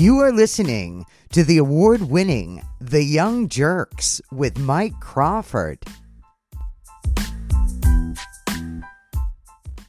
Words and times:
You 0.00 0.20
are 0.20 0.32
listening 0.32 1.04
to 1.32 1.44
the 1.44 1.58
award 1.58 2.00
winning 2.00 2.62
The 2.80 3.04
Young 3.04 3.50
Jerks 3.50 4.22
with 4.32 4.58
Mike 4.58 4.98
Crawford. 4.98 5.78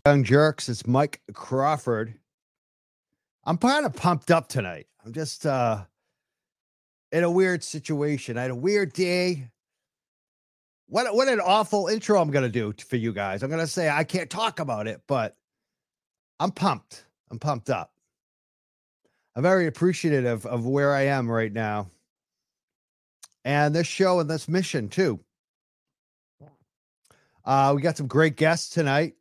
Young 0.05 0.25
Jerks, 0.25 0.67
it's 0.67 0.85
Mike 0.85 1.21
Crawford. 1.33 2.15
I'm 3.45 3.57
kind 3.57 3.85
of 3.85 3.95
pumped 3.95 4.31
up 4.31 4.49
tonight. 4.49 4.87
I'm 5.05 5.13
just 5.13 5.45
uh 5.45 5.85
in 7.13 7.23
a 7.23 7.31
weird 7.31 7.63
situation. 7.63 8.37
I 8.37 8.41
had 8.41 8.51
a 8.51 8.55
weird 8.55 8.91
day. 8.91 9.47
What 10.87 11.15
what 11.15 11.29
an 11.29 11.39
awful 11.39 11.87
intro 11.87 12.19
I'm 12.19 12.31
gonna 12.31 12.49
do 12.49 12.73
for 12.85 12.97
you 12.97 13.13
guys. 13.13 13.43
I'm 13.43 13.49
gonna 13.49 13.65
say 13.65 13.89
I 13.89 14.03
can't 14.03 14.29
talk 14.29 14.59
about 14.59 14.87
it, 14.87 15.03
but 15.07 15.37
I'm 16.37 16.51
pumped. 16.51 17.05
I'm 17.29 17.39
pumped 17.39 17.69
up. 17.69 17.93
I'm 19.35 19.43
very 19.43 19.67
appreciative 19.67 20.45
of 20.45 20.65
where 20.65 20.93
I 20.93 21.03
am 21.03 21.29
right 21.29 21.51
now. 21.51 21.87
And 23.45 23.73
this 23.73 23.87
show 23.87 24.19
and 24.19 24.29
this 24.29 24.47
mission 24.47 24.89
too. 24.89 25.19
Uh, 27.43 27.73
we 27.75 27.81
got 27.81 27.97
some 27.97 28.07
great 28.07 28.35
guests 28.35 28.69
tonight. 28.69 29.15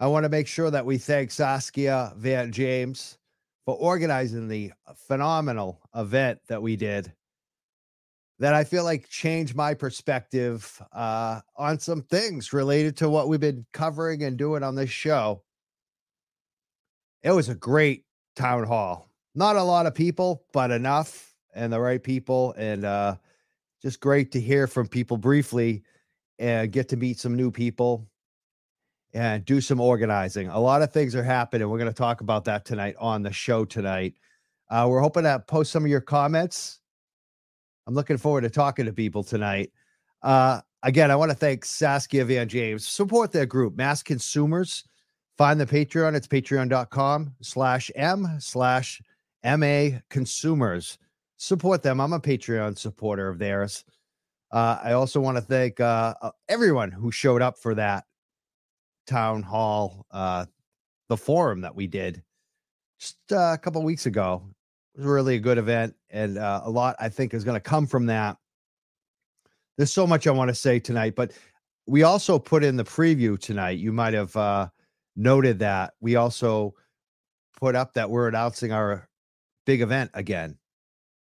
I 0.00 0.08
want 0.08 0.24
to 0.24 0.28
make 0.28 0.46
sure 0.46 0.70
that 0.70 0.84
we 0.84 0.98
thank 0.98 1.30
Saskia 1.30 2.12
Van 2.16 2.52
James 2.52 3.18
for 3.64 3.76
organizing 3.76 4.48
the 4.48 4.72
phenomenal 5.06 5.80
event 5.94 6.40
that 6.48 6.60
we 6.60 6.76
did 6.76 7.12
that 8.42 8.54
I 8.54 8.64
feel 8.64 8.82
like 8.82 9.08
changed 9.08 9.54
my 9.54 9.72
perspective 9.72 10.82
uh, 10.92 11.40
on 11.56 11.78
some 11.78 12.02
things 12.02 12.52
related 12.52 12.96
to 12.96 13.08
what 13.08 13.28
we've 13.28 13.38
been 13.38 13.64
covering 13.72 14.24
and 14.24 14.36
doing 14.36 14.64
on 14.64 14.74
this 14.74 14.90
show. 14.90 15.44
It 17.22 17.30
was 17.30 17.48
a 17.48 17.54
great 17.54 18.04
town 18.34 18.64
hall. 18.64 19.11
Not 19.34 19.56
a 19.56 19.62
lot 19.62 19.86
of 19.86 19.94
people, 19.94 20.44
but 20.52 20.70
enough 20.70 21.34
and 21.54 21.72
the 21.72 21.80
right 21.80 22.02
people. 22.02 22.54
And 22.56 22.84
uh, 22.84 23.16
just 23.80 24.00
great 24.00 24.32
to 24.32 24.40
hear 24.40 24.66
from 24.66 24.86
people 24.86 25.16
briefly 25.16 25.82
and 26.38 26.70
get 26.70 26.88
to 26.88 26.96
meet 26.96 27.18
some 27.18 27.36
new 27.36 27.50
people 27.50 28.06
and 29.14 29.44
do 29.44 29.60
some 29.60 29.80
organizing. 29.80 30.48
A 30.48 30.58
lot 30.58 30.82
of 30.82 30.92
things 30.92 31.14
are 31.14 31.22
happening. 31.22 31.68
We're 31.68 31.78
going 31.78 31.90
to 31.90 31.94
talk 31.94 32.20
about 32.20 32.44
that 32.46 32.64
tonight 32.64 32.94
on 32.98 33.22
the 33.22 33.32
show 33.32 33.64
tonight. 33.64 34.14
Uh, 34.70 34.86
we're 34.88 35.00
hoping 35.00 35.24
to 35.24 35.38
post 35.46 35.70
some 35.70 35.84
of 35.84 35.90
your 35.90 36.00
comments. 36.00 36.80
I'm 37.86 37.94
looking 37.94 38.16
forward 38.16 38.42
to 38.42 38.50
talking 38.50 38.86
to 38.86 38.92
people 38.92 39.22
tonight. 39.22 39.70
Uh, 40.22 40.60
again, 40.82 41.10
I 41.10 41.16
want 41.16 41.30
to 41.30 41.36
thank 41.36 41.64
Saskia 41.64 42.24
Van 42.24 42.48
James. 42.48 42.86
Support 42.86 43.32
their 43.32 43.46
group, 43.46 43.76
Mass 43.76 44.02
Consumers. 44.02 44.84
Find 45.36 45.60
the 45.60 45.66
Patreon. 45.66 46.14
It's 46.14 46.28
patreon.com 46.28 47.34
slash 47.42 47.90
M 47.96 48.28
slash 48.38 49.02
MA 49.44 49.98
Consumers. 50.08 50.98
Support 51.36 51.82
them. 51.82 52.00
I'm 52.00 52.12
a 52.12 52.20
Patreon 52.20 52.78
supporter 52.78 53.28
of 53.28 53.38
theirs. 53.38 53.84
Uh, 54.52 54.78
I 54.82 54.92
also 54.92 55.20
want 55.20 55.38
to 55.38 55.42
thank 55.42 55.80
uh, 55.80 56.14
uh 56.20 56.30
everyone 56.48 56.90
who 56.90 57.10
showed 57.10 57.42
up 57.42 57.58
for 57.58 57.74
that 57.74 58.04
town 59.06 59.42
hall, 59.42 60.06
uh, 60.10 60.46
the 61.08 61.16
forum 61.16 61.62
that 61.62 61.74
we 61.74 61.86
did 61.86 62.22
just 63.00 63.16
uh, 63.32 63.52
a 63.54 63.58
couple 63.58 63.82
weeks 63.82 64.06
ago. 64.06 64.42
It 64.94 64.98
was 64.98 65.06
really 65.06 65.36
a 65.36 65.40
good 65.40 65.58
event, 65.58 65.94
and 66.10 66.36
uh, 66.38 66.60
a 66.64 66.70
lot 66.70 66.96
I 67.00 67.08
think 67.08 67.32
is 67.32 67.44
going 67.44 67.56
to 67.56 67.60
come 67.60 67.86
from 67.86 68.06
that. 68.06 68.36
There's 69.78 69.92
so 69.92 70.06
much 70.06 70.26
I 70.26 70.30
want 70.30 70.48
to 70.48 70.54
say 70.54 70.78
tonight, 70.78 71.14
but 71.16 71.32
we 71.86 72.02
also 72.02 72.38
put 72.38 72.62
in 72.62 72.76
the 72.76 72.84
preview 72.84 73.40
tonight. 73.40 73.78
You 73.78 73.90
might 73.90 74.14
have 74.14 74.70
noted 75.16 75.58
that 75.60 75.94
we 76.00 76.16
also 76.16 76.74
put 77.56 77.74
up 77.74 77.94
that 77.94 78.10
we're 78.10 78.28
announcing 78.28 78.70
our 78.70 79.08
big 79.66 79.80
event 79.80 80.10
again. 80.14 80.56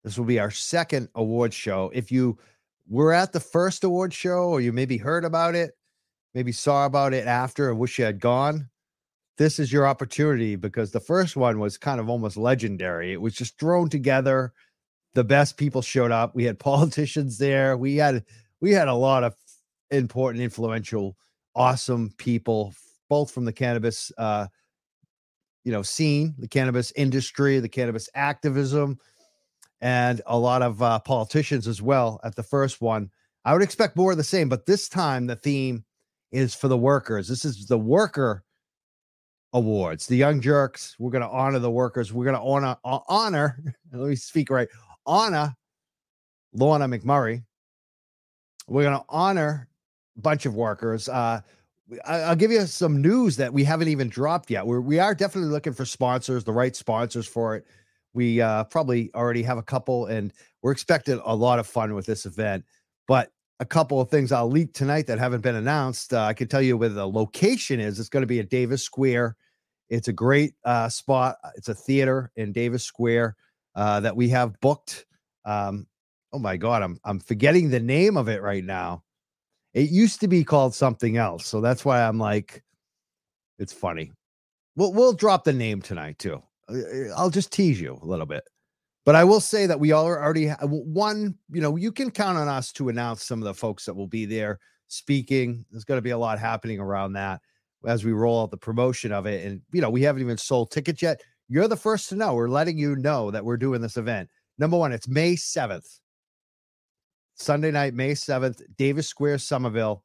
This 0.04 0.18
will 0.18 0.24
be 0.24 0.38
our 0.38 0.50
second 0.50 1.08
award 1.14 1.52
show. 1.52 1.90
If 1.94 2.12
you 2.12 2.38
were 2.88 3.12
at 3.12 3.32
the 3.32 3.40
first 3.40 3.84
award 3.84 4.14
show 4.14 4.48
or 4.48 4.60
you 4.60 4.72
maybe 4.72 4.96
heard 4.96 5.24
about 5.24 5.54
it, 5.54 5.76
maybe 6.34 6.52
saw 6.52 6.86
about 6.86 7.12
it 7.12 7.26
after 7.26 7.70
and 7.70 7.78
wish 7.78 7.98
you 7.98 8.04
had 8.04 8.20
gone, 8.20 8.68
this 9.38 9.58
is 9.58 9.72
your 9.72 9.86
opportunity 9.86 10.56
because 10.56 10.92
the 10.92 11.00
first 11.00 11.36
one 11.36 11.58
was 11.58 11.76
kind 11.76 12.00
of 12.00 12.08
almost 12.08 12.36
legendary. 12.36 13.12
It 13.12 13.20
was 13.20 13.34
just 13.34 13.58
thrown 13.58 13.88
together. 13.88 14.52
The 15.14 15.24
best 15.24 15.56
people 15.56 15.82
showed 15.82 16.10
up. 16.10 16.34
We 16.34 16.44
had 16.44 16.58
politicians 16.70 17.38
there. 17.38 17.76
We 17.76 17.96
had 17.96 18.24
we 18.60 18.72
had 18.72 18.88
a 18.88 18.94
lot 18.94 19.24
of 19.24 19.34
important, 19.90 20.42
influential, 20.42 21.16
awesome 21.54 22.12
people, 22.16 22.74
both 23.08 23.30
from 23.30 23.44
the 23.44 23.52
cannabis 23.52 24.10
uh, 24.16 24.46
you 25.66 25.72
know, 25.72 25.82
scene, 25.82 26.32
the 26.38 26.46
cannabis 26.46 26.92
industry, 26.94 27.58
the 27.58 27.68
cannabis 27.68 28.08
activism, 28.14 29.00
and 29.80 30.22
a 30.26 30.38
lot 30.38 30.62
of 30.62 30.80
uh, 30.80 31.00
politicians 31.00 31.66
as 31.66 31.82
well 31.82 32.20
at 32.22 32.36
the 32.36 32.42
first 32.44 32.80
one. 32.80 33.10
I 33.44 33.52
would 33.52 33.64
expect 33.64 33.96
more 33.96 34.12
of 34.12 34.16
the 34.16 34.22
same, 34.22 34.48
but 34.48 34.64
this 34.64 34.88
time 34.88 35.26
the 35.26 35.34
theme 35.34 35.84
is 36.30 36.54
for 36.54 36.68
the 36.68 36.76
workers. 36.78 37.26
This 37.26 37.44
is 37.44 37.66
the 37.66 37.76
worker 37.76 38.44
awards. 39.54 40.06
The 40.06 40.14
Young 40.14 40.40
Jerks. 40.40 40.94
We're 41.00 41.10
going 41.10 41.22
to 41.22 41.28
honor 41.28 41.58
the 41.58 41.70
workers. 41.70 42.12
We're 42.12 42.30
going 42.30 42.36
to 42.36 42.42
honor 42.42 42.76
honor. 42.84 43.58
Let 43.92 44.08
me 44.08 44.14
speak 44.14 44.50
right. 44.50 44.68
Honor 45.04 45.52
Lorna 46.52 46.86
McMurray. 46.86 47.42
We're 48.68 48.84
going 48.84 49.00
to 49.00 49.04
honor 49.08 49.68
a 50.16 50.20
bunch 50.20 50.46
of 50.46 50.54
workers. 50.54 51.08
Uh, 51.08 51.40
I, 52.04 52.28
will 52.28 52.36
give 52.36 52.50
you 52.50 52.66
some 52.66 53.00
news 53.00 53.36
that 53.36 53.52
we 53.52 53.64
haven't 53.64 53.88
even 53.88 54.08
dropped 54.08 54.50
yet. 54.50 54.66
We're 54.66 54.80
we 54.80 54.98
are 54.98 55.14
definitely 55.14 55.50
looking 55.50 55.72
for 55.72 55.84
sponsors, 55.84 56.44
the 56.44 56.52
right 56.52 56.74
sponsors 56.74 57.26
for 57.26 57.56
it. 57.56 57.66
We 58.12 58.40
uh, 58.40 58.64
probably 58.64 59.10
already 59.14 59.42
have 59.42 59.58
a 59.58 59.62
couple, 59.62 60.06
and 60.06 60.32
we're 60.62 60.72
expecting 60.72 61.20
a 61.24 61.34
lot 61.34 61.58
of 61.58 61.66
fun 61.66 61.94
with 61.94 62.06
this 62.06 62.26
event. 62.26 62.64
But 63.06 63.30
a 63.60 63.64
couple 63.64 64.00
of 64.00 64.10
things 64.10 64.32
I'll 64.32 64.50
leak 64.50 64.72
tonight 64.72 65.06
that 65.06 65.18
haven't 65.18 65.42
been 65.42 65.54
announced. 65.54 66.12
Uh, 66.12 66.22
I 66.22 66.34
can 66.34 66.48
tell 66.48 66.62
you 66.62 66.76
where 66.76 66.88
the 66.88 67.06
location 67.06 67.80
is. 67.80 67.98
It's 67.98 68.08
going 68.08 68.22
to 68.22 68.26
be 68.26 68.40
at 68.40 68.50
Davis 68.50 68.82
Square. 68.82 69.36
It's 69.88 70.08
a 70.08 70.12
great 70.12 70.54
uh, 70.64 70.88
spot. 70.88 71.36
It's 71.56 71.68
a 71.68 71.74
theater 71.74 72.32
in 72.36 72.52
Davis 72.52 72.84
Square 72.84 73.36
uh, 73.74 74.00
that 74.00 74.16
we 74.16 74.28
have 74.30 74.58
booked. 74.60 75.06
Um, 75.44 75.86
oh 76.32 76.38
my 76.38 76.56
God, 76.56 76.82
I'm 76.82 76.98
I'm 77.04 77.20
forgetting 77.20 77.70
the 77.70 77.80
name 77.80 78.16
of 78.16 78.28
it 78.28 78.42
right 78.42 78.64
now. 78.64 79.04
It 79.76 79.90
used 79.90 80.20
to 80.20 80.28
be 80.28 80.42
called 80.42 80.74
something 80.74 81.18
else, 81.18 81.46
so 81.46 81.60
that's 81.60 81.84
why 81.84 82.02
I'm 82.02 82.18
like, 82.18 82.64
it's 83.58 83.74
funny. 83.74 84.10
We'll 84.74 84.94
we'll 84.94 85.12
drop 85.12 85.44
the 85.44 85.52
name 85.52 85.82
tonight 85.82 86.18
too. 86.18 86.42
Uh, 86.66 86.76
uh, 86.76 87.14
I'll 87.14 87.28
just 87.28 87.52
tease 87.52 87.78
you 87.78 87.98
a 88.02 88.06
little 88.06 88.24
bit. 88.24 88.42
But 89.04 89.16
I 89.16 89.22
will 89.22 89.38
say 89.38 89.66
that 89.66 89.78
we 89.78 89.92
all 89.92 90.08
are 90.08 90.20
already 90.20 90.48
one, 90.48 91.36
you 91.52 91.60
know, 91.60 91.76
you 91.76 91.92
can 91.92 92.10
count 92.10 92.38
on 92.38 92.48
us 92.48 92.72
to 92.72 92.88
announce 92.88 93.24
some 93.24 93.38
of 93.38 93.44
the 93.44 93.52
folks 93.52 93.84
that 93.84 93.94
will 93.94 94.08
be 94.08 94.24
there 94.24 94.58
speaking. 94.88 95.64
There's 95.70 95.84
going 95.84 95.98
to 95.98 96.02
be 96.02 96.10
a 96.10 96.18
lot 96.18 96.38
happening 96.38 96.80
around 96.80 97.12
that 97.12 97.42
as 97.86 98.02
we 98.02 98.12
roll 98.12 98.42
out 98.42 98.50
the 98.50 98.56
promotion 98.56 99.12
of 99.12 99.26
it. 99.26 99.46
And, 99.46 99.60
you 99.72 99.82
know, 99.82 99.90
we 99.90 100.02
haven't 100.02 100.22
even 100.22 100.38
sold 100.38 100.72
tickets 100.72 101.02
yet. 101.02 101.20
You're 101.48 101.68
the 101.68 101.76
first 101.76 102.08
to 102.08 102.16
know. 102.16 102.34
We're 102.34 102.48
letting 102.48 102.78
you 102.78 102.96
know 102.96 103.30
that 103.30 103.44
we're 103.44 103.58
doing 103.58 103.80
this 103.80 103.96
event. 103.96 104.28
Number 104.58 104.76
one, 104.76 104.90
it's 104.90 105.06
May 105.06 105.34
7th, 105.34 106.00
Sunday 107.36 107.70
night, 107.70 107.94
May 107.94 108.12
7th, 108.12 108.62
Davis 108.76 109.06
Square, 109.06 109.38
Somerville. 109.38 110.02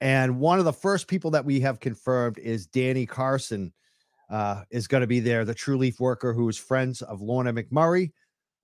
And 0.00 0.40
one 0.40 0.58
of 0.58 0.64
the 0.64 0.72
first 0.72 1.08
people 1.08 1.32
that 1.32 1.44
we 1.44 1.60
have 1.60 1.80
confirmed 1.80 2.38
is 2.38 2.66
Danny 2.66 3.04
Carson 3.04 3.72
uh, 4.30 4.62
is 4.70 4.86
going 4.86 5.02
to 5.02 5.06
be 5.06 5.20
there, 5.20 5.44
the 5.44 5.54
Trulieve 5.54 6.00
worker 6.00 6.32
who 6.32 6.48
is 6.48 6.56
friends 6.56 7.02
of 7.02 7.20
Lorna 7.20 7.52
McMurray. 7.52 8.12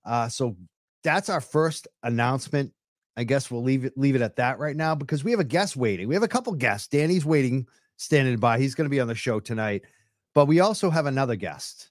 Uh, 0.05 0.29
so 0.29 0.55
that's 1.03 1.29
our 1.29 1.41
first 1.41 1.87
announcement. 2.03 2.73
I 3.17 3.23
guess 3.23 3.51
we'll 3.51 3.63
leave 3.63 3.83
it 3.83 3.97
leave 3.97 4.15
it 4.15 4.21
at 4.21 4.35
that 4.37 4.59
right 4.59 4.75
now 4.75 4.95
because 4.95 5.23
we 5.23 5.31
have 5.31 5.39
a 5.39 5.43
guest 5.43 5.75
waiting. 5.75 6.07
We 6.07 6.15
have 6.15 6.23
a 6.23 6.27
couple 6.27 6.53
guests. 6.53 6.87
Danny's 6.87 7.25
waiting, 7.25 7.67
standing 7.97 8.37
by. 8.37 8.59
He's 8.59 8.75
going 8.75 8.85
to 8.85 8.89
be 8.89 8.99
on 8.99 9.07
the 9.07 9.15
show 9.15 9.39
tonight. 9.39 9.83
But 10.33 10.45
we 10.45 10.59
also 10.59 10.89
have 10.89 11.07
another 11.07 11.35
guest 11.35 11.89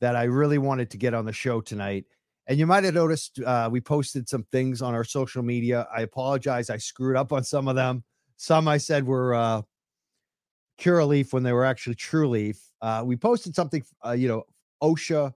that 0.00 0.16
I 0.16 0.24
really 0.24 0.58
wanted 0.58 0.90
to 0.90 0.98
get 0.98 1.14
on 1.14 1.24
the 1.24 1.32
show 1.32 1.60
tonight. 1.60 2.04
And 2.48 2.58
you 2.58 2.66
might 2.66 2.84
have 2.84 2.94
noticed 2.94 3.40
uh, 3.40 3.68
we 3.70 3.80
posted 3.80 4.28
some 4.28 4.44
things 4.52 4.80
on 4.80 4.94
our 4.94 5.04
social 5.04 5.42
media. 5.42 5.88
I 5.94 6.02
apologize. 6.02 6.70
I 6.70 6.76
screwed 6.76 7.16
up 7.16 7.32
on 7.32 7.42
some 7.42 7.66
of 7.66 7.74
them. 7.74 8.04
Some 8.36 8.68
I 8.68 8.78
said 8.78 9.04
were 9.04 9.34
uh, 9.34 9.62
Curaleaf 10.78 11.32
when 11.32 11.42
they 11.42 11.52
were 11.52 11.64
actually 11.64 11.96
Trulieve. 11.96 12.58
Uh, 12.80 13.02
we 13.04 13.16
posted 13.16 13.54
something, 13.54 13.82
uh, 14.04 14.12
you 14.12 14.28
know, 14.28 14.44
OSHA, 14.82 15.32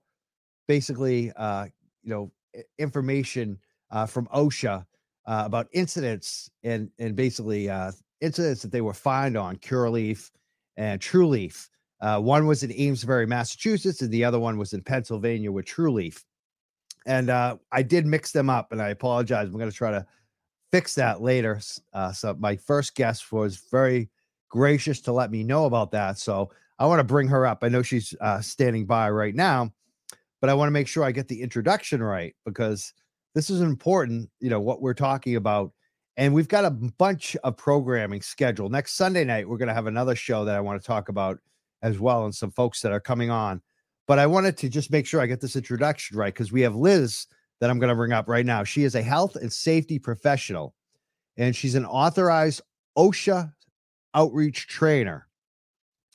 basically, 0.67 1.31
uh, 1.35 1.65
you 2.03 2.09
know, 2.11 2.31
information 2.77 3.57
uh, 3.89 4.05
from 4.05 4.27
OSHA 4.27 4.85
uh, 5.25 5.43
about 5.45 5.67
incidents 5.71 6.49
and 6.63 6.89
and 6.99 7.15
basically 7.15 7.69
uh, 7.69 7.91
incidents 8.21 8.61
that 8.61 8.71
they 8.71 8.81
were 8.81 8.93
fined 8.93 9.37
on 9.37 9.57
Curaleaf 9.57 10.31
and 10.77 11.01
Trulieve. 11.01 11.67
Uh, 11.99 12.19
one 12.19 12.47
was 12.47 12.63
in 12.63 12.71
Amesbury, 12.71 13.27
Massachusetts, 13.27 14.01
and 14.01 14.11
the 14.11 14.23
other 14.23 14.39
one 14.39 14.57
was 14.57 14.73
in 14.73 14.81
Pennsylvania 14.81 15.51
with 15.51 15.65
Trulieve. 15.65 16.23
And 17.05 17.29
uh, 17.29 17.57
I 17.71 17.81
did 17.81 18.05
mix 18.05 18.31
them 18.31 18.49
up, 18.49 18.71
and 18.71 18.81
I 18.81 18.89
apologize. 18.89 19.47
I'm 19.47 19.57
going 19.57 19.69
to 19.69 19.75
try 19.75 19.91
to 19.91 20.05
fix 20.71 20.95
that 20.95 21.21
later. 21.21 21.59
Uh, 21.93 22.11
so 22.11 22.35
my 22.39 22.55
first 22.55 22.95
guest 22.95 23.31
was 23.31 23.63
very 23.71 24.09
gracious 24.49 25.01
to 25.01 25.11
let 25.11 25.31
me 25.31 25.43
know 25.43 25.65
about 25.65 25.91
that. 25.91 26.17
So 26.17 26.51
I 26.79 26.85
want 26.85 26.99
to 26.99 27.03
bring 27.03 27.27
her 27.27 27.45
up. 27.45 27.59
I 27.63 27.69
know 27.69 27.81
she's 27.81 28.13
uh, 28.21 28.41
standing 28.41 28.85
by 28.85 29.09
right 29.09 29.35
now, 29.35 29.71
but 30.39 30.49
I 30.49 30.53
want 30.53 30.67
to 30.67 30.71
make 30.71 30.87
sure 30.87 31.03
I 31.03 31.11
get 31.11 31.27
the 31.27 31.41
introduction 31.41 32.01
right 32.01 32.35
because 32.45 32.93
this 33.33 33.49
is 33.49 33.61
important, 33.61 34.29
you 34.39 34.49
know, 34.49 34.59
what 34.59 34.81
we're 34.81 34.93
talking 34.93 35.35
about. 35.35 35.71
And 36.17 36.33
we've 36.33 36.47
got 36.47 36.65
a 36.65 36.71
bunch 36.71 37.37
of 37.43 37.55
programming 37.55 38.21
scheduled. 38.21 38.71
Next 38.71 38.93
Sunday 38.93 39.23
night, 39.23 39.47
we're 39.47 39.57
going 39.57 39.69
to 39.69 39.73
have 39.73 39.87
another 39.87 40.15
show 40.15 40.43
that 40.45 40.55
I 40.55 40.59
want 40.59 40.81
to 40.81 40.85
talk 40.85 41.09
about 41.09 41.39
as 41.81 41.99
well, 41.99 42.25
and 42.25 42.35
some 42.35 42.51
folks 42.51 42.81
that 42.81 42.91
are 42.91 42.99
coming 42.99 43.31
on. 43.31 43.61
But 44.11 44.19
I 44.19 44.27
wanted 44.27 44.57
to 44.57 44.67
just 44.67 44.91
make 44.91 45.05
sure 45.05 45.21
I 45.21 45.25
get 45.25 45.39
this 45.39 45.55
introduction 45.55 46.17
right 46.17 46.33
because 46.33 46.51
we 46.51 46.59
have 46.63 46.75
Liz 46.75 47.27
that 47.61 47.69
I'm 47.69 47.79
going 47.79 47.87
to 47.87 47.95
bring 47.95 48.11
up 48.11 48.27
right 48.27 48.45
now. 48.45 48.61
She 48.65 48.83
is 48.83 48.95
a 48.95 49.01
health 49.01 49.37
and 49.37 49.49
safety 49.49 49.99
professional, 49.99 50.75
and 51.37 51.55
she's 51.55 51.75
an 51.75 51.85
authorized 51.85 52.61
OSHA 52.97 53.53
outreach 54.13 54.67
trainer. 54.67 55.29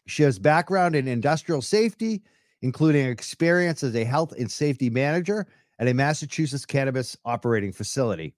She 0.06 0.22
has 0.24 0.38
background 0.38 0.94
in 0.94 1.08
industrial 1.08 1.62
safety, 1.62 2.22
including 2.60 3.06
experience 3.06 3.82
as 3.82 3.96
a 3.96 4.04
health 4.04 4.34
and 4.38 4.52
safety 4.52 4.90
manager 4.90 5.46
at 5.78 5.88
a 5.88 5.94
Massachusetts 5.94 6.66
cannabis 6.66 7.16
operating 7.24 7.72
facility. 7.72 8.34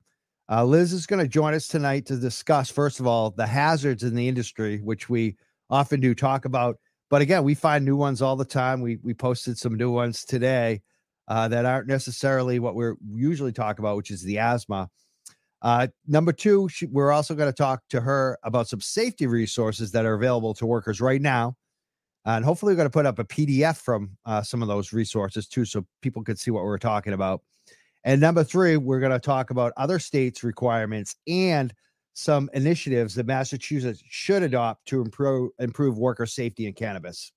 Uh, 0.48 0.64
Liz 0.64 0.92
is 0.92 1.04
going 1.04 1.18
to 1.20 1.26
join 1.26 1.52
us 1.52 1.66
tonight 1.66 2.06
to 2.06 2.16
discuss, 2.16 2.70
first 2.70 3.00
of 3.00 3.08
all, 3.08 3.32
the 3.32 3.48
hazards 3.48 4.04
in 4.04 4.14
the 4.14 4.28
industry, 4.28 4.78
which 4.84 5.08
we 5.08 5.36
often 5.68 5.98
do 5.98 6.14
talk 6.14 6.44
about. 6.44 6.78
But 7.10 7.22
again, 7.22 7.44
we 7.44 7.54
find 7.54 7.84
new 7.84 7.96
ones 7.96 8.20
all 8.20 8.36
the 8.36 8.44
time. 8.44 8.80
We 8.80 8.98
we 9.02 9.14
posted 9.14 9.58
some 9.58 9.74
new 9.74 9.90
ones 9.90 10.24
today 10.24 10.82
uh, 11.28 11.48
that 11.48 11.64
aren't 11.64 11.88
necessarily 11.88 12.58
what 12.58 12.74
we're 12.74 12.96
usually 13.14 13.52
talk 13.52 13.78
about, 13.78 13.96
which 13.96 14.10
is 14.10 14.22
the 14.22 14.38
asthma. 14.38 14.88
Uh, 15.60 15.88
number 16.06 16.32
two, 16.32 16.68
she, 16.68 16.86
we're 16.86 17.10
also 17.10 17.34
going 17.34 17.50
to 17.50 17.56
talk 17.56 17.82
to 17.90 18.00
her 18.00 18.38
about 18.44 18.68
some 18.68 18.80
safety 18.80 19.26
resources 19.26 19.90
that 19.92 20.04
are 20.04 20.14
available 20.14 20.54
to 20.54 20.66
workers 20.66 21.00
right 21.00 21.20
now. 21.20 21.54
And 22.24 22.44
hopefully, 22.44 22.72
we're 22.72 22.76
going 22.76 22.86
to 22.86 22.90
put 22.90 23.06
up 23.06 23.18
a 23.18 23.24
PDF 23.24 23.78
from 23.78 24.16
uh, 24.26 24.42
some 24.42 24.62
of 24.62 24.68
those 24.68 24.92
resources 24.92 25.48
too, 25.48 25.64
so 25.64 25.86
people 26.02 26.22
can 26.22 26.36
see 26.36 26.50
what 26.50 26.64
we're 26.64 26.78
talking 26.78 27.14
about. 27.14 27.42
And 28.04 28.20
number 28.20 28.44
three, 28.44 28.76
we're 28.76 29.00
going 29.00 29.12
to 29.12 29.18
talk 29.18 29.50
about 29.50 29.72
other 29.76 29.98
states' 29.98 30.44
requirements 30.44 31.16
and 31.26 31.72
some 32.18 32.50
initiatives 32.52 33.14
that 33.14 33.26
Massachusetts 33.26 34.02
should 34.08 34.42
adopt 34.42 34.84
to 34.86 35.00
improve 35.00 35.52
improve 35.60 35.98
worker 35.98 36.26
safety 36.26 36.66
in 36.66 36.72
cannabis. 36.72 37.30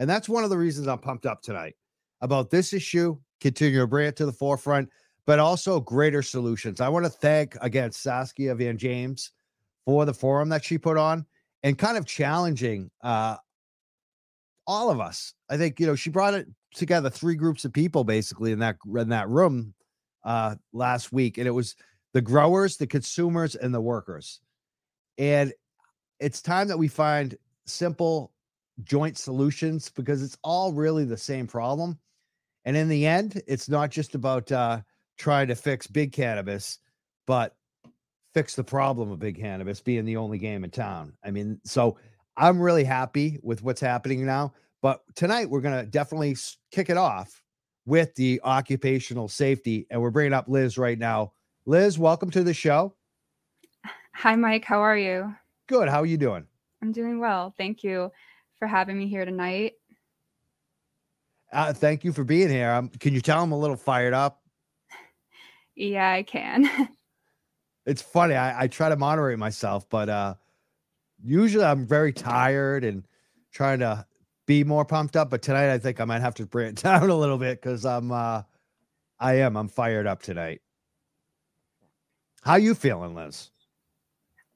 And 0.00 0.10
that's 0.10 0.28
one 0.28 0.42
of 0.42 0.50
the 0.50 0.58
reasons 0.58 0.88
I'm 0.88 0.98
pumped 0.98 1.24
up 1.24 1.40
tonight 1.40 1.76
about 2.20 2.50
this 2.50 2.72
issue, 2.72 3.16
continue 3.40 3.78
to 3.78 3.86
bring 3.86 4.08
it 4.08 4.16
to 4.16 4.26
the 4.26 4.32
forefront, 4.32 4.88
but 5.24 5.38
also 5.38 5.78
greater 5.78 6.20
solutions. 6.20 6.80
I 6.80 6.88
want 6.88 7.04
to 7.04 7.10
thank 7.10 7.56
again 7.60 7.92
Saskia 7.92 8.56
Van 8.56 8.76
James 8.76 9.30
for 9.84 10.04
the 10.04 10.12
forum 10.12 10.48
that 10.48 10.64
she 10.64 10.76
put 10.76 10.98
on 10.98 11.24
and 11.62 11.78
kind 11.78 11.96
of 11.96 12.06
challenging 12.06 12.90
uh, 13.04 13.36
all 14.66 14.90
of 14.90 14.98
us. 14.98 15.32
I 15.48 15.56
think 15.58 15.78
you 15.78 15.86
know 15.86 15.94
she 15.94 16.10
brought 16.10 16.34
it 16.34 16.48
together 16.74 17.08
three 17.08 17.36
groups 17.36 17.64
of 17.64 17.72
people 17.72 18.02
basically 18.02 18.50
in 18.50 18.58
that 18.58 18.78
in 18.96 19.10
that 19.10 19.28
room 19.28 19.74
uh, 20.24 20.56
last 20.72 21.12
week, 21.12 21.38
and 21.38 21.46
it 21.46 21.52
was 21.52 21.76
the 22.14 22.22
growers, 22.22 22.78
the 22.78 22.86
consumers, 22.86 23.56
and 23.56 23.74
the 23.74 23.80
workers. 23.80 24.40
And 25.18 25.52
it's 26.20 26.40
time 26.40 26.68
that 26.68 26.78
we 26.78 26.88
find 26.88 27.36
simple 27.66 28.32
joint 28.82 29.18
solutions 29.18 29.90
because 29.90 30.22
it's 30.22 30.38
all 30.42 30.72
really 30.72 31.04
the 31.04 31.18
same 31.18 31.46
problem. 31.46 31.98
And 32.64 32.76
in 32.76 32.88
the 32.88 33.06
end, 33.06 33.42
it's 33.46 33.68
not 33.68 33.90
just 33.90 34.14
about 34.14 34.50
uh, 34.50 34.80
trying 35.18 35.48
to 35.48 35.54
fix 35.54 35.86
big 35.86 36.12
cannabis, 36.12 36.78
but 37.26 37.56
fix 38.32 38.54
the 38.56 38.64
problem 38.64 39.10
of 39.10 39.18
big 39.18 39.38
cannabis 39.38 39.80
being 39.80 40.04
the 40.04 40.16
only 40.16 40.38
game 40.38 40.64
in 40.64 40.70
town. 40.70 41.12
I 41.22 41.30
mean, 41.30 41.60
so 41.64 41.98
I'm 42.36 42.60
really 42.60 42.84
happy 42.84 43.38
with 43.42 43.62
what's 43.62 43.80
happening 43.80 44.24
now. 44.24 44.54
But 44.82 45.02
tonight 45.14 45.50
we're 45.50 45.60
going 45.60 45.78
to 45.78 45.86
definitely 45.86 46.36
kick 46.70 46.90
it 46.90 46.96
off 46.96 47.42
with 47.86 48.14
the 48.14 48.40
occupational 48.44 49.28
safety, 49.28 49.86
and 49.90 50.00
we're 50.00 50.10
bringing 50.10 50.32
up 50.32 50.48
Liz 50.48 50.78
right 50.78 50.98
now. 50.98 51.33
Liz, 51.66 51.98
welcome 51.98 52.30
to 52.30 52.44
the 52.44 52.52
show. 52.52 52.94
Hi, 54.12 54.36
Mike. 54.36 54.66
How 54.66 54.80
are 54.80 54.98
you? 54.98 55.34
Good. 55.66 55.88
How 55.88 56.02
are 56.02 56.06
you 56.06 56.18
doing? 56.18 56.46
I'm 56.82 56.92
doing 56.92 57.20
well. 57.20 57.54
Thank 57.56 57.82
you 57.82 58.12
for 58.58 58.68
having 58.68 58.98
me 58.98 59.08
here 59.08 59.24
tonight. 59.24 59.72
Uh, 61.50 61.72
thank 61.72 62.04
you 62.04 62.12
for 62.12 62.22
being 62.22 62.50
here. 62.50 62.70
Um, 62.70 62.90
can 62.90 63.14
you 63.14 63.22
tell 63.22 63.42
I'm 63.42 63.52
a 63.52 63.58
little 63.58 63.76
fired 63.76 64.12
up? 64.12 64.42
Yeah, 65.74 66.10
I 66.10 66.22
can. 66.22 66.68
it's 67.86 68.02
funny. 68.02 68.34
I, 68.34 68.64
I 68.64 68.66
try 68.66 68.90
to 68.90 68.96
moderate 68.96 69.38
myself, 69.38 69.88
but 69.88 70.10
uh, 70.10 70.34
usually 71.22 71.64
I'm 71.64 71.86
very 71.86 72.12
tired 72.12 72.84
and 72.84 73.06
trying 73.52 73.78
to 73.78 74.04
be 74.46 74.64
more 74.64 74.84
pumped 74.84 75.16
up. 75.16 75.30
But 75.30 75.40
tonight, 75.40 75.72
I 75.72 75.78
think 75.78 75.98
I 75.98 76.04
might 76.04 76.20
have 76.20 76.34
to 76.34 76.46
bring 76.46 76.68
it 76.68 76.74
down 76.82 77.08
a 77.08 77.16
little 77.16 77.38
bit 77.38 77.62
because 77.62 77.86
I'm, 77.86 78.12
uh, 78.12 78.42
I 79.18 79.36
am, 79.36 79.56
I'm 79.56 79.68
fired 79.68 80.06
up 80.06 80.20
tonight. 80.20 80.60
How 82.44 82.56
you 82.56 82.74
feeling, 82.74 83.14
Liz? 83.14 83.50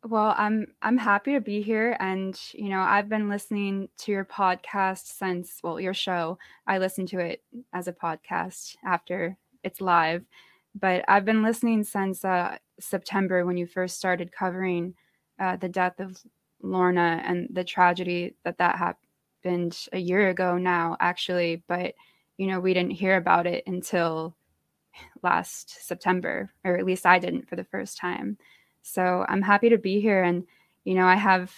Well, 0.05 0.35
I'm 0.37 0.67
I'm 0.83 0.99
happy 0.99 1.33
to 1.33 1.41
be 1.41 1.63
here 1.63 1.97
and 1.99 2.39
you 2.53 2.69
know, 2.69 2.81
I've 2.81 3.09
been 3.09 3.31
listening 3.31 3.89
to 4.01 4.13
your 4.13 4.27
podcast 4.27 5.07
since 5.07 5.59
well, 5.63 5.81
your 5.81 5.95
show. 5.95 6.39
I 6.67 6.79
listen 6.79 7.07
to 7.07 7.19
it 7.19 7.43
as 7.73 7.89
a 7.89 7.95
podcast 7.95 8.77
after 8.85 9.39
it's 9.65 9.81
live, 9.81 10.23
but 10.75 11.03
I've 11.09 11.25
been 11.25 11.43
listening 11.43 11.83
since 11.83 12.27
uh, 12.27 12.59
September 12.79 13.47
when 13.47 13.57
you 13.57 13.67
first 13.67 13.97
started 13.97 14.33
covering 14.33 14.95
uh, 15.41 15.57
the 15.57 15.69
death 15.69 15.99
of 15.99 16.19
Lorna 16.63 17.23
and 17.25 17.49
the 17.51 17.65
tragedy 17.65 18.35
that 18.45 18.59
that 18.59 18.77
happened 18.77 19.89
a 19.93 19.99
year 19.99 20.29
ago 20.29 20.59
now 20.59 20.97
actually, 21.01 21.63
but 21.67 21.95
you 22.37 22.49
know, 22.49 22.61
we 22.61 22.75
didn't 22.75 22.93
hear 22.93 23.17
about 23.17 23.47
it 23.47 23.65
until 23.67 24.37
last 25.23 25.87
September, 25.87 26.51
or 26.65 26.77
at 26.77 26.85
least 26.85 27.07
I 27.07 27.19
didn't 27.19 27.49
for 27.49 27.57
the 27.57 27.65
first 27.65 27.97
time. 27.99 28.39
So 28.83 29.25
I'm 29.29 29.43
happy 29.43 29.69
to 29.69 29.79
be 29.79 30.01
here. 30.01 30.23
And, 30.23 30.45
you 30.85 30.95
know, 30.95 31.07
I 31.07 31.17
have 31.17 31.53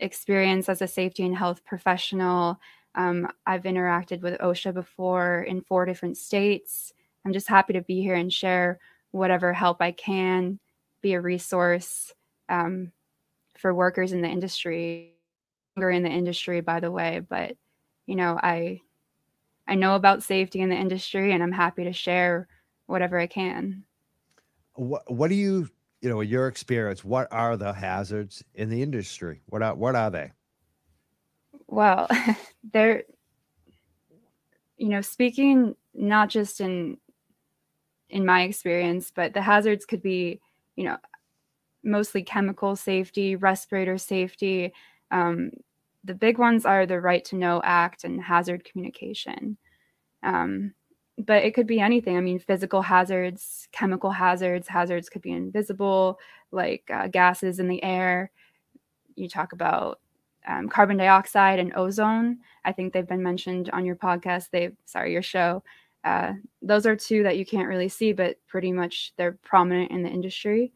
experience 0.00 0.68
as 0.68 0.82
a 0.82 0.86
safety 0.86 1.24
and 1.24 1.36
health 1.36 1.64
professional. 1.64 2.60
Um, 2.94 3.28
I've 3.46 3.62
interacted 3.62 4.20
with 4.20 4.38
OSHA 4.40 4.74
before 4.74 5.42
in 5.42 5.62
four 5.62 5.86
different 5.86 6.16
states. 6.16 6.92
I'm 7.24 7.32
just 7.32 7.48
happy 7.48 7.72
to 7.72 7.82
be 7.82 8.02
here 8.02 8.14
and 8.14 8.32
share 8.32 8.78
whatever 9.12 9.52
help 9.52 9.80
I 9.80 9.92
can, 9.92 10.58
be 11.00 11.14
a 11.14 11.20
resource 11.20 12.12
um, 12.48 12.92
for 13.56 13.74
workers 13.74 14.12
in 14.12 14.22
the 14.22 14.28
industry, 14.28 15.14
in 15.76 16.02
the 16.02 16.10
industry, 16.10 16.60
by 16.60 16.80
the 16.80 16.90
way. 16.90 17.20
But 17.26 17.56
you 18.06 18.16
know, 18.16 18.38
I 18.42 18.80
I 19.66 19.74
know 19.76 19.94
about 19.94 20.22
safety 20.22 20.60
in 20.60 20.68
the 20.68 20.76
industry, 20.76 21.32
and 21.32 21.42
I'm 21.42 21.52
happy 21.52 21.84
to 21.84 21.92
share 21.92 22.48
whatever 22.86 23.18
I 23.18 23.26
can. 23.26 23.84
What 24.74 25.10
What 25.10 25.28
do 25.28 25.34
you 25.34 25.68
you 26.00 26.08
know 26.08 26.20
your 26.20 26.48
experience? 26.48 27.04
What 27.04 27.28
are 27.30 27.56
the 27.56 27.72
hazards 27.72 28.42
in 28.54 28.68
the 28.68 28.82
industry? 28.82 29.40
What 29.46 29.62
are 29.62 29.74
what 29.74 29.94
are 29.94 30.10
they? 30.10 30.32
Well, 31.68 32.08
they're 32.72 33.04
you 34.76 34.88
know 34.88 35.00
speaking 35.00 35.76
not 35.94 36.28
just 36.28 36.60
in 36.60 36.98
in 38.08 38.26
my 38.26 38.42
experience, 38.42 39.10
but 39.14 39.32
the 39.32 39.42
hazards 39.42 39.84
could 39.84 40.02
be 40.02 40.40
you 40.76 40.84
know 40.84 40.98
mostly 41.84 42.22
chemical 42.22 42.76
safety, 42.76 43.36
respirator 43.36 43.98
safety. 43.98 44.72
Um, 45.10 45.50
the 46.04 46.14
big 46.14 46.38
ones 46.38 46.66
are 46.66 46.86
the 46.86 47.00
Right 47.00 47.24
to 47.26 47.36
Know 47.36 47.60
Act 47.64 48.04
and 48.04 48.20
hazard 48.20 48.64
communication. 48.64 49.56
Um, 50.22 50.74
but 51.24 51.44
it 51.44 51.54
could 51.54 51.66
be 51.66 51.80
anything. 51.80 52.16
I 52.16 52.20
mean, 52.20 52.38
physical 52.38 52.82
hazards, 52.82 53.68
chemical 53.72 54.10
hazards, 54.10 54.68
hazards 54.68 55.08
could 55.08 55.22
be 55.22 55.32
invisible, 55.32 56.18
like 56.50 56.90
uh, 56.92 57.08
gases 57.08 57.58
in 57.58 57.68
the 57.68 57.82
air. 57.82 58.30
You 59.14 59.28
talk 59.28 59.52
about 59.52 60.00
um, 60.46 60.68
carbon 60.68 60.96
dioxide 60.96 61.58
and 61.58 61.74
ozone. 61.76 62.38
I 62.64 62.72
think 62.72 62.92
they've 62.92 63.06
been 63.06 63.22
mentioned 63.22 63.70
on 63.70 63.84
your 63.84 63.96
podcast. 63.96 64.50
They, 64.50 64.70
sorry, 64.84 65.12
your 65.12 65.22
show. 65.22 65.62
Uh, 66.04 66.32
those 66.60 66.86
are 66.86 66.96
two 66.96 67.22
that 67.22 67.38
you 67.38 67.46
can't 67.46 67.68
really 67.68 67.88
see, 67.88 68.12
but 68.12 68.36
pretty 68.48 68.72
much 68.72 69.12
they're 69.16 69.38
prominent 69.42 69.90
in 69.90 70.02
the 70.02 70.08
industry. 70.08 70.72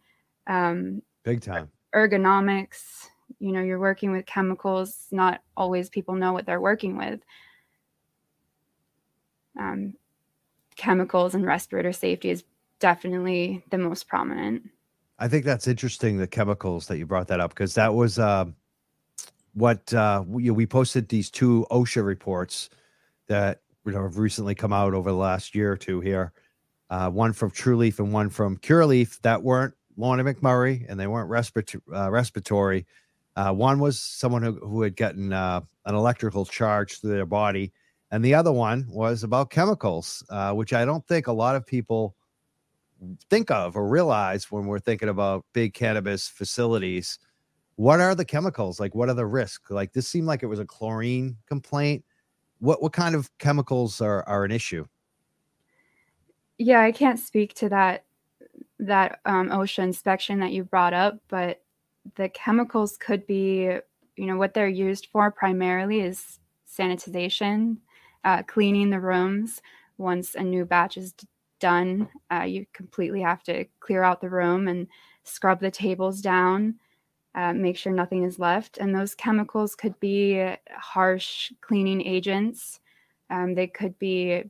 Um, 0.47 1.03
Big 1.25 1.41
time. 1.41 1.71
Ergonomics. 1.95 3.09
You 3.41 3.53
know, 3.53 3.63
you're 3.63 3.81
working 3.81 4.13
with 4.13 4.27
chemicals. 4.27 5.09
Not 5.11 5.41
always 5.57 5.89
people 5.89 6.15
know 6.15 6.33
what 6.33 6.47
they're 6.47 6.61
working 6.61 6.97
with. 6.97 7.21
Um, 9.59 9.95
chemicals 10.87 11.35
and 11.35 11.45
respirator 11.45 11.93
safety 11.93 12.31
is 12.31 12.45
definitely 12.79 13.65
the 13.71 13.79
most 13.79 14.07
prominent. 14.07 14.63
I 15.19 15.27
think 15.27 15.45
that's 15.45 15.67
interesting, 15.67 16.17
the 16.17 16.29
chemicals 16.29 16.87
that 16.87 16.99
you 16.99 17.07
brought 17.07 17.27
that 17.27 17.41
up, 17.41 17.51
because 17.51 17.75
that 17.75 17.93
was 17.93 18.21
uh, 18.21 18.45
what 19.55 19.93
uh, 19.93 20.23
we, 20.25 20.49
we 20.51 20.65
posted 20.65 21.09
these 21.09 21.29
two 21.29 21.67
OSHA 21.73 22.05
reports 22.05 22.71
that 23.27 23.63
you 23.85 23.93
know, 23.93 24.03
have 24.03 24.19
recently 24.19 24.55
come 24.55 24.73
out 24.73 24.95
over 24.95 25.11
the 25.11 25.17
last 25.17 25.57
year 25.57 25.73
or 25.73 25.77
two 25.77 26.01
here. 26.01 26.33
Uh, 26.89 27.11
one 27.11 27.33
from 27.33 27.51
Trulieve 27.51 27.99
and 27.99 28.13
one 28.13 28.31
from 28.31 28.57
Curaleaf 28.59 29.21
that 29.23 29.43
weren't 29.43 29.75
Lorna 29.97 30.23
McMurray 30.23 30.87
and 30.89 31.01
they 31.01 31.09
weren't 31.09 31.29
respiratory. 31.29 31.83
Uh, 31.93 32.11
respiratory. 32.11 32.87
Uh, 33.35 33.53
one 33.53 33.81
was 33.81 33.99
someone 33.99 34.43
who, 34.43 34.53
who 34.61 34.83
had 34.83 34.95
gotten 34.95 35.33
uh, 35.33 35.61
an 35.85 35.97
electrical 35.97 36.45
charge 36.45 37.01
to 37.01 37.09
their 37.09 37.27
body 37.27 37.73
And 38.11 38.25
the 38.25 38.35
other 38.35 38.53
one 38.53 38.87
was 38.89 39.25
about 39.25 39.51
chemicals, 39.51 40.25
uh, 40.31 40.53
which 40.53 40.73
I 40.73 40.85
don't 40.85 41.07
think 41.07 41.27
a 41.27 41.33
lot 41.33 41.57
of 41.57 41.67
people 41.67 42.15
think 43.29 43.51
of 43.51 43.77
or 43.77 43.89
realize 43.89 44.51
when 44.51 44.67
we're 44.67 44.79
thinking 44.79 45.09
about 45.09 45.45
big 45.53 45.75
cannabis 45.75 46.29
facilities. 46.29 47.19
What 47.75 48.01
are 48.01 48.15
the 48.15 48.25
chemicals? 48.25 48.81
Like, 48.81 48.95
what 48.95 49.09
are 49.09 49.15
the 49.15 49.27
risks? 49.27 49.71
Like, 49.71 49.93
this 49.93 50.09
seemed 50.09 50.27
like 50.27 50.43
it 50.43 50.47
was 50.47 50.61
a 50.61 50.65
chlorine 50.65 51.37
complaint. 51.47 52.05
What 52.59 52.81
what 52.81 52.93
kind 52.93 53.15
of 53.15 53.31
chemicals 53.39 54.01
are 54.01 54.27
are 54.27 54.45
an 54.45 54.51
issue? 54.51 54.87
Yeah, 56.59 56.81
I 56.81 56.93
can't 56.93 57.19
speak 57.19 57.53
to 57.55 57.69
that 57.69 58.05
that 58.79 59.21
um, 59.27 59.49
OSHA 59.49 59.83
inspection 59.83 60.41
that 60.41 60.53
you 60.53 60.65
brought 60.65 60.95
up, 60.95 61.19
but 61.29 61.63
the 62.15 62.29
chemicals 62.29 62.97
could 62.97 63.27
be, 63.27 63.65
you 64.17 64.27
know, 64.27 64.37
what 64.37 64.55
they're 64.55 64.69
used 64.69 65.09
for 65.13 65.31
primarily 65.31 66.01
is 66.01 66.39
sanitization, 66.67 67.79
uh, 68.27 68.43
cleaning 68.43 68.91
the 68.91 69.01
rooms. 69.01 69.63
Once 69.97 70.35
a 70.35 70.43
new 70.43 70.67
batch 70.67 70.99
is 70.99 71.15
done, 71.61 72.09
uh, 72.31 72.43
you 72.43 72.67
completely 72.75 73.23
have 73.23 73.43
to 73.45 73.65
clear 73.81 74.03
out 74.03 74.21
the 74.21 74.29
room 74.29 74.69
and 74.69 74.89
scrub 75.23 75.61
the 75.61 75.71
tables 75.71 76.21
down, 76.21 76.75
uh, 77.35 77.53
make 77.53 77.77
sure 77.79 77.93
nothing 77.93 78.25
is 78.25 78.39
left. 78.39 78.79
And 78.79 78.95
those 78.95 79.15
chemicals 79.15 79.75
could 79.75 79.99
be 80.01 80.55
harsh 80.77 81.53
cleaning 81.61 82.05
agents. 82.05 82.81
Um, 83.31 83.55
they 83.55 83.69
could 83.69 83.99
be, 83.99 84.43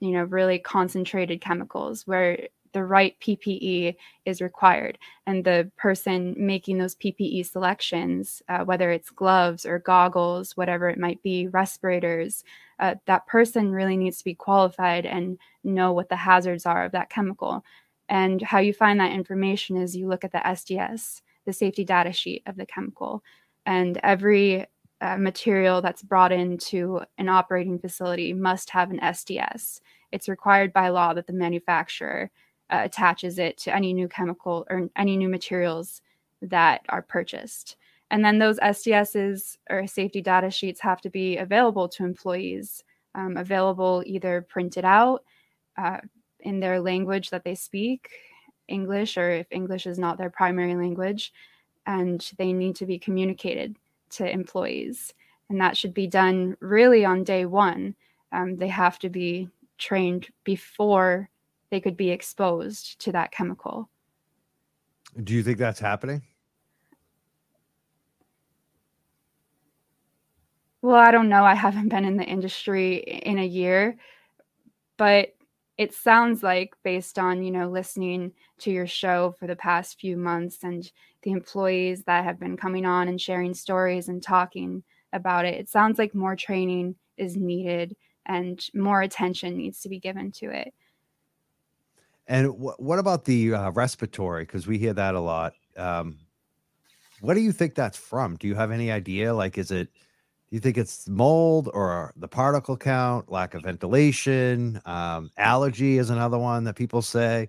you 0.00 0.10
know, 0.12 0.24
really 0.24 0.58
concentrated 0.58 1.40
chemicals 1.40 2.06
where 2.06 2.48
the 2.72 2.84
right 2.84 3.18
PPE 3.20 3.96
is 4.24 4.40
required. 4.40 4.98
And 5.26 5.44
the 5.44 5.70
person 5.76 6.34
making 6.36 6.78
those 6.78 6.94
PPE 6.94 7.46
selections, 7.46 8.42
uh, 8.48 8.64
whether 8.64 8.90
it's 8.90 9.10
gloves 9.10 9.66
or 9.66 9.78
goggles, 9.78 10.56
whatever 10.56 10.88
it 10.88 10.98
might 10.98 11.22
be, 11.22 11.48
respirators, 11.48 12.44
uh, 12.78 12.96
that 13.06 13.26
person 13.26 13.72
really 13.72 13.96
needs 13.96 14.18
to 14.18 14.24
be 14.24 14.34
qualified 14.34 15.06
and 15.06 15.38
know 15.64 15.92
what 15.92 16.08
the 16.08 16.16
hazards 16.16 16.66
are 16.66 16.84
of 16.84 16.92
that 16.92 17.10
chemical. 17.10 17.64
And 18.08 18.42
how 18.42 18.58
you 18.58 18.72
find 18.72 18.98
that 19.00 19.12
information 19.12 19.76
is 19.76 19.96
you 19.96 20.08
look 20.08 20.24
at 20.24 20.32
the 20.32 20.38
SDS, 20.38 21.22
the 21.46 21.52
safety 21.52 21.84
data 21.84 22.12
sheet 22.12 22.42
of 22.46 22.56
the 22.56 22.66
chemical. 22.66 23.22
And 23.64 23.98
every 24.02 24.66
uh, 25.00 25.16
material 25.16 25.82
that's 25.82 26.02
brought 26.02 26.32
into 26.32 27.00
an 27.18 27.28
operating 27.28 27.78
facility 27.78 28.32
must 28.32 28.70
have 28.70 28.90
an 28.90 29.00
SDS. 29.00 29.80
It's 30.12 30.28
required 30.28 30.72
by 30.72 30.90
law 30.90 31.14
that 31.14 31.26
the 31.26 31.32
manufacturer 31.32 32.30
uh, 32.72 32.80
attaches 32.84 33.38
it 33.38 33.58
to 33.58 33.74
any 33.74 33.92
new 33.92 34.08
chemical 34.08 34.66
or 34.70 34.88
any 34.96 35.16
new 35.16 35.28
materials 35.28 36.00
that 36.40 36.80
are 36.88 37.02
purchased. 37.02 37.76
And 38.10 38.24
then 38.24 38.38
those 38.38 38.58
SDSs 38.58 39.58
or 39.70 39.86
safety 39.86 40.20
data 40.20 40.50
sheets 40.50 40.80
have 40.80 41.00
to 41.02 41.10
be 41.10 41.36
available 41.36 41.88
to 41.90 42.04
employees, 42.04 42.82
um, 43.14 43.36
available 43.36 44.02
either 44.06 44.46
printed 44.48 44.84
out 44.84 45.24
uh, 45.76 45.98
in 46.40 46.60
their 46.60 46.80
language 46.80 47.30
that 47.30 47.44
they 47.44 47.54
speak, 47.54 48.08
English, 48.68 49.16
or 49.16 49.30
if 49.30 49.46
English 49.50 49.86
is 49.86 49.98
not 49.98 50.18
their 50.18 50.30
primary 50.30 50.74
language, 50.74 51.32
and 51.86 52.30
they 52.38 52.52
need 52.52 52.76
to 52.76 52.86
be 52.86 52.98
communicated 52.98 53.76
to 54.10 54.30
employees. 54.30 55.14
And 55.48 55.60
that 55.60 55.76
should 55.76 55.94
be 55.94 56.06
done 56.06 56.56
really 56.60 57.04
on 57.04 57.24
day 57.24 57.44
one. 57.44 57.94
Um, 58.32 58.56
they 58.56 58.68
have 58.68 58.98
to 59.00 59.10
be 59.10 59.48
trained 59.78 60.28
before 60.44 61.28
they 61.72 61.80
could 61.80 61.96
be 61.96 62.10
exposed 62.10 63.00
to 63.00 63.12
that 63.12 63.32
chemical. 63.32 63.88
Do 65.24 65.32
you 65.32 65.42
think 65.42 65.56
that's 65.56 65.80
happening? 65.80 66.20
Well, 70.82 70.96
I 70.96 71.10
don't 71.10 71.30
know. 71.30 71.44
I 71.44 71.54
haven't 71.54 71.88
been 71.88 72.04
in 72.04 72.18
the 72.18 72.24
industry 72.24 72.96
in 72.96 73.38
a 73.38 73.46
year, 73.46 73.96
but 74.98 75.34
it 75.78 75.94
sounds 75.94 76.42
like 76.42 76.74
based 76.82 77.18
on, 77.18 77.42
you 77.42 77.50
know, 77.50 77.70
listening 77.70 78.32
to 78.58 78.70
your 78.70 78.86
show 78.86 79.34
for 79.40 79.46
the 79.46 79.56
past 79.56 79.98
few 79.98 80.18
months 80.18 80.64
and 80.64 80.92
the 81.22 81.30
employees 81.30 82.02
that 82.04 82.24
have 82.24 82.38
been 82.38 82.58
coming 82.58 82.84
on 82.84 83.08
and 83.08 83.18
sharing 83.18 83.54
stories 83.54 84.08
and 84.08 84.22
talking 84.22 84.82
about 85.14 85.46
it, 85.46 85.54
it 85.54 85.70
sounds 85.70 85.98
like 85.98 86.14
more 86.14 86.36
training 86.36 86.96
is 87.16 87.34
needed 87.34 87.96
and 88.26 88.66
more 88.74 89.00
attention 89.00 89.56
needs 89.56 89.80
to 89.80 89.88
be 89.88 89.98
given 89.98 90.30
to 90.32 90.50
it. 90.50 90.74
And 92.26 92.48
wh- 92.48 92.78
what 92.80 92.98
about 92.98 93.24
the 93.24 93.54
uh, 93.54 93.70
respiratory? 93.72 94.44
Because 94.44 94.66
we 94.66 94.78
hear 94.78 94.92
that 94.94 95.14
a 95.14 95.20
lot. 95.20 95.54
Um, 95.76 96.18
what 97.20 97.34
do 97.34 97.40
you 97.40 97.52
think 97.52 97.74
that's 97.74 97.98
from? 97.98 98.36
Do 98.36 98.46
you 98.48 98.54
have 98.54 98.70
any 98.70 98.90
idea? 98.90 99.34
Like, 99.34 99.58
is 99.58 99.70
it? 99.70 99.88
Do 99.92 100.56
you 100.56 100.60
think 100.60 100.76
it's 100.76 101.08
mold 101.08 101.70
or 101.72 102.12
the 102.16 102.28
particle 102.28 102.76
count, 102.76 103.30
lack 103.30 103.54
of 103.54 103.62
ventilation, 103.62 104.80
um, 104.84 105.30
allergy 105.38 105.96
is 105.96 106.10
another 106.10 106.38
one 106.38 106.64
that 106.64 106.76
people 106.76 107.00
say. 107.00 107.48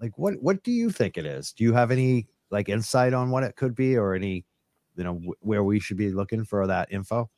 Like, 0.00 0.16
what 0.16 0.34
what 0.40 0.62
do 0.62 0.70
you 0.70 0.90
think 0.90 1.18
it 1.18 1.26
is? 1.26 1.52
Do 1.52 1.64
you 1.64 1.72
have 1.74 1.90
any 1.90 2.28
like 2.50 2.68
insight 2.68 3.12
on 3.12 3.30
what 3.30 3.42
it 3.42 3.56
could 3.56 3.74
be, 3.74 3.96
or 3.96 4.14
any, 4.14 4.46
you 4.96 5.04
know, 5.04 5.14
w- 5.14 5.34
where 5.40 5.62
we 5.62 5.78
should 5.80 5.98
be 5.98 6.10
looking 6.10 6.44
for 6.44 6.66
that 6.66 6.90
info? 6.90 7.28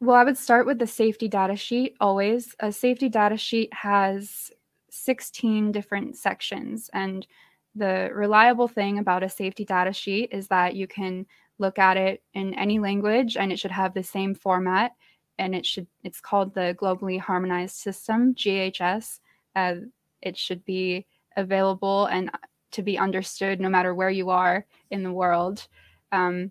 Well, 0.00 0.16
I 0.16 0.24
would 0.24 0.38
start 0.38 0.66
with 0.66 0.78
the 0.78 0.86
safety 0.86 1.28
data 1.28 1.56
sheet 1.56 1.96
always. 2.00 2.54
A 2.60 2.72
safety 2.72 3.08
data 3.08 3.36
sheet 3.36 3.72
has 3.74 4.50
16 4.94 5.72
different 5.72 6.16
sections. 6.16 6.90
And 6.92 7.26
the 7.74 8.10
reliable 8.12 8.68
thing 8.68 8.98
about 8.98 9.22
a 9.22 9.28
safety 9.28 9.64
data 9.64 9.92
sheet 9.92 10.30
is 10.32 10.48
that 10.48 10.76
you 10.76 10.86
can 10.86 11.26
look 11.58 11.78
at 11.78 11.96
it 11.96 12.22
in 12.34 12.54
any 12.54 12.78
language 12.78 13.36
and 13.36 13.52
it 13.52 13.58
should 13.58 13.70
have 13.70 13.94
the 13.94 14.02
same 14.02 14.34
format. 14.34 14.92
And 15.38 15.54
it 15.54 15.66
should 15.66 15.88
it's 16.04 16.20
called 16.20 16.54
the 16.54 16.76
globally 16.80 17.18
harmonized 17.18 17.74
system 17.74 18.34
ghs 18.34 19.18
uh, 19.56 19.74
it 20.22 20.36
should 20.36 20.64
be 20.64 21.06
available 21.36 22.06
and 22.06 22.30
to 22.70 22.82
be 22.82 22.98
understood 22.98 23.60
no 23.60 23.68
matter 23.68 23.94
where 23.94 24.10
you 24.10 24.30
are 24.30 24.66
in 24.90 25.02
the 25.02 25.12
world. 25.12 25.66
Um, 26.12 26.50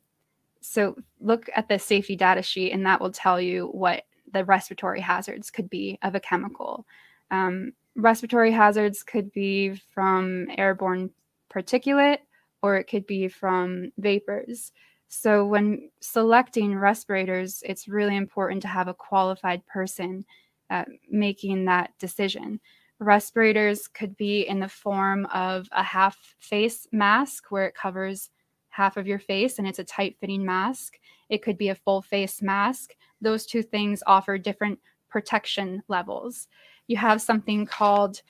so 0.62 0.96
look 1.20 1.50
at 1.56 1.68
the 1.68 1.80
safety 1.80 2.16
data 2.16 2.42
sheet 2.42 2.72
and 2.72 2.86
that 2.86 3.02
will 3.02 3.12
tell 3.12 3.42
you 3.42 3.68
what 3.68 4.04
the 4.32 4.46
respiratory 4.46 5.02
hazards 5.02 5.52
could 5.52 5.70
be 5.70 6.00
of 6.02 6.16
a 6.16 6.20
chemical. 6.20 6.86
Um, 7.32 7.74
respiratory 7.96 8.52
hazards 8.52 9.04
could 9.04 9.32
be 9.32 9.76
from 9.94 10.48
airborne 10.58 11.10
particulate 11.54 12.20
or 12.62 12.78
it 12.78 12.86
could 12.86 13.06
be 13.06 13.28
from 13.28 13.92
vapors. 13.98 14.72
So, 15.10 15.46
when 15.46 15.92
selecting 16.00 16.76
respirators, 16.76 17.62
it's 17.66 17.88
really 17.88 18.16
important 18.16 18.62
to 18.64 18.68
have 18.68 18.88
a 18.88 18.96
qualified 18.96 19.66
person 19.68 20.26
uh, 20.72 20.86
making 21.12 21.66
that 21.66 21.92
decision. 22.00 22.60
Respirators 22.98 23.88
could 23.88 24.18
be 24.18 24.48
in 24.48 24.60
the 24.60 24.68
form 24.68 25.28
of 25.28 25.68
a 25.72 25.84
half 25.84 26.36
face 26.40 26.88
mask 26.92 27.52
where 27.52 27.68
it 27.68 27.76
covers 27.76 28.30
half 28.70 28.98
of 28.98 29.06
your 29.06 29.20
face 29.20 29.60
and 29.60 29.68
it's 29.68 29.80
a 29.80 29.84
tight 29.84 30.18
fitting 30.20 30.44
mask. 30.44 30.98
It 31.30 31.44
could 31.44 31.58
be 31.58 31.70
a 31.70 31.76
full 31.76 32.02
face 32.02 32.42
mask. 32.42 32.96
Those 33.22 33.46
two 33.46 33.62
things 33.62 34.02
offer 34.08 34.38
different 34.40 34.80
protection 35.10 35.84
levels 35.90 36.48
you 36.88 36.98
have 36.98 37.22
something 37.22 37.66
called 37.66 38.22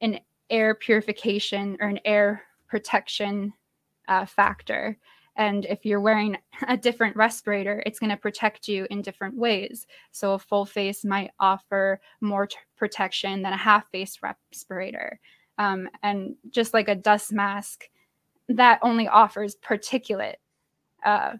an 0.00 0.20
air 0.50 0.74
purification 0.74 1.76
or 1.80 1.88
an 1.88 2.00
air 2.04 2.42
protection 2.68 3.52
uh, 4.08 4.26
factor. 4.26 4.96
And 5.36 5.64
if 5.64 5.84
you're 5.84 6.00
wearing 6.00 6.36
a 6.68 6.76
different 6.76 7.16
respirator, 7.16 7.82
it's 7.86 7.98
going 7.98 8.10
to 8.10 8.16
protect 8.16 8.68
you 8.68 8.86
in 8.90 9.02
different 9.02 9.36
ways. 9.36 9.86
So 10.12 10.34
a 10.34 10.38
full 10.38 10.64
face 10.66 11.04
might 11.04 11.32
offer 11.40 12.00
more 12.20 12.46
t- 12.46 12.56
protection 12.76 13.42
than 13.42 13.52
a 13.52 13.56
half 13.56 13.90
face 13.90 14.18
respirator. 14.22 15.18
Um, 15.58 15.88
and 16.02 16.34
just 16.50 16.74
like 16.74 16.88
a 16.88 16.94
dust 16.94 17.32
mask, 17.32 17.88
that 18.48 18.78
only 18.82 19.08
offers 19.08 19.56
particulate 19.56 20.34
uh, 21.04 21.34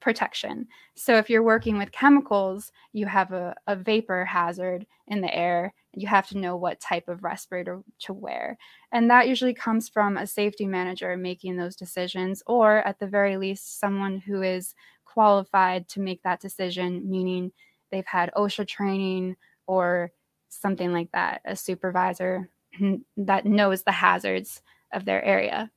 protection. 0.00 0.68
So 0.94 1.16
if 1.16 1.30
you're 1.30 1.42
working 1.42 1.78
with 1.78 1.90
chemicals, 1.90 2.72
you 2.92 3.06
have 3.06 3.32
a, 3.32 3.54
a 3.66 3.74
vapor 3.74 4.24
hazard 4.24 4.86
in 5.08 5.20
the 5.20 5.34
air. 5.34 5.72
You 5.96 6.08
have 6.08 6.28
to 6.28 6.38
know 6.38 6.56
what 6.56 6.80
type 6.80 7.08
of 7.08 7.24
respirator 7.24 7.82
to 8.00 8.12
wear. 8.12 8.58
And 8.92 9.10
that 9.10 9.28
usually 9.28 9.54
comes 9.54 9.88
from 9.88 10.16
a 10.16 10.26
safety 10.26 10.66
manager 10.66 11.16
making 11.16 11.56
those 11.56 11.76
decisions, 11.76 12.42
or 12.46 12.78
at 12.86 12.98
the 12.98 13.06
very 13.06 13.36
least, 13.36 13.80
someone 13.80 14.18
who 14.18 14.42
is 14.42 14.74
qualified 15.04 15.88
to 15.88 16.00
make 16.00 16.22
that 16.22 16.40
decision, 16.40 17.08
meaning 17.08 17.52
they've 17.90 18.06
had 18.06 18.32
OSHA 18.36 18.66
training 18.66 19.36
or 19.66 20.10
something 20.48 20.92
like 20.92 21.10
that, 21.12 21.40
a 21.44 21.56
supervisor 21.56 22.48
that 23.16 23.46
knows 23.46 23.82
the 23.82 23.92
hazards 23.92 24.62
of 24.92 25.04
their 25.04 25.24
area. 25.24 25.70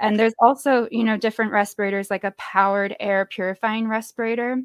And 0.00 0.18
there's 0.18 0.34
also, 0.38 0.88
you 0.90 1.02
know, 1.02 1.16
different 1.16 1.52
respirators 1.52 2.10
like 2.10 2.24
a 2.24 2.30
powered 2.32 2.94
air 3.00 3.24
purifying 3.24 3.88
respirator. 3.88 4.62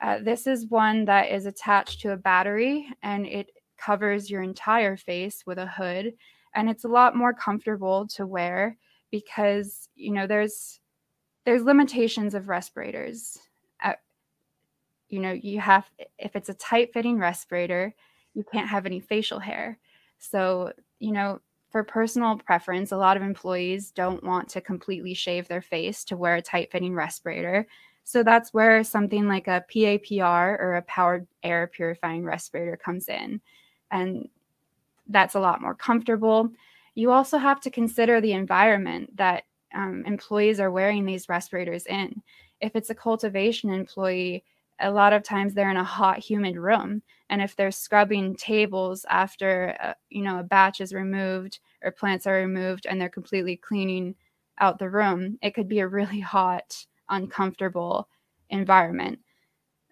Uh, 0.00 0.18
this 0.22 0.46
is 0.46 0.66
one 0.66 1.06
that 1.06 1.30
is 1.30 1.46
attached 1.46 2.00
to 2.00 2.12
a 2.12 2.16
battery 2.16 2.88
and 3.02 3.26
it 3.26 3.50
covers 3.78 4.30
your 4.30 4.42
entire 4.42 4.96
face 4.96 5.44
with 5.46 5.58
a 5.58 5.66
hood. 5.66 6.14
And 6.54 6.68
it's 6.68 6.84
a 6.84 6.88
lot 6.88 7.16
more 7.16 7.32
comfortable 7.32 8.06
to 8.08 8.26
wear 8.26 8.76
because, 9.10 9.88
you 9.94 10.12
know, 10.12 10.26
there's 10.26 10.80
there's 11.44 11.62
limitations 11.62 12.34
of 12.34 12.48
respirators. 12.48 13.38
Uh, 13.82 13.94
you 15.08 15.20
know, 15.20 15.32
you 15.32 15.60
have, 15.60 15.88
if 16.18 16.36
it's 16.36 16.50
a 16.50 16.54
tight 16.54 16.92
fitting 16.92 17.18
respirator, 17.18 17.94
you 18.34 18.44
can't 18.52 18.68
have 18.68 18.84
any 18.84 19.00
facial 19.00 19.38
hair. 19.38 19.78
So, 20.18 20.72
you 20.98 21.12
know, 21.12 21.40
for 21.70 21.82
personal 21.84 22.36
preference, 22.36 22.92
a 22.92 22.96
lot 22.96 23.16
of 23.16 23.22
employees 23.22 23.90
don't 23.90 24.22
want 24.22 24.48
to 24.50 24.60
completely 24.60 25.14
shave 25.14 25.48
their 25.48 25.62
face 25.62 26.04
to 26.04 26.16
wear 26.16 26.36
a 26.36 26.42
tight 26.42 26.70
fitting 26.70 26.94
respirator. 26.94 27.66
So 28.04 28.22
that's 28.22 28.54
where 28.54 28.82
something 28.84 29.28
like 29.28 29.48
a 29.48 29.64
PAPR 29.70 30.58
or 30.58 30.76
a 30.76 30.82
powered 30.82 31.26
air 31.42 31.66
purifying 31.66 32.24
respirator 32.24 32.76
comes 32.76 33.08
in. 33.08 33.40
And 33.90 34.28
that's 35.08 35.34
a 35.34 35.40
lot 35.40 35.60
more 35.60 35.74
comfortable. 35.74 36.50
You 36.94 37.10
also 37.10 37.38
have 37.38 37.60
to 37.62 37.70
consider 37.70 38.20
the 38.20 38.32
environment 38.32 39.16
that 39.16 39.44
um, 39.74 40.02
employees 40.06 40.60
are 40.60 40.70
wearing 40.70 41.04
these 41.04 41.28
respirators 41.28 41.86
in. 41.86 42.22
If 42.60 42.74
it's 42.74 42.90
a 42.90 42.94
cultivation 42.94 43.70
employee, 43.70 44.44
a 44.80 44.90
lot 44.90 45.12
of 45.12 45.22
times 45.22 45.54
they're 45.54 45.70
in 45.70 45.76
a 45.76 45.84
hot, 45.84 46.18
humid 46.18 46.56
room, 46.56 47.02
and 47.30 47.42
if 47.42 47.56
they're 47.56 47.70
scrubbing 47.70 48.36
tables 48.36 49.04
after 49.10 49.76
uh, 49.80 49.94
you 50.08 50.22
know 50.22 50.38
a 50.38 50.42
batch 50.44 50.80
is 50.80 50.92
removed 50.92 51.58
or 51.82 51.90
plants 51.90 52.26
are 52.26 52.34
removed, 52.34 52.86
and 52.86 53.00
they're 53.00 53.08
completely 53.08 53.56
cleaning 53.56 54.14
out 54.60 54.78
the 54.78 54.90
room, 54.90 55.38
it 55.42 55.54
could 55.54 55.68
be 55.68 55.80
a 55.80 55.86
really 55.88 56.20
hot, 56.20 56.86
uncomfortable 57.08 58.08
environment. 58.50 59.18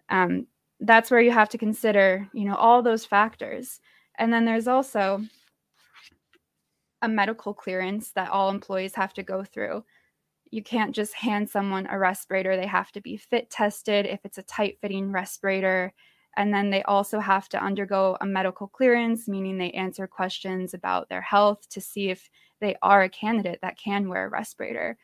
Um, 0.09 0.47
that's 0.79 1.09
where 1.09 1.21
you 1.21 1.31
have 1.31 1.49
to 1.49 1.57
consider, 1.57 2.27
you 2.33 2.45
know, 2.45 2.55
all 2.55 2.81
those 2.81 3.05
factors. 3.05 3.79
And 4.17 4.31
then 4.31 4.45
there's 4.45 4.67
also 4.67 5.23
a 7.01 7.07
medical 7.07 7.53
clearance 7.53 8.11
that 8.11 8.29
all 8.29 8.49
employees 8.49 8.95
have 8.95 9.13
to 9.13 9.23
go 9.23 9.43
through. 9.43 9.83
You 10.49 10.63
can't 10.63 10.95
just 10.95 11.13
hand 11.13 11.49
someone 11.49 11.87
a 11.89 11.99
respirator. 11.99 12.55
They 12.55 12.67
have 12.67 12.91
to 12.93 13.01
be 13.01 13.17
fit 13.17 13.49
tested 13.49 14.05
if 14.05 14.21
it's 14.23 14.37
a 14.37 14.43
tight 14.43 14.77
fitting 14.81 15.11
respirator. 15.11 15.93
And 16.37 16.53
then 16.53 16.69
they 16.69 16.83
also 16.83 17.19
have 17.19 17.49
to 17.49 17.63
undergo 17.63 18.15
a 18.21 18.25
medical 18.25 18.67
clearance, 18.67 19.27
meaning 19.27 19.57
they 19.57 19.71
answer 19.71 20.05
questions 20.07 20.73
about 20.73 21.09
their 21.09 21.21
health 21.21 21.67
to 21.69 21.81
see 21.81 22.09
if 22.09 22.29
they 22.61 22.75
are 22.81 23.03
a 23.03 23.09
candidate 23.09 23.59
that 23.61 23.77
can 23.77 24.07
wear 24.07 24.25
a 24.25 24.29
respirator. 24.29 24.97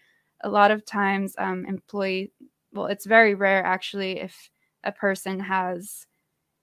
A 0.44 0.50
lot 0.50 0.72
of 0.72 0.86
times, 0.86 1.34
um, 1.38 1.66
employee, 1.66 2.32
well, 2.72 2.86
it's 2.86 3.06
very 3.06 3.34
rare 3.34 3.64
actually 3.64 4.20
if 4.20 4.50
a 4.84 4.92
person 4.92 5.40
has, 5.40 6.08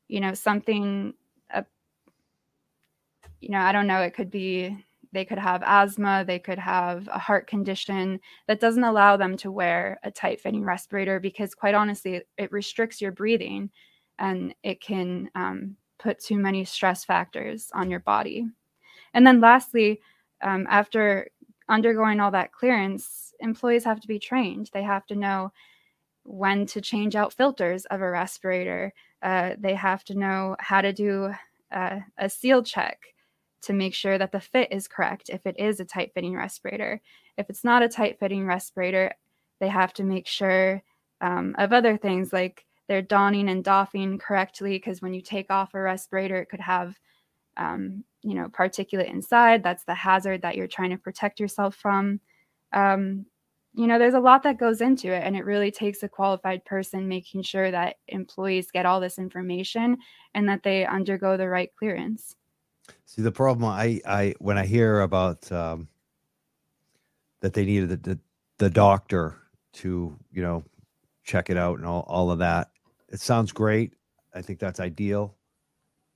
you 0.08 0.20
know, 0.20 0.34
something, 0.34 1.14
a, 1.50 1.64
you 3.40 3.50
know, 3.50 3.60
I 3.60 3.72
don't 3.72 3.86
know, 3.86 4.02
it 4.02 4.14
could 4.14 4.30
be 4.30 4.84
they 5.12 5.24
could 5.24 5.38
have 5.38 5.62
asthma, 5.64 6.24
they 6.26 6.38
could 6.38 6.58
have 6.58 7.08
a 7.08 7.18
heart 7.18 7.46
condition 7.46 8.20
that 8.46 8.60
doesn't 8.60 8.84
allow 8.84 9.16
them 9.16 9.36
to 9.38 9.50
wear 9.50 9.98
a 10.04 10.10
tight 10.10 10.40
fitting 10.40 10.64
respirator 10.64 11.18
because, 11.18 11.54
quite 11.54 11.74
honestly, 11.74 12.22
it, 12.38 12.52
restricts 12.52 13.00
your 13.00 13.12
breathing 13.12 13.70
and 14.18 14.54
it 14.62 14.80
can 14.80 15.28
um, 15.34 15.76
put 15.98 16.20
too 16.20 16.36
many 16.36 16.64
stress 16.64 17.04
factors 17.04 17.70
on 17.74 17.90
your 17.90 18.00
body. 18.00 18.46
And 19.14 19.26
then, 19.26 19.40
lastly, 19.40 20.00
um, 20.42 20.66
after 20.70 21.28
undergoing 21.68 22.20
all 22.20 22.30
that 22.30 22.52
clearance, 22.52 23.34
employees 23.40 23.84
have 23.84 24.00
to 24.00 24.08
be 24.08 24.18
trained. 24.18 24.70
They 24.72 24.82
have 24.82 25.06
to 25.06 25.16
know 25.16 25.52
when 26.24 26.66
to 26.66 26.80
change 26.80 27.16
out 27.16 27.32
filters 27.32 27.84
of 27.86 28.00
a 28.00 28.10
respirator. 28.10 28.92
Uh, 29.22 29.54
they 29.58 29.74
have 29.74 30.04
to 30.04 30.18
know 30.18 30.56
how 30.58 30.80
to 30.80 30.92
do 30.92 31.32
uh, 31.72 32.00
a 32.18 32.28
seal 32.28 32.62
check 32.62 33.00
to 33.62 33.72
make 33.72 33.94
sure 33.94 34.16
that 34.18 34.32
the 34.32 34.40
fit 34.40 34.68
is 34.70 34.88
correct 34.88 35.28
if 35.28 35.46
it 35.46 35.58
is 35.58 35.80
a 35.80 35.84
tight 35.84 36.12
fitting 36.14 36.34
respirator. 36.34 37.00
If 37.36 37.50
it's 37.50 37.64
not 37.64 37.82
a 37.82 37.88
tight 37.88 38.18
fitting 38.18 38.46
respirator, 38.46 39.12
they 39.60 39.68
have 39.68 39.92
to 39.94 40.04
make 40.04 40.26
sure 40.26 40.82
um, 41.20 41.54
of 41.58 41.72
other 41.72 41.96
things 41.96 42.32
like 42.32 42.64
they're 42.88 43.02
donning 43.02 43.48
and 43.48 43.62
doffing 43.62 44.18
correctly 44.18 44.72
because 44.72 45.02
when 45.02 45.14
you 45.14 45.20
take 45.20 45.50
off 45.50 45.74
a 45.74 45.80
respirator, 45.80 46.38
it 46.40 46.48
could 46.48 46.60
have, 46.60 46.98
um, 47.56 48.02
you 48.22 48.34
know, 48.34 48.48
particulate 48.48 49.10
inside. 49.10 49.62
That's 49.62 49.84
the 49.84 49.94
hazard 49.94 50.42
that 50.42 50.56
you're 50.56 50.66
trying 50.66 50.90
to 50.90 50.96
protect 50.96 51.38
yourself 51.38 51.76
from. 51.76 52.20
Um, 52.72 53.26
you 53.72 53.86
know, 53.86 53.98
there's 53.98 54.14
a 54.14 54.20
lot 54.20 54.42
that 54.42 54.58
goes 54.58 54.80
into 54.80 55.12
it, 55.12 55.22
and 55.24 55.36
it 55.36 55.44
really 55.44 55.70
takes 55.70 56.02
a 56.02 56.08
qualified 56.08 56.64
person 56.64 57.06
making 57.06 57.42
sure 57.42 57.70
that 57.70 57.96
employees 58.08 58.70
get 58.70 58.84
all 58.86 59.00
this 59.00 59.18
information 59.18 59.98
and 60.34 60.48
that 60.48 60.62
they 60.62 60.84
undergo 60.84 61.36
the 61.36 61.48
right 61.48 61.70
clearance. 61.78 62.34
See, 63.06 63.22
the 63.22 63.30
problem 63.30 63.70
I, 63.70 64.00
I 64.06 64.34
when 64.40 64.58
I 64.58 64.66
hear 64.66 65.00
about 65.00 65.50
um, 65.52 65.88
that 67.40 67.52
they 67.52 67.64
needed 67.64 67.90
the, 67.90 67.96
the, 67.96 68.18
the 68.58 68.70
doctor 68.70 69.36
to 69.72 70.16
you 70.32 70.42
know 70.42 70.64
check 71.22 71.48
it 71.48 71.56
out 71.56 71.78
and 71.78 71.86
all, 71.86 72.04
all 72.08 72.30
of 72.32 72.40
that, 72.40 72.70
it 73.08 73.20
sounds 73.20 73.52
great. 73.52 73.94
I 74.34 74.42
think 74.42 74.58
that's 74.58 74.80
ideal. 74.80 75.36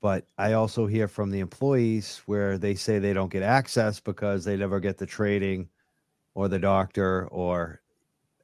But 0.00 0.26
I 0.36 0.52
also 0.52 0.86
hear 0.86 1.08
from 1.08 1.30
the 1.30 1.40
employees 1.40 2.20
where 2.26 2.58
they 2.58 2.74
say 2.74 2.98
they 2.98 3.12
don't 3.12 3.32
get 3.32 3.42
access 3.42 4.00
because 4.00 4.44
they 4.44 4.56
never 4.56 4.80
get 4.80 4.98
the 4.98 5.06
training 5.06 5.68
or 6.34 6.48
the 6.48 6.58
doctor 6.58 7.28
or 7.28 7.80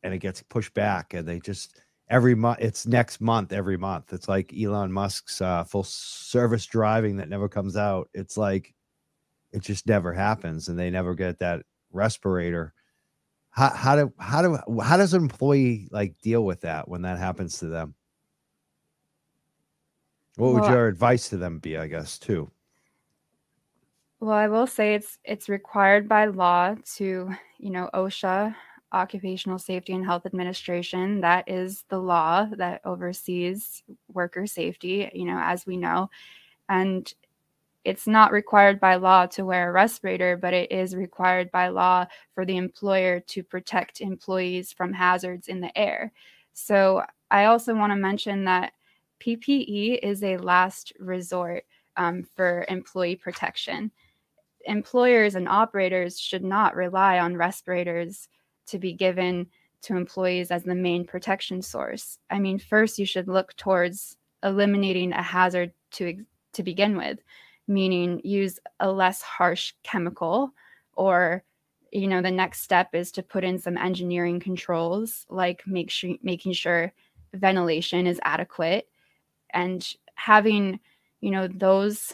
and 0.03 0.14
it 0.14 0.18
gets 0.18 0.42
pushed 0.42 0.74
back 0.74 1.14
and 1.14 1.26
they 1.26 1.40
just 1.40 1.81
every 2.09 2.35
month 2.35 2.59
it's 2.61 2.87
next 2.87 3.20
month 3.20 3.53
every 3.53 3.76
month. 3.76 4.12
It's 4.12 4.29
like 4.29 4.53
elon 4.59 4.92
musk's 4.92 5.40
uh, 5.40 5.64
full 5.64 5.85
self 5.85 6.66
driving 6.68 7.16
that 7.16 7.29
never 7.29 7.48
comes 7.48 7.76
out. 7.76 8.09
It's 8.12 8.37
like 8.37 8.74
it 9.53 9.62
just 9.62 9.87
never 9.87 10.12
happens 10.12 10.68
and 10.68 10.79
they 10.79 10.90
never 10.90 11.14
get 11.14 11.38
that 11.38 11.62
respirator. 11.92 12.74
How, 13.50 13.70
how 13.70 13.96
do 13.96 14.12
how 14.18 14.42
do 14.42 14.81
how 14.81 14.96
does 14.96 15.14
an 15.14 15.22
employee 15.22 15.88
like 15.90 16.14
deal 16.22 16.44
with 16.44 16.61
that 16.61 16.88
when 16.88 17.03
that 17.03 17.18
happens 17.18 17.59
to 17.59 17.66
them? 17.66 17.94
What 20.37 20.53
would 20.55 20.62
well, 20.62 20.70
your 20.70 20.88
advice 20.88 21.29
to 21.31 21.37
them 21.37 21.59
be 21.59 21.76
i 21.76 21.87
guess 21.87 22.18
too? 22.18 22.50
Well 24.20 24.37
i 24.37 24.46
will 24.46 24.68
say 24.68 24.94
it's 24.94 25.18
it's 25.24 25.48
required 25.48 26.09
by 26.09 26.26
law 26.26 26.76
to 26.96 27.31
you 27.61 27.70
know 27.70 27.90
osha 27.94 28.55
Occupational 28.92 29.59
Safety 29.59 29.92
and 29.92 30.05
Health 30.05 30.27
Administration. 30.27 31.20
That 31.20 31.49
is 31.49 31.85
the 31.88 31.99
law 31.99 32.46
that 32.57 32.81
oversees 32.85 33.83
worker 34.12 34.46
safety, 34.46 35.09
you 35.14 35.27
know, 35.27 35.38
as 35.40 35.64
we 35.64 35.77
know. 35.77 36.11
And 36.68 37.12
it's 37.85 38.07
not 38.07 38.33
required 38.33 38.81
by 38.81 38.96
law 38.96 39.27
to 39.27 39.44
wear 39.44 39.70
a 39.70 39.73
respirator, 39.73 40.37
but 40.37 40.53
it 40.53 40.70
is 40.70 40.94
required 40.94 41.51
by 41.51 41.68
law 41.68 42.07
for 42.35 42.44
the 42.44 42.57
employer 42.57 43.20
to 43.20 43.42
protect 43.42 44.01
employees 44.01 44.73
from 44.73 44.92
hazards 44.92 45.49
in 45.49 45.61
the 45.61 45.77
air. 45.79 46.12
So 46.53 47.03
I 47.31 47.44
also 47.46 47.75
want 47.75 47.92
to 47.92 47.96
mention 47.96 48.44
that 48.44 48.73
PPE 49.20 50.01
is 50.03 50.23
a 50.23 50.37
last 50.38 50.92
resort 50.99 51.64
um, 51.96 52.25
for 52.35 52.64
employee 52.68 53.16
protection. 53.16 53.90
Employers 54.64 55.35
and 55.35 55.49
operators 55.49 56.18
should 56.18 56.44
not 56.44 56.77
rely 56.77 57.18
on 57.18 57.37
respirators 57.37 58.29
to 58.66 58.79
be 58.79 58.92
given 58.92 59.46
to 59.83 59.96
employees 59.96 60.51
as 60.51 60.64
the 60.64 60.75
main 60.75 61.05
protection 61.07 61.62
source. 61.62 62.18
I 62.31 62.38
mean, 62.38 62.59
first 62.59 62.99
you 62.99 63.07
should 63.07 63.29
look 63.29 63.57
towards 63.57 64.16
eliminating 64.42 65.12
a 65.12 65.23
hazard 65.23 65.73
to 65.92 66.25
to 66.53 66.62
begin 66.62 66.96
with, 66.96 67.18
meaning 67.68 68.20
use 68.25 68.59
a 68.81 68.90
less 68.90 69.23
harsh 69.23 69.73
chemical 69.83 70.53
or 70.94 71.44
you 71.92 72.07
know 72.07 72.23
the 72.23 72.31
next 72.31 72.62
step 72.62 72.94
is 72.94 73.11
to 73.12 73.23
put 73.23 73.44
in 73.44 73.59
some 73.59 73.77
engineering 73.77 74.40
controls 74.40 75.27
like 75.29 75.62
make 75.66 75.90
sure 75.90 76.14
making 76.23 76.53
sure 76.53 76.92
ventilation 77.35 78.07
is 78.07 78.20
adequate 78.23 78.88
and 79.51 79.94
having 80.14 80.79
you 81.20 81.31
know 81.31 81.49
those 81.49 82.12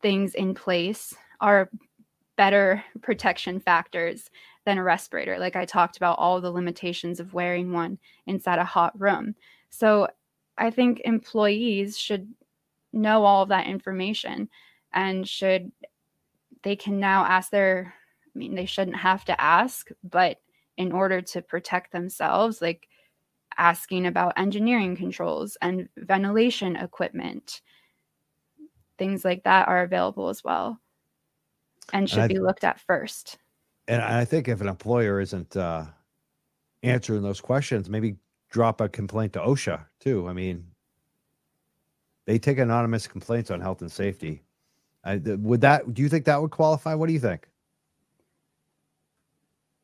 things 0.00 0.34
in 0.34 0.54
place 0.54 1.14
are 1.40 1.70
better 2.36 2.84
protection 3.02 3.58
factors 3.60 4.30
than 4.64 4.78
a 4.78 4.82
respirator. 4.82 5.38
Like 5.38 5.56
I 5.56 5.64
talked 5.64 5.96
about 5.96 6.18
all 6.18 6.40
the 6.40 6.50
limitations 6.50 7.20
of 7.20 7.34
wearing 7.34 7.72
one 7.72 7.98
inside 8.26 8.58
a 8.58 8.64
hot 8.64 8.98
room. 8.98 9.34
So 9.70 10.08
I 10.56 10.70
think 10.70 11.02
employees 11.04 11.98
should 11.98 12.32
know 12.92 13.24
all 13.24 13.42
of 13.42 13.48
that 13.50 13.66
information 13.66 14.48
and 14.92 15.28
should 15.28 15.70
they 16.62 16.76
can 16.76 16.98
now 16.98 17.24
ask 17.24 17.50
their 17.50 17.94
I 18.34 18.38
mean 18.38 18.54
they 18.54 18.66
shouldn't 18.66 18.96
have 18.96 19.24
to 19.26 19.40
ask, 19.40 19.88
but 20.04 20.40
in 20.76 20.92
order 20.92 21.20
to 21.20 21.42
protect 21.42 21.90
themselves, 21.90 22.62
like 22.62 22.88
asking 23.56 24.06
about 24.06 24.34
engineering 24.36 24.94
controls 24.94 25.56
and 25.60 25.88
ventilation 25.96 26.76
equipment, 26.76 27.62
things 28.96 29.24
like 29.24 29.42
that 29.42 29.66
are 29.66 29.82
available 29.82 30.28
as 30.28 30.44
well 30.44 30.80
and 31.92 32.08
should 32.08 32.20
and 32.20 32.28
be 32.28 32.38
looked 32.38 32.64
at 32.64 32.80
first 32.80 33.38
and 33.88 34.02
I 34.02 34.24
think 34.24 34.48
if 34.48 34.60
an 34.60 34.68
employer 34.68 35.20
isn't 35.20 35.56
uh, 35.56 35.86
answering 36.82 37.22
those 37.22 37.40
questions, 37.40 37.88
maybe 37.88 38.16
drop 38.50 38.80
a 38.80 38.88
complaint 38.88 39.32
to 39.32 39.40
OSHA 39.40 39.84
too. 39.98 40.28
I 40.28 40.34
mean, 40.34 40.64
they 42.26 42.38
take 42.38 42.58
anonymous 42.58 43.06
complaints 43.06 43.50
on 43.50 43.60
health 43.60 43.80
and 43.80 43.90
safety. 43.90 44.42
I, 45.04 45.16
would 45.16 45.62
that? 45.62 45.94
Do 45.94 46.02
you 46.02 46.08
think 46.10 46.26
that 46.26 46.40
would 46.40 46.50
qualify? 46.50 46.94
What 46.94 47.06
do 47.06 47.14
you 47.14 47.18
think? 47.18 47.48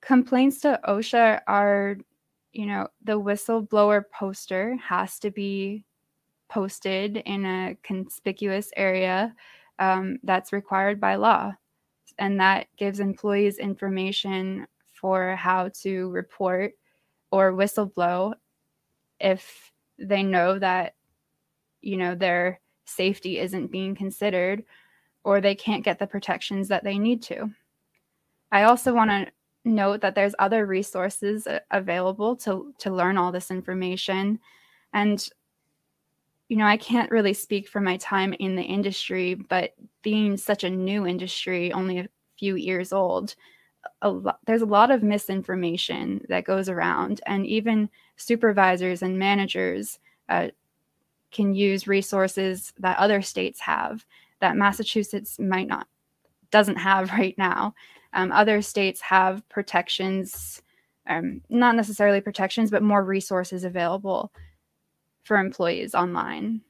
Complaints 0.03 0.61
to 0.61 0.79
OSHA 0.87 1.40
are, 1.47 1.97
you 2.53 2.67
know, 2.67 2.88
the 3.03 3.19
whistleblower 3.19 4.05
poster 4.12 4.77
has 4.77 5.19
to 5.21 5.31
be 5.31 5.87
posted 6.51 7.17
in 7.25 7.47
a 7.47 7.77
conspicuous 7.83 8.69
area 8.77 9.35
um, 9.79 10.19
that's 10.23 10.53
required 10.53 11.01
by 11.01 11.14
law. 11.14 11.55
And 12.19 12.38
that 12.40 12.69
gives 12.77 13.01
employees 13.01 13.59
information 13.59 14.67
for 14.93 15.37
how 15.37 15.71
to 15.83 16.11
report 16.11 16.73
or 17.31 17.53
whistleblow 17.53 18.35
if 19.21 19.73
they 19.99 20.23
know 20.23 20.59
that, 20.59 20.95
you 21.83 21.97
know, 21.97 22.14
their 22.14 22.61
safety 22.85 23.38
isn't 23.38 23.73
being 23.73 23.95
considered 23.95 24.64
or 25.25 25.40
they 25.40 25.55
can't 25.55 25.85
get 25.85 25.99
the 25.99 26.07
protections 26.07 26.69
that 26.69 26.85
they 26.85 26.99
need 26.99 27.23
to. 27.23 27.51
I 28.53 28.64
also 28.64 28.95
want 28.95 29.11
to 29.11 29.27
note 29.64 30.01
that 30.03 30.14
there's 30.14 30.35
other 30.38 30.67
resources 30.67 31.49
available 31.71 32.37
to 32.37 32.73
to 32.79 32.90
learn 32.95 33.17
all 33.17 33.33
this 33.33 33.51
information 33.51 34.38
and 34.93 35.29
you 36.55 36.59
know, 36.59 36.67
I 36.67 36.77
can't 36.77 37.11
really 37.11 37.35
speak 37.35 37.67
for 37.67 37.81
my 37.81 37.97
time 37.97 38.33
in 38.35 38.55
the 38.55 38.62
industry, 38.62 39.35
but 39.35 39.75
being 40.03 40.37
such 40.37 40.62
a 40.62 40.71
new 40.71 41.05
industry, 41.05 41.73
only 41.73 41.99
a 41.99 42.09
few 42.38 42.55
years 42.55 42.93
old, 42.93 43.35
a 44.03 44.09
lot, 44.09 44.38
there's 44.47 44.62
a 44.62 44.67
lot 44.67 44.93
of 44.93 45.03
misinformation 45.03 46.25
that 46.29 46.45
goes 46.45 46.69
around, 46.69 47.21
and 47.27 47.45
even 47.45 47.90
supervisors 48.14 49.03
and 49.03 49.19
managers 49.19 49.99
uh, 50.29 50.47
can 51.33 51.57
use 51.57 51.88
resources 51.88 52.73
that 52.79 52.99
other 52.99 53.21
states 53.21 53.59
have 53.59 54.07
that 54.38 54.57
Massachusetts 54.57 55.40
might 55.40 55.67
not 55.67 55.88
doesn't 56.53 56.77
have 56.77 57.11
right 57.19 57.37
now. 57.37 57.75
Um, 58.12 58.31
other 58.31 58.62
states 58.62 59.01
have 59.01 59.43
protections, 59.49 60.62
um, 61.09 61.40
not 61.49 61.75
necessarily 61.75 62.21
protections, 62.21 62.71
but 62.71 62.85
more 62.85 63.03
resources 63.03 63.64
available 63.64 64.31
for 65.24 65.38
employees 65.38 65.94
online. 65.94 66.60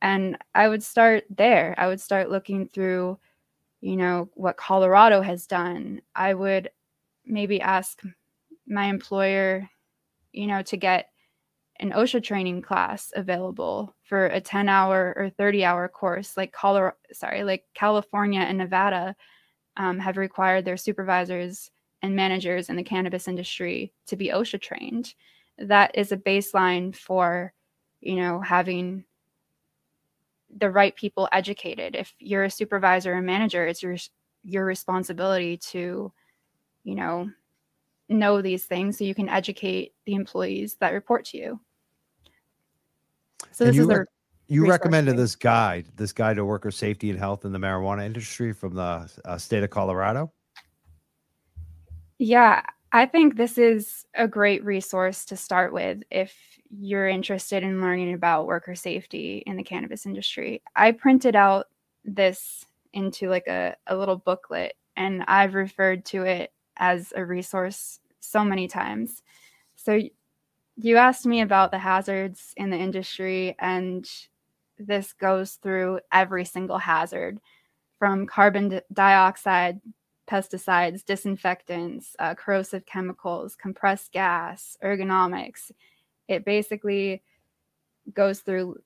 And 0.00 0.38
I 0.54 0.68
would 0.68 0.82
start 0.82 1.24
there. 1.28 1.74
I 1.76 1.88
would 1.88 2.00
start 2.00 2.30
looking 2.30 2.68
through, 2.68 3.18
you 3.80 3.96
know, 3.96 4.30
what 4.34 4.56
Colorado 4.56 5.20
has 5.20 5.46
done. 5.46 6.00
I 6.14 6.34
would 6.34 6.70
maybe 7.26 7.60
ask 7.60 8.00
my 8.66 8.84
employer, 8.84 9.68
you 10.32 10.46
know, 10.46 10.62
to 10.62 10.76
get 10.76 11.10
an 11.80 11.92
OSHA 11.92 12.22
training 12.22 12.62
class 12.62 13.12
available 13.14 13.94
for 14.02 14.26
a 14.26 14.40
10 14.40 14.68
hour 14.68 15.14
or 15.16 15.30
30 15.30 15.64
hour 15.64 15.88
course 15.88 16.36
like 16.36 16.52
Colorado, 16.52 16.96
sorry, 17.12 17.44
like 17.44 17.64
California 17.74 18.40
and 18.40 18.58
Nevada 18.58 19.14
um, 19.76 19.98
have 19.98 20.16
required 20.16 20.64
their 20.64 20.76
supervisors 20.76 21.70
and 22.02 22.14
managers 22.14 22.68
in 22.68 22.76
the 22.76 22.82
cannabis 22.82 23.28
industry 23.28 23.92
to 24.06 24.16
be 24.16 24.28
OSHA 24.28 24.60
trained. 24.60 25.14
That 25.58 25.92
is 25.94 26.12
a 26.12 26.16
baseline 26.16 26.94
for, 26.94 27.52
you 28.00 28.16
know, 28.16 28.40
having 28.40 29.04
the 30.56 30.70
right 30.70 30.94
people 30.96 31.28
educated. 31.32 31.94
If 31.94 32.14
you're 32.18 32.44
a 32.44 32.50
supervisor 32.50 33.14
and 33.14 33.26
manager, 33.26 33.66
it's 33.66 33.82
your 33.82 33.96
your 34.44 34.64
responsibility 34.64 35.56
to, 35.56 36.12
you 36.84 36.94
know, 36.94 37.30
know 38.08 38.40
these 38.40 38.64
things 38.64 38.98
so 38.98 39.04
you 39.04 39.14
can 39.14 39.28
educate 39.28 39.94
the 40.06 40.14
employees 40.14 40.76
that 40.80 40.92
report 40.92 41.26
to 41.26 41.38
you. 41.38 41.60
So 43.52 43.64
this 43.64 43.78
is 43.78 43.86
their 43.86 44.06
you 44.48 44.68
recommended 44.68 45.16
this 45.18 45.36
guide, 45.36 45.86
this 45.96 46.12
guide 46.12 46.36
to 46.36 46.44
worker 46.44 46.70
safety 46.70 47.10
and 47.10 47.18
health 47.18 47.44
in 47.44 47.52
the 47.52 47.58
marijuana 47.58 48.04
industry 48.06 48.54
from 48.54 48.74
the 48.74 49.10
uh, 49.24 49.36
state 49.36 49.62
of 49.62 49.68
Colorado. 49.68 50.32
Yeah, 52.18 52.62
I 52.90 53.04
think 53.04 53.36
this 53.36 53.58
is 53.58 54.06
a 54.14 54.26
great 54.26 54.64
resource 54.64 55.26
to 55.26 55.36
start 55.36 55.74
with 55.74 56.02
if 56.10 56.34
you're 56.70 57.08
interested 57.08 57.62
in 57.62 57.80
learning 57.80 58.12
about 58.14 58.46
worker 58.46 58.74
safety 58.74 59.42
in 59.46 59.56
the 59.56 59.62
cannabis 59.62 60.06
industry. 60.06 60.62
I 60.76 60.92
printed 60.92 61.34
out 61.34 61.66
this 62.04 62.66
into 62.92 63.28
like 63.28 63.46
a, 63.46 63.76
a 63.86 63.96
little 63.96 64.16
booklet 64.16 64.74
and 64.96 65.24
I've 65.28 65.54
referred 65.54 66.04
to 66.06 66.22
it 66.22 66.52
as 66.76 67.12
a 67.16 67.24
resource 67.24 68.00
so 68.20 68.44
many 68.44 68.68
times. 68.68 69.22
So 69.76 70.00
you 70.76 70.96
asked 70.96 71.26
me 71.26 71.40
about 71.40 71.70
the 71.70 71.78
hazards 71.78 72.52
in 72.56 72.70
the 72.70 72.76
industry 72.76 73.56
and 73.58 74.08
this 74.78 75.12
goes 75.12 75.54
through 75.54 76.00
every 76.12 76.44
single 76.44 76.78
hazard 76.78 77.40
from 77.98 78.26
carbon 78.26 78.80
dioxide, 78.92 79.80
pesticides, 80.30 81.04
disinfectants, 81.04 82.14
uh, 82.18 82.34
corrosive 82.34 82.86
chemicals, 82.86 83.56
compressed 83.56 84.12
gas, 84.12 84.76
ergonomics. 84.84 85.72
It 86.28 86.44
basically 86.44 87.22
goes 88.14 88.40
through 88.40 88.76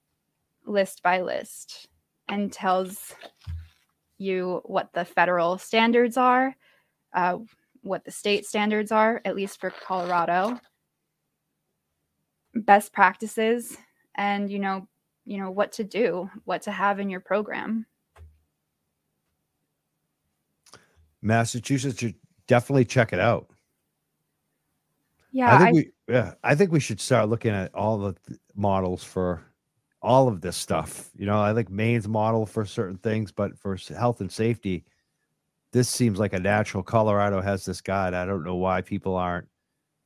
list 0.64 1.02
by 1.02 1.20
list 1.20 1.88
and 2.28 2.52
tells 2.52 3.14
you 4.18 4.62
what 4.64 4.92
the 4.92 5.04
federal 5.04 5.58
standards 5.58 6.16
are, 6.16 6.56
uh, 7.12 7.38
what 7.82 8.04
the 8.04 8.10
state 8.10 8.46
standards 8.46 8.92
are, 8.92 9.20
at 9.24 9.34
least 9.34 9.60
for 9.60 9.70
Colorado, 9.70 10.58
best 12.54 12.92
practices, 12.92 13.76
and 14.14 14.50
you 14.50 14.58
know 14.58 14.86
you 15.24 15.38
know 15.38 15.50
what 15.50 15.72
to 15.72 15.84
do 15.84 16.30
what 16.44 16.62
to 16.62 16.70
have 16.70 17.00
in 17.00 17.10
your 17.10 17.20
program. 17.20 17.86
Massachusetts 21.20 22.00
should 22.00 22.14
definitely 22.46 22.84
check 22.84 23.12
it 23.12 23.20
out. 23.20 23.48
Yeah 25.32 25.54
i 25.54 25.58
think 25.58 25.68
I, 25.68 25.72
we 25.72 25.90
yeah 26.12 26.34
i 26.44 26.54
think 26.54 26.70
we 26.70 26.80
should 26.80 27.00
start 27.00 27.28
looking 27.28 27.52
at 27.52 27.74
all 27.74 27.98
the 27.98 28.14
models 28.54 29.02
for 29.02 29.42
all 30.02 30.28
of 30.28 30.40
this 30.40 30.56
stuff 30.56 31.10
you 31.16 31.26
know 31.26 31.40
i 31.40 31.54
think 31.54 31.70
maine's 31.70 32.08
model 32.08 32.44
for 32.46 32.64
certain 32.64 32.98
things 32.98 33.32
but 33.32 33.58
for 33.58 33.76
health 33.96 34.20
and 34.20 34.30
safety 34.30 34.84
this 35.72 35.88
seems 35.88 36.18
like 36.18 36.32
a 36.32 36.38
natural 36.38 36.82
colorado 36.82 37.40
has 37.40 37.64
this 37.64 37.80
guide 37.80 38.14
i 38.14 38.24
don't 38.24 38.44
know 38.44 38.56
why 38.56 38.80
people 38.80 39.16
aren't 39.16 39.48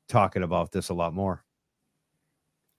talking 0.08 0.42
about 0.42 0.70
this 0.72 0.88
a 0.90 0.94
lot 0.94 1.12
more 1.12 1.42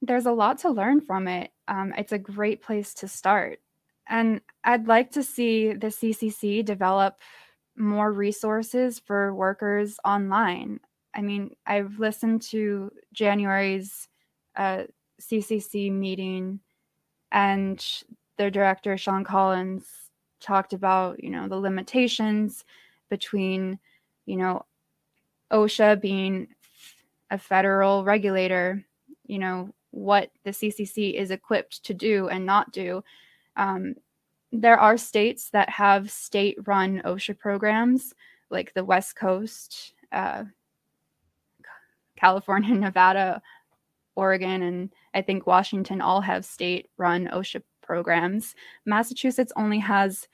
there's 0.02 0.26
a 0.26 0.32
lot 0.32 0.60
to 0.60 0.70
learn 0.70 1.02
from 1.02 1.28
it. 1.28 1.52
Um, 1.68 1.94
it's 1.98 2.12
a 2.12 2.20
great 2.20 2.62
place 2.62 2.94
to 2.96 3.08
start. 3.08 3.60
And 4.08 4.42
I'd 4.64 4.88
like 4.88 5.12
to 5.12 5.24
see 5.24 5.74
the 5.74 5.88
CCC 5.88 6.64
develop 6.64 7.16
more 7.76 8.12
resources 8.12 9.00
for 9.00 9.34
workers 9.34 9.98
online. 10.06 10.80
I 11.18 11.22
mean, 11.22 11.56
I've 11.66 12.00
listened 12.00 12.44
to 12.44 12.92
January's 13.12 14.08
uh, 14.56 14.84
CCC 15.20 15.92
meeting, 15.92 16.60
and 17.32 17.84
their 18.38 18.52
director, 18.52 18.96
Shawn 18.98 19.24
Collins, 19.24 19.86
talked 20.40 20.74
about, 20.74 21.22
you 21.24 21.32
know, 21.32 21.48
the 21.48 21.58
limitations 21.58 22.64
between, 23.10 23.80
you 24.28 24.38
know, 24.38 24.64
OSHA 25.52 26.00
being 26.00 26.48
a 27.32 27.38
federal 27.38 28.04
regulator, 28.04 28.86
you 29.26 29.40
know, 29.40 29.74
what 29.92 30.30
the 30.44 30.52
CCC 30.52 31.16
is 31.16 31.32
equipped 31.32 31.84
to 31.86 31.94
do 31.94 32.28
and 32.30 32.46
not 32.46 32.72
do. 32.72 33.04
Um, 33.56 33.96
there 34.52 34.80
are 34.80 34.98
states 34.98 35.50
that 35.50 35.70
have 35.70 36.12
state 36.12 36.58
run 36.68 37.02
OSHA 37.04 37.40
programs, 37.40 38.14
like 38.52 38.74
the 38.74 38.86
West 38.86 39.16
Coast, 39.16 39.94
uh, 40.12 40.44
California, 42.18 42.74
Nevada, 42.76 43.42
Oregon, 44.16 44.64
and 44.64 44.94
I 45.14 45.22
think 45.22 45.48
Washington 45.48 46.02
all 46.02 46.22
have 46.22 46.44
state 46.44 46.90
run 46.98 47.28
OSHA 47.28 47.62
programs. 47.82 48.56
Massachusetts 48.86 49.54
only 49.56 49.80
has 49.80 50.28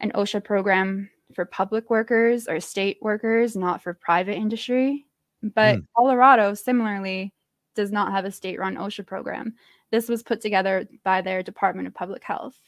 an 0.00 0.12
OSHA 0.12 0.44
program 0.44 1.10
for 1.34 1.44
public 1.44 1.90
workers 1.90 2.46
or 2.46 2.60
state 2.60 2.98
workers, 3.02 3.56
not 3.56 3.82
for 3.82 3.94
private 3.94 4.36
industry. 4.36 5.06
But 5.42 5.76
mm. 5.76 5.86
Colorado, 5.96 6.54
similarly, 6.54 7.34
does 7.74 7.92
not 7.92 8.12
have 8.12 8.24
a 8.24 8.30
state 8.30 8.58
run 8.58 8.76
OSHA 8.76 9.06
program. 9.06 9.54
This 9.90 10.08
was 10.08 10.22
put 10.22 10.40
together 10.40 10.88
by 11.04 11.20
their 11.20 11.42
Department 11.42 11.86
of 11.86 11.94
Public 11.94 12.24
Health. 12.24 12.58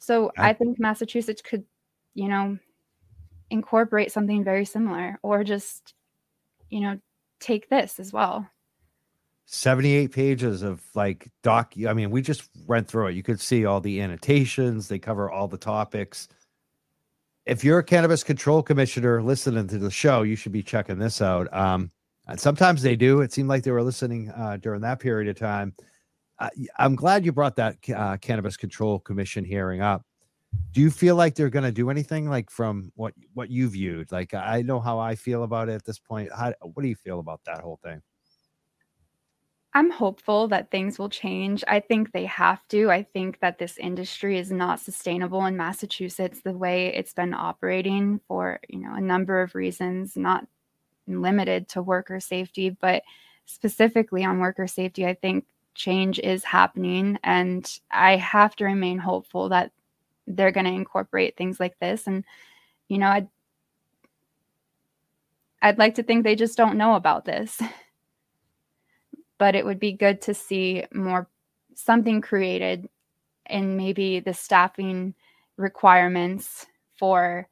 So 0.00 0.30
I, 0.36 0.50
I 0.50 0.52
think 0.52 0.78
Massachusetts 0.78 1.42
could, 1.42 1.64
you 2.14 2.28
know, 2.28 2.58
incorporate 3.50 4.12
something 4.12 4.44
very 4.44 4.64
similar 4.64 5.18
or 5.22 5.42
just, 5.42 5.94
you 6.70 6.80
know, 6.80 6.98
take 7.40 7.68
this 7.68 7.98
as 8.00 8.12
well. 8.12 8.48
78 9.46 10.10
pages 10.10 10.62
of 10.62 10.82
like 10.94 11.28
doc. 11.42 11.74
I 11.86 11.92
mean, 11.92 12.10
we 12.10 12.20
just 12.20 12.48
went 12.66 12.88
through 12.88 13.08
it. 13.08 13.14
You 13.14 13.22
could 13.22 13.40
see 13.40 13.64
all 13.64 13.80
the 13.80 14.00
annotations, 14.00 14.88
they 14.88 14.98
cover 14.98 15.30
all 15.30 15.46
the 15.46 15.56
topics. 15.56 16.28
If 17.44 17.62
you're 17.62 17.78
a 17.78 17.84
cannabis 17.84 18.24
control 18.24 18.60
commissioner 18.60 19.22
listening 19.22 19.68
to 19.68 19.78
the 19.78 19.90
show, 19.90 20.22
you 20.22 20.34
should 20.34 20.50
be 20.50 20.64
checking 20.64 20.98
this 20.98 21.22
out. 21.22 21.52
Um, 21.54 21.92
and 22.26 22.40
sometimes 22.40 22.82
they 22.82 22.96
do. 22.96 23.20
It 23.20 23.32
seemed 23.32 23.48
like 23.48 23.62
they 23.62 23.70
were 23.70 23.84
listening 23.84 24.30
uh, 24.30 24.56
during 24.60 24.80
that 24.80 24.98
period 24.98 25.28
of 25.28 25.38
time. 25.38 25.72
Uh, 26.40 26.50
I'm 26.76 26.96
glad 26.96 27.24
you 27.24 27.30
brought 27.30 27.54
that 27.56 27.76
uh, 27.94 28.16
Cannabis 28.16 28.56
Control 28.56 28.98
Commission 28.98 29.44
hearing 29.44 29.80
up. 29.80 30.04
Do 30.72 30.80
you 30.80 30.90
feel 30.90 31.16
like 31.16 31.34
they're 31.34 31.50
going 31.50 31.64
to 31.64 31.72
do 31.72 31.88
anything 31.88 32.28
like 32.28 32.50
from 32.50 32.92
what 32.96 33.14
what 33.34 33.50
you 33.50 33.68
viewed? 33.68 34.12
Like 34.12 34.34
I 34.34 34.62
know 34.62 34.78
how 34.80 34.98
I 34.98 35.14
feel 35.14 35.42
about 35.42 35.68
it 35.68 35.72
at 35.72 35.84
this 35.84 35.98
point. 35.98 36.30
How, 36.36 36.52
what 36.60 36.82
do 36.82 36.88
you 36.88 36.96
feel 36.96 37.18
about 37.18 37.40
that 37.46 37.60
whole 37.60 37.80
thing? 37.82 38.02
I'm 39.76 39.90
hopeful 39.90 40.48
that 40.48 40.70
things 40.70 40.98
will 40.98 41.10
change. 41.10 41.62
I 41.68 41.80
think 41.80 42.12
they 42.12 42.24
have 42.24 42.66
to. 42.68 42.90
I 42.90 43.02
think 43.02 43.40
that 43.40 43.58
this 43.58 43.76
industry 43.76 44.38
is 44.38 44.50
not 44.50 44.80
sustainable 44.80 45.44
in 45.44 45.54
Massachusetts 45.54 46.40
the 46.40 46.56
way 46.56 46.94
it's 46.94 47.12
been 47.12 47.34
operating 47.34 48.20
for, 48.26 48.58
you 48.70 48.78
know, 48.78 48.94
a 48.94 49.02
number 49.02 49.42
of 49.42 49.54
reasons, 49.54 50.16
not 50.16 50.46
limited 51.06 51.68
to 51.68 51.82
worker 51.82 52.20
safety, 52.20 52.70
but 52.70 53.02
specifically 53.44 54.24
on 54.24 54.38
worker 54.38 54.66
safety, 54.66 55.04
I 55.06 55.12
think 55.12 55.44
change 55.74 56.18
is 56.20 56.42
happening 56.42 57.18
and 57.22 57.70
I 57.90 58.16
have 58.16 58.56
to 58.56 58.64
remain 58.64 58.96
hopeful 58.96 59.50
that 59.50 59.72
they're 60.26 60.52
going 60.52 60.66
to 60.66 60.72
incorporate 60.72 61.36
things 61.36 61.60
like 61.60 61.78
this 61.78 62.06
and 62.06 62.24
you 62.88 62.98
know, 62.98 63.08
I'd 63.08 63.28
I'd 65.62 65.78
like 65.78 65.96
to 65.96 66.02
think 66.02 66.22
they 66.22 66.36
just 66.36 66.56
don't 66.56 66.76
know 66.76 66.94
about 66.94 67.24
this. 67.24 67.60
but 69.38 69.54
it 69.54 69.64
would 69.64 69.78
be 69.78 69.92
good 69.92 70.20
to 70.22 70.34
see 70.34 70.84
more 70.94 71.28
something 71.74 72.20
created 72.20 72.88
and 73.46 73.76
maybe 73.76 74.20
the 74.20 74.32
staffing 74.32 75.14
requirements 75.56 76.66
for 76.98 77.48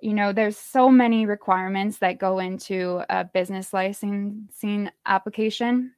you 0.00 0.12
know 0.12 0.32
there's 0.32 0.56
so 0.56 0.88
many 0.88 1.26
requirements 1.26 1.98
that 1.98 2.18
go 2.18 2.38
into 2.38 3.02
a 3.08 3.24
business 3.24 3.72
licensing 3.72 4.90
application 5.06 5.92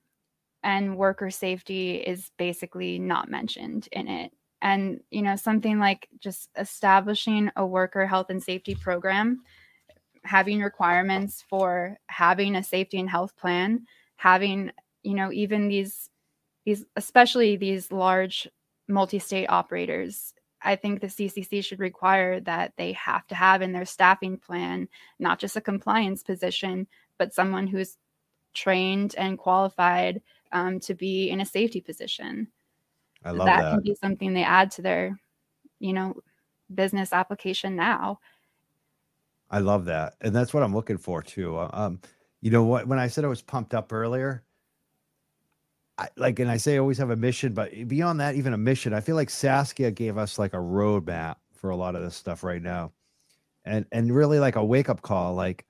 and 0.62 0.96
worker 0.96 1.30
safety 1.30 1.96
is 1.96 2.30
basically 2.36 2.98
not 2.98 3.30
mentioned 3.30 3.88
in 3.92 4.08
it 4.08 4.32
and 4.62 5.00
you 5.10 5.22
know 5.22 5.36
something 5.36 5.78
like 5.78 6.08
just 6.18 6.50
establishing 6.56 7.50
a 7.56 7.66
worker 7.66 8.06
health 8.06 8.30
and 8.30 8.42
safety 8.42 8.74
program 8.74 9.42
having 10.24 10.60
requirements 10.60 11.44
for 11.48 11.98
having 12.08 12.56
a 12.56 12.62
safety 12.62 12.98
and 12.98 13.08
health 13.08 13.36
plan, 13.36 13.86
having, 14.16 14.70
you 15.02 15.14
know, 15.14 15.32
even 15.32 15.68
these 15.68 16.10
these 16.66 16.84
especially 16.96 17.56
these 17.56 17.90
large 17.90 18.46
multi-state 18.86 19.46
operators 19.46 20.34
I 20.62 20.76
think 20.76 21.00
the 21.00 21.06
CCC 21.06 21.64
should 21.64 21.80
require 21.80 22.38
that 22.40 22.74
they 22.76 22.92
have 22.92 23.26
to 23.28 23.34
have 23.34 23.62
in 23.62 23.72
their 23.72 23.86
staffing 23.86 24.36
plan 24.36 24.88
not 25.18 25.38
just 25.38 25.56
a 25.56 25.60
compliance 25.62 26.22
position, 26.22 26.86
but 27.16 27.32
someone 27.32 27.66
who's 27.66 27.96
trained 28.52 29.14
and 29.16 29.38
qualified 29.38 30.20
um, 30.52 30.78
to 30.80 30.94
be 30.94 31.30
in 31.30 31.40
a 31.40 31.46
safety 31.46 31.80
position. 31.80 32.48
I 33.24 33.32
love 33.32 33.46
that. 33.46 33.62
That 33.62 33.70
can 33.72 33.82
be 33.82 33.94
something 33.94 34.32
they 34.32 34.44
add 34.44 34.70
to 34.72 34.82
their, 34.82 35.18
you 35.78 35.92
know, 35.92 36.16
business 36.74 37.12
application 37.12 37.76
now. 37.76 38.18
I 39.50 39.58
love 39.58 39.84
that, 39.86 40.14
and 40.20 40.34
that's 40.34 40.54
what 40.54 40.62
I'm 40.62 40.74
looking 40.74 40.98
for 40.98 41.22
too. 41.22 41.56
Uh, 41.56 41.70
um, 41.72 42.00
you 42.40 42.50
know 42.50 42.64
what? 42.64 42.86
When 42.86 42.98
I 42.98 43.08
said 43.08 43.24
I 43.24 43.28
was 43.28 43.42
pumped 43.42 43.74
up 43.74 43.92
earlier, 43.92 44.44
I, 45.98 46.08
like, 46.16 46.38
and 46.38 46.50
I 46.50 46.56
say 46.56 46.76
I 46.76 46.78
always 46.78 46.98
have 46.98 47.10
a 47.10 47.16
mission, 47.16 47.52
but 47.52 47.88
beyond 47.88 48.20
that, 48.20 48.36
even 48.36 48.54
a 48.54 48.58
mission, 48.58 48.94
I 48.94 49.00
feel 49.00 49.16
like 49.16 49.28
Saskia 49.28 49.90
gave 49.90 50.16
us 50.16 50.38
like 50.38 50.54
a 50.54 50.58
roadmap 50.58 51.36
for 51.52 51.70
a 51.70 51.76
lot 51.76 51.96
of 51.96 52.02
this 52.02 52.16
stuff 52.16 52.44
right 52.44 52.62
now, 52.62 52.92
and 53.64 53.84
and 53.92 54.14
really 54.14 54.38
like 54.38 54.56
a 54.56 54.64
wake 54.64 54.88
up 54.88 55.02
call. 55.02 55.34
Like, 55.34 55.66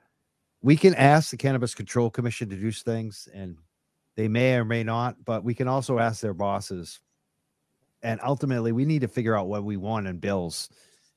we 0.62 0.76
can 0.76 0.94
ask 0.94 1.30
the 1.30 1.36
Cannabis 1.36 1.74
Control 1.74 2.10
Commission 2.10 2.48
to 2.50 2.56
do 2.56 2.70
things, 2.70 3.28
and 3.34 3.56
they 4.16 4.28
may 4.28 4.54
or 4.56 4.64
may 4.64 4.84
not, 4.84 5.16
but 5.24 5.42
we 5.42 5.54
can 5.54 5.66
also 5.66 5.98
ask 5.98 6.20
their 6.20 6.34
bosses. 6.34 7.00
And 8.02 8.20
ultimately, 8.22 8.72
we 8.72 8.84
need 8.84 9.02
to 9.02 9.08
figure 9.08 9.36
out 9.36 9.48
what 9.48 9.64
we 9.64 9.76
want 9.76 10.06
in 10.06 10.18
bills 10.18 10.70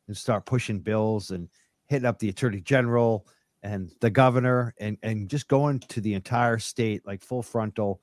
and 0.08 0.18
start 0.18 0.46
pushing 0.46 0.80
bills 0.80 1.32
and 1.32 1.50
hitting 1.88 2.06
up 2.06 2.20
the 2.20 2.30
attorney 2.30 2.62
general 2.62 3.28
and 3.64 3.92
the 4.02 4.10
governor 4.10 4.74
and 4.80 4.98
and 5.04 5.30
just 5.30 5.48
going 5.48 5.80
to 5.80 6.02
the 6.02 6.14
entire 6.14 6.60
state 6.60 7.06
like 7.06 7.24
full 7.24 7.42
frontal. 7.42 8.02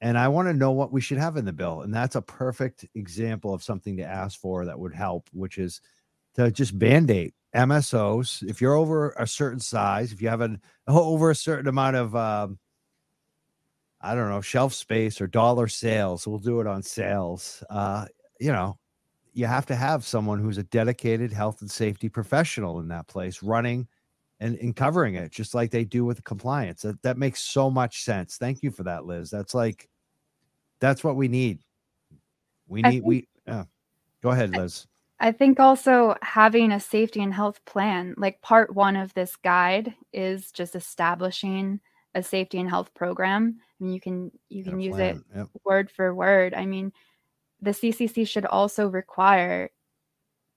And 0.00 0.18
i 0.18 0.26
want 0.26 0.48
to 0.48 0.54
know 0.54 0.72
what 0.72 0.92
we 0.92 1.00
should 1.00 1.18
have 1.18 1.36
in 1.36 1.44
the 1.44 1.52
bill 1.52 1.82
and 1.82 1.94
that's 1.94 2.16
a 2.16 2.22
perfect 2.22 2.84
example 2.96 3.54
of 3.54 3.62
something 3.62 3.96
to 3.98 4.02
ask 4.02 4.40
for 4.40 4.64
that 4.64 4.78
would 4.78 4.94
help 4.94 5.28
which 5.32 5.58
is 5.58 5.80
to 6.34 6.50
just 6.50 6.76
band-aid 6.76 7.32
msos 7.54 8.42
if 8.48 8.60
you're 8.60 8.74
over 8.74 9.10
a 9.10 9.28
certain 9.28 9.60
size 9.60 10.10
if 10.12 10.20
you 10.20 10.28
have 10.28 10.40
an 10.40 10.60
over 10.88 11.30
a 11.30 11.36
certain 11.36 11.68
amount 11.68 11.94
of 11.94 12.16
um, 12.16 12.58
i 14.00 14.12
don't 14.12 14.28
know 14.28 14.40
shelf 14.40 14.74
space 14.74 15.20
or 15.20 15.28
dollar 15.28 15.68
sales 15.68 16.26
we'll 16.26 16.38
do 16.38 16.60
it 16.60 16.66
on 16.66 16.82
sales 16.82 17.62
uh, 17.70 18.04
you 18.42 18.52
know 18.52 18.76
you 19.34 19.46
have 19.46 19.64
to 19.66 19.76
have 19.76 20.04
someone 20.04 20.38
who's 20.38 20.58
a 20.58 20.64
dedicated 20.64 21.32
health 21.32 21.60
and 21.62 21.70
safety 21.70 22.08
professional 22.08 22.80
in 22.80 22.88
that 22.88 23.06
place 23.06 23.42
running 23.42 23.86
and, 24.40 24.56
and 24.58 24.76
covering 24.76 25.14
it 25.14 25.30
just 25.30 25.54
like 25.54 25.70
they 25.70 25.84
do 25.84 26.04
with 26.04 26.22
compliance 26.24 26.82
that, 26.82 27.00
that 27.02 27.16
makes 27.16 27.40
so 27.40 27.70
much 27.70 28.02
sense 28.02 28.36
thank 28.36 28.62
you 28.62 28.70
for 28.70 28.82
that 28.82 29.06
liz 29.06 29.30
that's 29.30 29.54
like 29.54 29.88
that's 30.80 31.04
what 31.04 31.16
we 31.16 31.28
need 31.28 31.60
we 32.66 32.82
need 32.82 32.90
think, 32.90 33.04
we 33.04 33.28
yeah. 33.46 33.64
go 34.22 34.30
ahead 34.30 34.50
liz 34.50 34.86
I 35.20 35.30
think 35.30 35.60
also 35.60 36.16
having 36.20 36.72
a 36.72 36.80
safety 36.80 37.22
and 37.22 37.32
health 37.32 37.64
plan, 37.64 38.16
like 38.18 38.40
part 38.40 38.74
one 38.74 38.96
of 38.96 39.14
this 39.14 39.36
guide 39.36 39.94
is 40.12 40.50
just 40.50 40.74
establishing 40.74 41.78
a 42.12 42.24
safety 42.24 42.58
and 42.58 42.68
health 42.68 42.92
program. 42.92 43.60
I 43.60 43.84
mean, 43.84 43.94
you 43.94 44.00
can 44.00 44.32
you 44.48 44.64
can 44.64 44.80
use 44.80 44.98
it 44.98 45.18
yep. 45.32 45.46
word 45.64 45.92
for 45.92 46.12
word. 46.12 46.54
I 46.54 46.66
mean, 46.66 46.92
the 47.62 47.70
CCC 47.70 48.26
should 48.26 48.44
also 48.44 48.88
require 48.88 49.70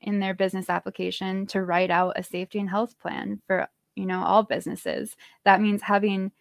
in 0.01 0.19
their 0.19 0.33
business 0.33 0.69
application 0.69 1.45
to 1.47 1.63
write 1.63 1.91
out 1.91 2.17
a 2.17 2.23
safety 2.23 2.59
and 2.59 2.69
health 2.69 2.99
plan 2.99 3.41
for 3.47 3.67
you 3.95 4.05
know 4.05 4.23
all 4.23 4.43
businesses. 4.43 5.15
That 5.45 5.61
means 5.61 5.81
having 5.81 6.31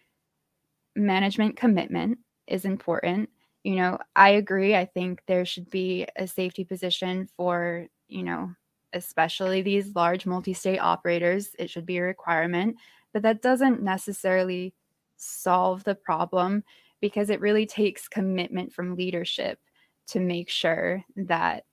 management 0.95 1.55
commitment 1.55 2.19
is 2.47 2.65
important. 2.65 3.29
You 3.63 3.75
know 3.77 3.99
i 4.15 4.29
agree. 4.31 4.75
I 4.75 4.85
think 4.85 5.21
there 5.27 5.45
should 5.45 5.69
be 5.69 6.07
a 6.15 6.27
safety 6.27 6.63
position 6.63 7.29
for 7.37 7.87
you 8.07 8.23
know 8.23 8.51
especially 8.93 9.61
these 9.61 9.95
large 9.95 10.25
multi-state 10.25 10.79
operators. 10.79 11.55
It 11.59 11.69
should 11.69 11.85
be 11.85 11.97
a 11.97 12.03
requirement 12.03 12.77
but 13.15 13.21
that 13.21 13.41
doesn't 13.41 13.81
necessarily 13.81 14.73
solve 15.15 15.85
the 15.85 15.95
problem 15.95 16.65
because 16.99 17.29
it 17.29 17.39
really 17.39 17.65
takes 17.65 18.09
commitment 18.09 18.73
from 18.73 18.97
leadership 18.97 19.57
to 20.07 20.19
make 20.19 20.49
sure 20.49 21.03
that 21.15 21.65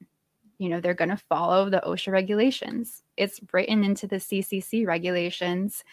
you 0.59 0.68
know 0.68 0.81
they're 0.81 0.95
going 0.95 1.11
to 1.11 1.16
follow 1.16 1.68
the 1.68 1.83
OSHA 1.87 2.12
regulations. 2.12 3.03
It's 3.16 3.40
written 3.53 3.85
into 3.85 4.07
the 4.07 4.16
CCC 4.16 4.87
regulations 4.87 5.85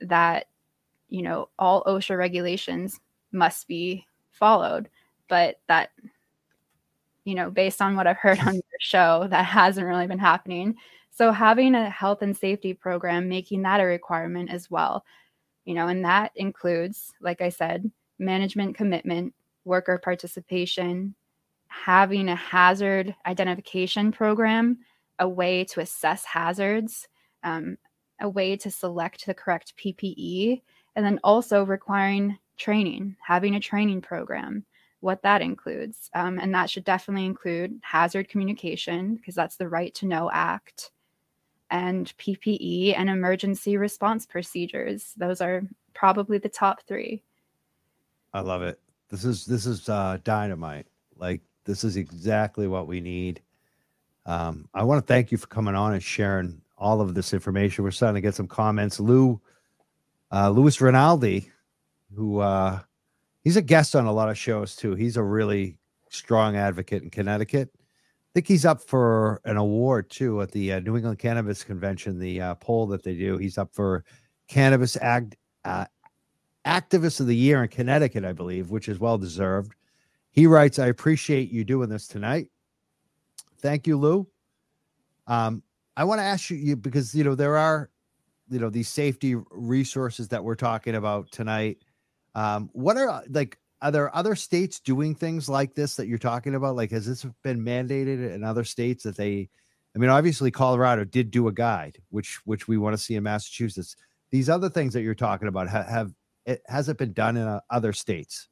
that 0.00 0.46
you 1.08 1.22
know 1.22 1.48
all 1.58 1.82
OSHA 1.84 2.16
regulations 2.16 3.00
must 3.32 3.66
be 3.66 4.06
followed, 4.30 4.88
but 5.28 5.60
that 5.68 5.90
you 7.24 7.34
know 7.34 7.50
based 7.50 7.82
on 7.82 7.96
what 7.96 8.06
I've 8.06 8.16
heard 8.16 8.38
on 8.40 8.54
your 8.54 8.62
show 8.80 9.26
that 9.28 9.44
hasn't 9.44 9.86
really 9.86 10.06
been 10.06 10.18
happening. 10.18 10.76
So 11.10 11.30
having 11.30 11.74
a 11.74 11.90
health 11.90 12.22
and 12.22 12.36
safety 12.36 12.72
program 12.72 13.28
making 13.28 13.62
that 13.62 13.80
a 13.80 13.84
requirement 13.84 14.50
as 14.50 14.70
well. 14.70 15.04
You 15.64 15.74
know, 15.74 15.88
and 15.88 16.04
that 16.04 16.32
includes 16.36 17.12
like 17.20 17.40
I 17.40 17.48
said, 17.48 17.90
management 18.18 18.76
commitment, 18.76 19.34
worker 19.64 19.98
participation, 19.98 21.14
having 21.72 22.28
a 22.28 22.36
hazard 22.36 23.14
identification 23.26 24.12
program, 24.12 24.78
a 25.18 25.28
way 25.28 25.64
to 25.64 25.80
assess 25.80 26.24
hazards, 26.24 27.08
um, 27.42 27.78
a 28.20 28.28
way 28.28 28.56
to 28.56 28.70
select 28.70 29.26
the 29.26 29.34
correct 29.34 29.74
PPE, 29.76 30.62
and 30.94 31.04
then 31.04 31.18
also 31.24 31.64
requiring 31.64 32.38
training, 32.56 33.16
having 33.26 33.54
a 33.54 33.60
training 33.60 34.02
program, 34.02 34.64
what 35.00 35.22
that 35.22 35.40
includes. 35.40 36.10
Um, 36.14 36.38
and 36.38 36.54
that 36.54 36.68
should 36.70 36.84
definitely 36.84 37.26
include 37.26 37.80
hazard 37.82 38.28
communication, 38.28 39.16
because 39.16 39.34
that's 39.34 39.56
the 39.56 39.68
Right 39.68 39.94
to 39.94 40.06
Know 40.06 40.30
Act, 40.32 40.90
and 41.70 42.12
PPE 42.18 42.94
and 42.98 43.08
emergency 43.08 43.78
response 43.78 44.26
procedures. 44.26 45.14
Those 45.16 45.40
are 45.40 45.62
probably 45.94 46.38
the 46.38 46.50
top 46.50 46.82
three. 46.86 47.22
I 48.34 48.40
love 48.40 48.62
it. 48.62 48.78
This 49.08 49.24
is 49.24 49.46
this 49.46 49.66
is 49.66 49.88
uh, 49.88 50.18
dynamite. 50.22 50.86
Like 51.16 51.40
this 51.64 51.84
is 51.84 51.96
exactly 51.96 52.66
what 52.66 52.86
we 52.86 53.00
need. 53.00 53.40
Um, 54.26 54.68
I 54.74 54.84
want 54.84 55.02
to 55.02 55.06
thank 55.06 55.32
you 55.32 55.38
for 55.38 55.46
coming 55.46 55.74
on 55.74 55.94
and 55.94 56.02
sharing 56.02 56.60
all 56.78 57.00
of 57.00 57.14
this 57.14 57.32
information. 57.32 57.84
We're 57.84 57.90
starting 57.90 58.16
to 58.16 58.20
get 58.20 58.34
some 58.34 58.48
comments. 58.48 59.00
Lou, 59.00 59.40
uh, 60.32 60.50
Louis 60.50 60.80
Rinaldi, 60.80 61.50
who 62.14 62.40
uh, 62.40 62.80
he's 63.42 63.56
a 63.56 63.62
guest 63.62 63.96
on 63.96 64.06
a 64.06 64.12
lot 64.12 64.28
of 64.28 64.38
shows 64.38 64.76
too. 64.76 64.94
He's 64.94 65.16
a 65.16 65.22
really 65.22 65.76
strong 66.08 66.56
advocate 66.56 67.02
in 67.02 67.10
Connecticut. 67.10 67.70
I 67.74 68.30
think 68.34 68.48
he's 68.48 68.64
up 68.64 68.80
for 68.80 69.40
an 69.44 69.56
award 69.56 70.08
too 70.10 70.40
at 70.40 70.52
the 70.52 70.74
uh, 70.74 70.80
New 70.80 70.96
England 70.96 71.18
Cannabis 71.18 71.64
Convention. 71.64 72.18
The 72.18 72.40
uh, 72.40 72.54
poll 72.56 72.86
that 72.88 73.02
they 73.02 73.14
do, 73.14 73.36
he's 73.36 73.58
up 73.58 73.74
for 73.74 74.04
Cannabis 74.48 74.96
Ag- 74.96 75.36
uh, 75.64 75.84
Activist 76.66 77.20
of 77.20 77.26
the 77.26 77.36
Year 77.36 77.62
in 77.62 77.68
Connecticut, 77.68 78.24
I 78.24 78.32
believe, 78.32 78.70
which 78.70 78.88
is 78.88 78.98
well 78.98 79.18
deserved. 79.18 79.74
He 80.32 80.46
writes, 80.46 80.78
I 80.78 80.86
appreciate 80.86 81.50
you 81.50 81.62
doing 81.62 81.88
this 81.88 82.08
tonight. 82.08 82.48
Thank 83.60 83.86
you, 83.86 83.96
Lou. 83.96 84.26
Um, 85.26 85.62
I 85.96 86.04
want 86.04 86.18
to 86.18 86.24
ask 86.24 86.50
you, 86.50 86.56
you 86.56 86.74
because 86.74 87.14
you 87.14 87.22
know 87.22 87.34
there 87.34 87.56
are 87.56 87.90
you 88.50 88.58
know 88.58 88.70
these 88.70 88.88
safety 88.88 89.36
resources 89.50 90.28
that 90.28 90.42
we're 90.42 90.56
talking 90.56 90.96
about 90.96 91.30
tonight. 91.30 91.78
Um, 92.34 92.70
what 92.72 92.96
are 92.96 93.22
like 93.28 93.58
are 93.82 93.90
there 93.90 94.14
other 94.14 94.36
states 94.36 94.78
doing 94.78 95.14
things 95.14 95.48
like 95.48 95.74
this 95.74 95.96
that 95.96 96.06
you're 96.06 96.16
talking 96.16 96.54
about? 96.54 96.76
Like, 96.76 96.92
has 96.92 97.04
this 97.04 97.26
been 97.42 97.64
mandated 97.64 98.32
in 98.32 98.44
other 98.44 98.64
states 98.64 99.02
that 99.04 99.16
they? 99.16 99.48
I 99.94 99.98
mean, 99.98 100.08
obviously, 100.08 100.50
Colorado 100.50 101.04
did 101.04 101.30
do 101.30 101.48
a 101.48 101.52
guide, 101.52 101.98
which 102.10 102.40
which 102.44 102.68
we 102.68 102.78
want 102.78 102.94
to 102.94 103.02
see 103.02 103.16
in 103.16 103.24
Massachusetts. 103.24 103.96
These 104.30 104.48
other 104.48 104.70
things 104.70 104.94
that 104.94 105.02
you're 105.02 105.14
talking 105.14 105.48
about 105.48 105.68
have, 105.68 105.86
have 105.86 106.14
it 106.46 106.62
has 106.68 106.88
it 106.88 106.96
been 106.96 107.12
done 107.12 107.36
in 107.36 107.46
uh, 107.46 107.60
other 107.70 107.92
states? 107.92 108.48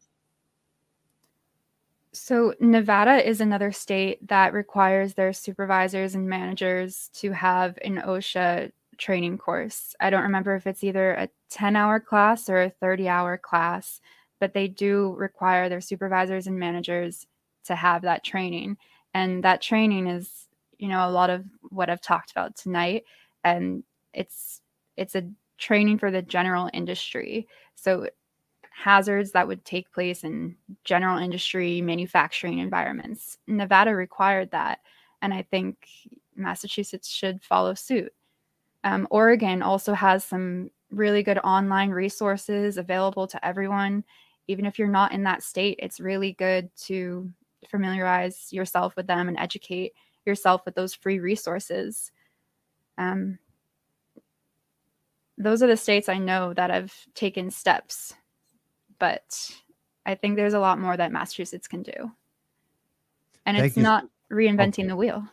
So, 2.12 2.54
Nevada 2.58 3.26
is 3.26 3.40
another 3.40 3.70
state 3.70 4.26
that 4.28 4.52
requires 4.52 5.14
their 5.14 5.32
supervisors 5.32 6.14
and 6.16 6.28
managers 6.28 7.08
to 7.14 7.30
have 7.32 7.78
an 7.84 7.98
OSHA 7.98 8.72
training 8.98 9.38
course. 9.38 9.94
I 10.00 10.10
don't 10.10 10.24
remember 10.24 10.56
if 10.56 10.66
it's 10.66 10.82
either 10.82 11.12
a 11.14 11.28
10 11.50 11.76
hour 11.76 12.00
class 12.00 12.48
or 12.48 12.62
a 12.62 12.70
30 12.70 13.08
hour 13.08 13.38
class, 13.38 14.00
but 14.40 14.54
they 14.54 14.66
do 14.66 15.14
require 15.16 15.68
their 15.68 15.80
supervisors 15.80 16.46
and 16.48 16.58
managers 16.58 17.26
to 17.64 17.76
have 17.76 18.02
that 18.02 18.24
training. 18.24 18.76
And 19.14 19.44
that 19.44 19.62
training 19.62 20.08
is, 20.08 20.48
you 20.78 20.88
know, 20.88 21.08
a 21.08 21.10
lot 21.10 21.30
of 21.30 21.44
what 21.70 21.90
I've 21.90 22.00
talked 22.00 22.32
about 22.32 22.56
tonight. 22.56 23.04
And 23.44 23.84
it's, 24.12 24.60
it's 24.96 25.14
a 25.14 25.28
training 25.58 25.98
for 25.98 26.10
the 26.10 26.22
general 26.22 26.70
industry. 26.72 27.46
So 27.76 28.08
hazards 28.80 29.32
that 29.32 29.46
would 29.46 29.62
take 29.64 29.92
place 29.92 30.24
in 30.24 30.56
general 30.84 31.18
industry 31.18 31.82
manufacturing 31.82 32.60
environments. 32.60 33.36
Nevada 33.46 33.94
required 33.94 34.50
that. 34.52 34.80
And 35.20 35.34
I 35.34 35.42
think 35.42 35.86
Massachusetts 36.34 37.10
should 37.10 37.42
follow 37.42 37.74
suit. 37.74 38.10
Um, 38.82 39.06
Oregon 39.10 39.60
also 39.60 39.92
has 39.92 40.24
some 40.24 40.70
really 40.90 41.22
good 41.22 41.36
online 41.44 41.90
resources 41.90 42.78
available 42.78 43.26
to 43.26 43.44
everyone. 43.44 44.02
Even 44.48 44.64
if 44.64 44.78
you're 44.78 44.88
not 44.88 45.12
in 45.12 45.24
that 45.24 45.42
state, 45.42 45.78
it's 45.82 46.00
really 46.00 46.32
good 46.32 46.70
to 46.86 47.30
familiarize 47.68 48.50
yourself 48.50 48.96
with 48.96 49.06
them 49.06 49.28
and 49.28 49.38
educate 49.38 49.92
yourself 50.24 50.64
with 50.64 50.74
those 50.74 50.94
free 50.94 51.20
resources. 51.20 52.10
Um, 52.96 53.38
those 55.36 55.62
are 55.62 55.66
the 55.66 55.76
states 55.76 56.08
I 56.08 56.16
know 56.16 56.54
that 56.54 56.70
have 56.70 56.94
taken 57.14 57.50
steps 57.50 58.14
but 59.00 59.50
I 60.06 60.14
think 60.14 60.36
there's 60.36 60.54
a 60.54 60.60
lot 60.60 60.78
more 60.78 60.96
that 60.96 61.10
Massachusetts 61.10 61.66
can 61.66 61.82
do. 61.82 62.12
And 63.46 63.56
Thank 63.56 63.68
it's 63.68 63.76
you. 63.76 63.82
not 63.82 64.04
reinventing 64.30 64.80
okay. 64.80 64.86
the 64.86 64.96
wheel. 64.96 65.24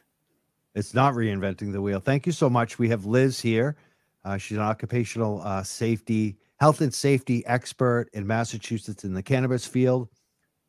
It's 0.74 0.96
not 0.96 1.14
reinventing 1.14 1.72
the 1.72 1.82
wheel. 1.82 2.00
Thank 2.00 2.26
you 2.26 2.32
so 2.32 2.50
much. 2.50 2.80
We 2.80 2.90
have 2.90 3.06
Liz 3.06 3.40
here. 3.40 3.78
Uh, 4.26 4.38
she's 4.38 4.58
an 4.58 4.64
occupational 4.64 5.42
uh, 5.44 5.64
safety, 5.64 6.38
health 6.60 6.82
and 6.82 6.94
safety 6.94 7.46
expert 7.46 8.10
in 8.14 8.26
Massachusetts 8.26 9.04
in 9.04 9.14
the 9.14 9.24
cannabis 9.24 9.66
field. 9.66 10.10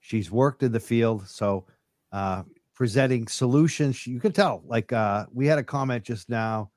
She's 0.01 0.31
worked 0.31 0.63
in 0.63 0.73
the 0.73 0.81
field, 0.81 1.27
so 1.27 1.67
uh, 2.13 2.45
presenting 2.75 3.27
solutions. 3.27 4.07
You 4.07 4.21
can 4.21 4.33
tell, 4.33 4.63
like 4.67 4.93
uh, 4.93 5.27
we 5.33 5.47
had 5.47 5.59
a 5.59 5.65
comment 5.65 6.05
just 6.05 6.29
now 6.29 6.71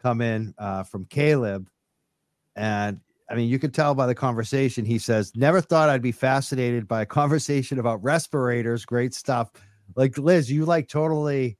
come 0.00 0.20
in 0.20 0.54
uh, 0.58 0.82
from 0.82 1.06
Caleb, 1.06 1.68
and 2.54 3.00
I 3.28 3.34
mean, 3.34 3.48
you 3.48 3.58
could 3.58 3.74
tell 3.74 3.94
by 3.94 4.06
the 4.06 4.14
conversation. 4.14 4.84
He 4.84 4.98
says, 4.98 5.32
Never 5.34 5.60
thought 5.60 5.88
I'd 5.88 6.02
be 6.02 6.12
fascinated 6.12 6.86
by 6.86 7.02
a 7.02 7.06
conversation 7.06 7.78
about 7.78 8.02
respirators. 8.02 8.84
Great 8.84 9.14
stuff. 9.14 9.50
Like, 9.96 10.16
Liz, 10.18 10.50
you 10.50 10.64
like 10.64 10.88
totally 10.88 11.58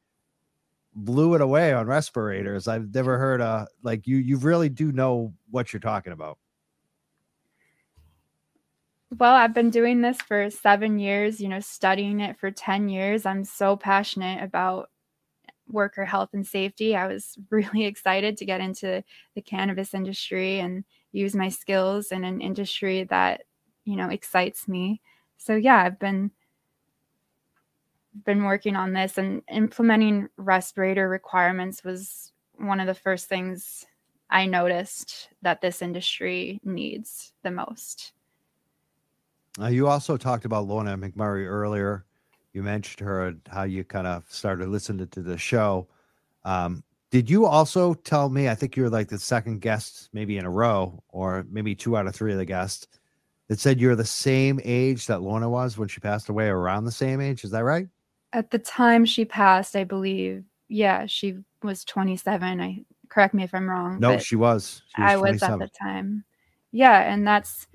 blew 0.95 1.35
it 1.35 1.41
away 1.41 1.73
on 1.73 1.87
respirators. 1.87 2.69
I've 2.69 2.95
never 2.95 3.19
heard 3.19 3.41
a 3.41 3.67
like 3.83 4.07
you, 4.07 4.17
you 4.17 4.39
really 4.39 4.69
do 4.69 4.93
know 4.93 5.35
what 5.51 5.73
you're 5.73 5.81
talking 5.81 6.13
about. 6.13 6.39
Well, 9.19 9.35
I've 9.35 9.55
been 9.55 9.71
doing 9.71 10.01
this 10.01 10.21
for 10.21 10.51
seven 10.51 10.99
years, 10.99 11.41
you 11.41 11.49
know, 11.49 11.61
studying 11.61 12.21
it 12.21 12.39
for 12.39 12.51
10 12.51 12.89
years. 12.89 13.25
I'm 13.25 13.45
so 13.45 13.77
passionate 13.77 14.43
about 14.43 14.91
worker 15.69 16.05
health 16.05 16.31
and 16.33 16.47
safety. 16.47 16.97
I 16.97 17.07
was 17.07 17.37
really 17.51 17.85
excited 17.85 18.37
to 18.37 18.45
get 18.45 18.61
into 18.61 19.05
the 19.35 19.43
cannabis 19.43 19.95
industry 19.95 20.61
and 20.61 20.85
use 21.17 21.35
my 21.35 21.49
skills 21.49 22.13
in 22.13 22.25
an 22.25 22.41
industry 22.41 23.05
that 23.05 23.43
you 23.85 23.97
know 23.97 24.09
excites 24.09 24.69
me. 24.69 25.01
So 25.39 25.55
yeah 25.57 25.83
i've 25.83 25.99
been 25.99 26.31
been 28.25 28.45
working 28.45 28.77
on 28.77 28.93
this 28.93 29.19
and 29.19 29.43
implementing 29.53 30.29
respirator 30.37 31.09
requirements 31.09 31.85
was 31.85 32.33
one 32.57 32.81
of 32.81 32.87
the 32.87 32.95
first 32.95 33.29
things 33.29 33.85
i 34.31 34.47
noticed 34.47 35.29
that 35.43 35.61
this 35.61 35.83
industry 35.83 36.59
needs 36.65 37.33
the 37.43 37.51
most. 37.51 38.13
Uh, 39.61 39.69
you 39.69 39.87
also 39.87 40.17
talked 40.17 40.45
about 40.45 40.67
lorna 40.67 40.97
mcmurray 40.97 41.47
earlier. 41.47 42.05
You 42.53 42.63
mentioned 42.63 43.07
her 43.07 43.27
and 43.27 43.41
how 43.49 43.65
you 43.65 43.85
kind 43.85 44.07
of 44.07 44.25
started 44.29 44.69
listening 44.69 45.07
to 45.09 45.21
the 45.21 45.37
show. 45.37 45.89
Um, 46.45 46.83
did 47.11 47.31
you 47.31 47.47
also 47.47 47.95
tell 47.95 48.29
me? 48.29 48.49
I 48.49 48.55
think 48.55 48.77
you're 48.77 48.91
like 48.91 49.09
the 49.09 49.19
second 49.19 49.61
guest, 49.61 50.09
maybe 50.13 50.39
in 50.39 50.45
a 50.45 50.51
row, 50.51 51.03
or 51.09 51.47
maybe 51.51 51.75
two 51.75 51.97
out 51.97 52.07
of 52.07 52.15
three 52.15 52.33
of 52.33 52.39
the 52.39 52.45
guests 52.45 52.89
that 53.49 53.61
said 53.61 53.81
you're 53.81 53.95
the 53.95 54.05
same 54.05 54.61
age 54.65 55.07
that 55.07 55.23
Lorna 55.23 55.49
was 55.49 55.79
when 55.79 55.89
she 55.89 56.01
passed 56.01 56.29
away, 56.29 56.49
around 56.49 56.85
the 56.85 56.93
same 56.93 57.21
age. 57.21 57.45
Is 57.45 57.53
that 57.53 57.65
right? 57.65 57.87
At 58.33 58.51
the 58.51 58.59
time 58.59 59.05
she 59.05 59.25
passed, 59.25 59.77
I 59.77 59.85
believe. 59.85 60.45
Yeah, 60.69 61.07
she 61.07 61.37
was 61.63 61.85
27. 61.85 62.61
I 62.61 62.85
correct 63.09 63.35
me 63.35 63.45
if 63.45 63.55
I'm 63.55 63.71
wrong. 63.71 64.01
No, 64.01 64.19
she 64.19 64.35
was. 64.35 64.83
She 64.95 65.01
was 65.01 65.11
I 65.13 65.17
was 65.17 65.43
at 65.43 65.59
the 65.61 65.69
time. 65.69 66.25
Yeah, 66.73 67.01
and 67.01 67.27
that's 67.27 67.69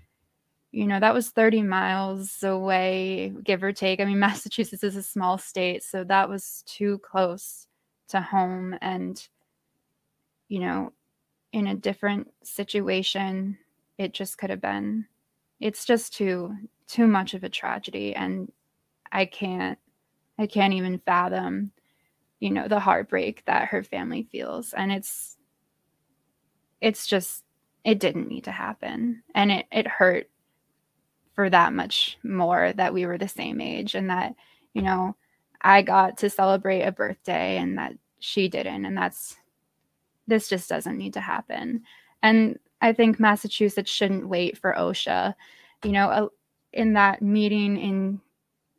you 0.73 0.87
know 0.87 0.99
that 0.99 1.13
was 1.13 1.29
30 1.29 1.63
miles 1.63 2.43
away, 2.43 3.33
give 3.43 3.63
or 3.63 3.71
take. 3.71 4.01
I 4.01 4.05
mean, 4.05 4.19
Massachusetts 4.19 4.83
is 4.83 4.97
a 4.97 5.03
small 5.03 5.37
state, 5.37 5.83
so 5.83 6.03
that 6.03 6.27
was 6.27 6.63
too 6.67 6.99
close 6.99 7.67
to 8.11 8.21
home 8.21 8.75
and 8.81 9.27
you 10.47 10.59
know 10.59 10.93
in 11.53 11.67
a 11.67 11.75
different 11.75 12.31
situation 12.43 13.57
it 13.97 14.13
just 14.13 14.37
could 14.37 14.49
have 14.49 14.61
been. 14.61 15.05
It's 15.59 15.85
just 15.85 16.13
too 16.13 16.55
too 16.87 17.07
much 17.07 17.33
of 17.33 17.43
a 17.43 17.49
tragedy 17.49 18.13
and 18.15 18.51
i 19.13 19.23
can't 19.25 19.79
i 20.37 20.45
can't 20.45 20.73
even 20.73 20.99
fathom 21.05 21.71
you 22.41 22.49
know 22.49 22.67
the 22.67 22.79
heartbreak 22.79 23.43
that 23.45 23.69
her 23.69 23.83
family 23.83 24.27
feels. 24.31 24.73
And 24.73 24.91
it's 24.91 25.37
it's 26.81 27.07
just 27.07 27.45
it 27.85 27.99
didn't 27.99 28.27
need 28.27 28.43
to 28.45 28.51
happen. 28.51 29.23
And 29.33 29.51
it 29.51 29.67
it 29.71 29.87
hurt 29.87 30.29
for 31.35 31.49
that 31.49 31.71
much 31.71 32.17
more 32.23 32.73
that 32.73 32.93
we 32.93 33.05
were 33.05 33.17
the 33.17 33.27
same 33.27 33.61
age 33.61 33.95
and 33.95 34.09
that 34.09 34.35
you 34.73 34.81
know 34.81 35.15
I 35.61 35.81
got 35.81 36.17
to 36.19 36.29
celebrate 36.29 36.81
a 36.81 36.91
birthday 36.91 37.57
and 37.57 37.77
that 37.77 37.93
she 38.19 38.47
didn't. 38.47 38.85
And 38.85 38.97
that's, 38.97 39.37
this 40.27 40.47
just 40.47 40.69
doesn't 40.69 40.97
need 40.97 41.13
to 41.13 41.21
happen. 41.21 41.83
And 42.23 42.59
I 42.81 42.93
think 42.93 43.19
Massachusetts 43.19 43.91
shouldn't 43.91 44.27
wait 44.27 44.57
for 44.57 44.73
OSHA. 44.73 45.35
You 45.83 45.91
know, 45.91 46.09
uh, 46.09 46.27
in 46.73 46.93
that 46.93 47.21
meeting 47.21 47.77
in 47.77 48.21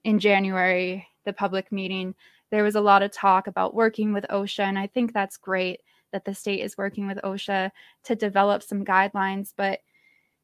in 0.04 0.18
January, 0.18 1.06
the 1.24 1.32
public 1.32 1.70
meeting, 1.70 2.14
there 2.50 2.64
was 2.64 2.74
a 2.74 2.80
lot 2.80 3.02
of 3.02 3.12
talk 3.12 3.46
about 3.46 3.74
working 3.74 4.12
with 4.12 4.26
OSHA, 4.30 4.64
and 4.64 4.78
I 4.78 4.88
think 4.88 5.12
that's 5.12 5.36
great 5.36 5.80
that 6.12 6.24
the 6.24 6.34
state 6.34 6.60
is 6.60 6.76
working 6.76 7.06
with 7.06 7.18
OSHA 7.18 7.70
to 8.04 8.14
develop 8.14 8.62
some 8.62 8.84
guidelines. 8.84 9.52
But 9.56 9.80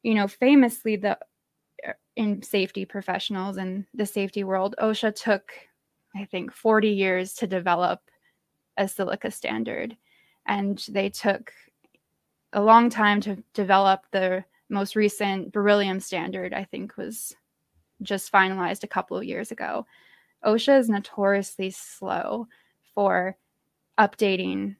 you 0.03 0.13
know, 0.15 0.27
famously, 0.27 0.95
the 0.95 1.17
uh, 1.87 1.93
in 2.15 2.41
safety 2.41 2.85
professionals 2.85 3.57
and 3.57 3.85
the 3.93 4.05
safety 4.05 4.43
world, 4.43 4.75
OSHA 4.81 5.15
took 5.21 5.51
I 6.15 6.25
think 6.25 6.51
40 6.51 6.89
years 6.89 7.33
to 7.35 7.47
develop 7.47 8.01
a 8.77 8.87
silica 8.87 9.31
standard. 9.31 9.95
And 10.45 10.83
they 10.89 11.09
took 11.09 11.53
a 12.53 12.61
long 12.61 12.89
time 12.89 13.21
to 13.21 13.43
develop 13.53 14.05
the 14.11 14.43
most 14.69 14.95
recent 14.95 15.51
beryllium 15.51 15.99
standard, 15.99 16.53
I 16.53 16.63
think 16.63 16.97
was 16.97 17.35
just 18.01 18.31
finalized 18.31 18.83
a 18.83 18.87
couple 18.87 19.17
of 19.17 19.23
years 19.23 19.51
ago. 19.51 19.85
OSHA 20.45 20.79
is 20.79 20.89
notoriously 20.89 21.69
slow 21.69 22.47
for 22.93 23.35
updating 23.99 24.75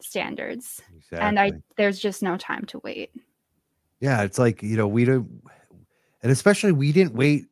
standards. 0.00 0.80
Exactly. 0.96 1.18
And 1.18 1.40
I 1.40 1.52
there's 1.76 1.98
just 1.98 2.22
no 2.22 2.36
time 2.36 2.64
to 2.66 2.78
wait. 2.78 3.10
Yeah, 4.00 4.22
it's 4.22 4.38
like, 4.38 4.62
you 4.62 4.76
know, 4.76 4.86
we 4.86 5.04
don't 5.04 5.42
and 6.22 6.32
especially 6.32 6.72
we 6.72 6.92
didn't 6.92 7.14
wait 7.14 7.46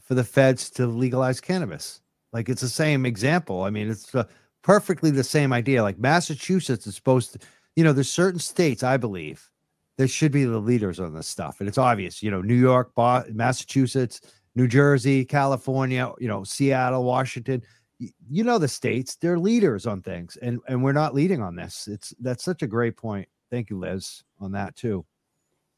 for 0.00 0.14
the 0.14 0.24
feds 0.24 0.70
to 0.70 0.86
legalize 0.86 1.40
cannabis. 1.40 2.00
Like 2.32 2.48
it's 2.48 2.60
the 2.60 2.68
same 2.68 3.06
example. 3.06 3.62
I 3.62 3.70
mean, 3.70 3.90
it's 3.90 4.14
uh, 4.14 4.24
perfectly 4.62 5.10
the 5.10 5.24
same 5.24 5.52
idea. 5.52 5.82
Like 5.82 5.98
Massachusetts 5.98 6.86
is 6.86 6.94
supposed 6.94 7.32
to, 7.32 7.38
you 7.76 7.84
know, 7.84 7.92
there's 7.92 8.10
certain 8.10 8.40
states, 8.40 8.82
I 8.82 8.96
believe, 8.96 9.48
that 9.96 10.08
should 10.08 10.32
be 10.32 10.44
the 10.44 10.58
leaders 10.58 11.00
on 11.00 11.14
this 11.14 11.26
stuff. 11.26 11.60
And 11.60 11.68
it's 11.68 11.78
obvious, 11.78 12.22
you 12.22 12.30
know, 12.30 12.42
New 12.42 12.54
York, 12.54 12.92
Massachusetts, 12.96 14.20
New 14.54 14.68
Jersey, 14.68 15.24
California, 15.24 16.12
you 16.18 16.28
know, 16.28 16.44
Seattle, 16.44 17.04
Washington. 17.04 17.62
You 17.98 18.44
know 18.44 18.58
the 18.58 18.68
states, 18.68 19.16
they're 19.16 19.38
leaders 19.38 19.84
on 19.84 20.02
things, 20.02 20.36
and 20.36 20.60
and 20.68 20.84
we're 20.84 20.92
not 20.92 21.14
leading 21.14 21.42
on 21.42 21.56
this. 21.56 21.88
It's 21.88 22.14
that's 22.20 22.44
such 22.44 22.62
a 22.62 22.66
great 22.68 22.96
point. 22.96 23.28
Thank 23.50 23.70
you, 23.70 23.78
Liz, 23.78 24.22
on 24.38 24.52
that 24.52 24.76
too. 24.76 25.04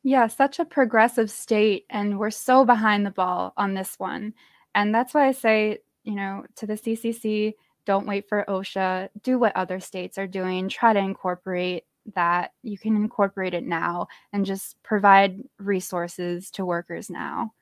Yeah, 0.03 0.27
such 0.27 0.59
a 0.59 0.65
progressive 0.65 1.31
state, 1.31 1.87
and 1.89 2.19
we're 2.19 2.31
so 2.31 2.65
behind 2.65 3.07
the 3.07 3.11
ball 3.11 3.53
on 3.57 3.75
this 3.75 3.99
one. 3.99 4.35
And 4.75 4.95
that's 4.95 5.15
why 5.15 5.29
I 5.29 5.33
say, 5.33 5.79
you 6.11 6.17
know, 6.17 6.45
to 6.57 6.67
the 6.67 6.75
CCC, 6.75 7.55
don't 7.85 8.05
wait 8.05 8.29
for 8.29 8.45
OSHA, 8.49 9.11
do 9.23 9.39
what 9.39 9.55
other 9.55 9.79
states 9.79 10.19
are 10.19 10.27
doing, 10.27 10.69
try 10.69 10.93
to 10.93 10.99
incorporate 10.99 11.85
that. 12.17 12.51
You 12.65 12.77
can 12.77 12.97
incorporate 12.97 13.55
it 13.55 13.65
now 13.65 14.09
and 14.33 14.45
just 14.45 14.83
provide 14.83 15.41
resources 15.59 16.51
to 16.53 16.65
workers 16.65 17.11
now. 17.11 17.53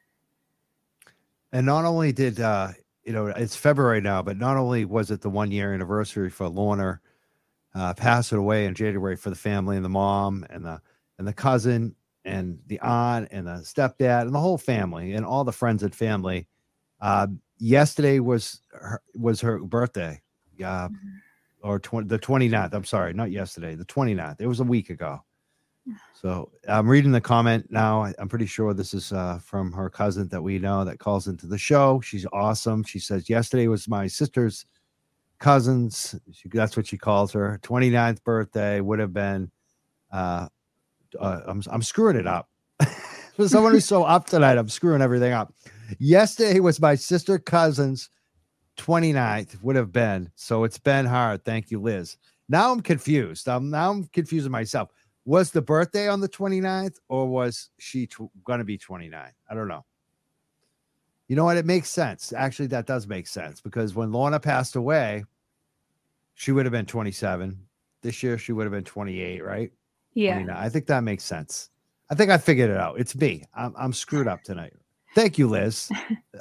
And 1.52 1.66
not 1.66 1.84
only 1.84 2.10
did 2.10 2.40
uh, 2.40 2.68
you 3.04 3.12
know 3.12 3.26
it's 3.26 3.54
February 3.54 4.00
now, 4.00 4.22
but 4.22 4.38
not 4.38 4.56
only 4.56 4.86
was 4.86 5.10
it 5.10 5.20
the 5.20 5.28
one 5.28 5.52
year 5.52 5.74
anniversary 5.74 6.30
for 6.30 6.48
Lorna 6.48 7.00
uh, 7.74 7.92
passing 7.92 8.38
away 8.38 8.64
in 8.64 8.74
January 8.74 9.16
for 9.16 9.28
the 9.28 9.36
family 9.36 9.76
and 9.76 9.84
the 9.84 9.90
mom 9.90 10.46
and 10.48 10.64
the 10.64 10.80
and 11.18 11.28
the 11.28 11.34
cousin 11.34 11.94
and 12.24 12.58
the 12.66 12.80
aunt 12.80 13.28
and 13.30 13.46
the 13.46 13.60
stepdad 13.60 14.22
and 14.22 14.34
the 14.34 14.40
whole 14.40 14.58
family 14.58 15.12
and 15.12 15.26
all 15.26 15.44
the 15.44 15.52
friends 15.52 15.82
and 15.82 15.94
family. 15.94 16.48
Uh, 16.98 17.26
yesterday 17.58 18.20
was 18.20 18.60
her, 18.72 19.02
was 19.14 19.40
her 19.40 19.58
birthday. 19.58 20.20
Yeah. 20.56 20.88
Mm-hmm. 20.90 21.08
Or 21.62 21.78
20, 21.78 22.06
the 22.06 22.18
29th. 22.18 22.72
I'm 22.72 22.84
sorry, 22.84 23.12
not 23.12 23.32
yesterday, 23.32 23.74
the 23.74 23.84
29th. 23.84 24.40
It 24.40 24.46
was 24.46 24.60
a 24.60 24.64
week 24.64 24.90
ago. 24.90 25.22
So 26.20 26.50
I'm 26.68 26.88
reading 26.88 27.12
the 27.12 27.20
comment 27.20 27.70
now. 27.70 28.02
I, 28.02 28.12
am 28.18 28.28
pretty 28.28 28.46
sure 28.46 28.74
this 28.74 28.92
is 28.92 29.12
uh, 29.12 29.38
from 29.38 29.70
her 29.70 29.88
cousin 29.88 30.26
that 30.30 30.42
we 30.42 30.58
know 30.58 30.84
that 30.84 30.98
calls 30.98 31.28
into 31.28 31.46
the 31.46 31.56
show. 31.56 32.00
She's 32.00 32.26
awesome. 32.32 32.82
She 32.82 32.98
says, 32.98 33.30
Yesterday 33.30 33.68
was 33.68 33.86
my 33.86 34.08
sister's 34.08 34.66
cousin's, 35.38 36.16
she, 36.32 36.48
that's 36.52 36.76
what 36.76 36.88
she 36.88 36.98
calls 36.98 37.32
her, 37.32 37.60
29th 37.62 38.24
birthday 38.24 38.80
would 38.80 38.98
have 38.98 39.12
been. 39.12 39.50
Uh, 40.10 40.48
uh, 41.18 41.40
I'm, 41.46 41.62
I'm 41.70 41.82
screwing 41.82 42.16
it 42.16 42.26
up. 42.26 42.48
For 43.36 43.48
someone 43.48 43.72
who's 43.72 43.84
so 43.84 44.02
up 44.02 44.26
tonight, 44.26 44.58
I'm 44.58 44.68
screwing 44.68 45.02
everything 45.02 45.32
up. 45.32 45.54
Yesterday 45.98 46.60
was 46.60 46.80
my 46.80 46.94
sister 46.94 47.38
cousin's 47.38 48.10
29th, 48.78 49.62
would 49.62 49.76
have 49.76 49.92
been. 49.92 50.30
So 50.34 50.64
it's 50.64 50.78
been 50.78 51.06
hard. 51.06 51.44
Thank 51.44 51.70
you, 51.70 51.80
Liz. 51.80 52.16
Now 52.48 52.72
I'm 52.72 52.80
confused. 52.80 53.48
I'm 53.48 53.70
now 53.70 53.90
I'm 53.90 54.04
confusing 54.04 54.52
myself 54.52 54.90
was 55.28 55.50
the 55.50 55.60
birthday 55.60 56.08
on 56.08 56.20
the 56.20 56.28
29th 56.28 56.96
or 57.10 57.28
was 57.28 57.68
she 57.78 58.06
tw- 58.06 58.30
going 58.44 58.60
to 58.60 58.64
be 58.64 58.78
29? 58.78 59.30
I 59.50 59.54
don't 59.54 59.68
know. 59.68 59.84
You 61.28 61.36
know 61.36 61.44
what? 61.44 61.58
It 61.58 61.66
makes 61.66 61.90
sense. 61.90 62.32
Actually, 62.32 62.68
that 62.68 62.86
does 62.86 63.06
make 63.06 63.26
sense 63.26 63.60
because 63.60 63.94
when 63.94 64.10
Lorna 64.10 64.40
passed 64.40 64.74
away, 64.74 65.26
she 66.34 66.50
would 66.50 66.64
have 66.64 66.72
been 66.72 66.86
27. 66.86 67.58
This 68.00 68.22
year, 68.22 68.38
she 68.38 68.52
would 68.52 68.62
have 68.64 68.72
been 68.72 68.84
28, 68.84 69.44
right? 69.44 69.70
Yeah. 70.14 70.36
29. 70.36 70.56
I 70.56 70.68
think 70.70 70.86
that 70.86 71.04
makes 71.04 71.24
sense. 71.24 71.68
I 72.08 72.14
think 72.14 72.30
I 72.30 72.38
figured 72.38 72.70
it 72.70 72.78
out. 72.78 72.98
It's 72.98 73.14
me. 73.14 73.44
I'm, 73.54 73.74
I'm 73.76 73.92
screwed 73.92 74.28
up 74.28 74.42
tonight. 74.42 74.72
Thank 75.14 75.38
you, 75.38 75.48
Liz. 75.48 75.90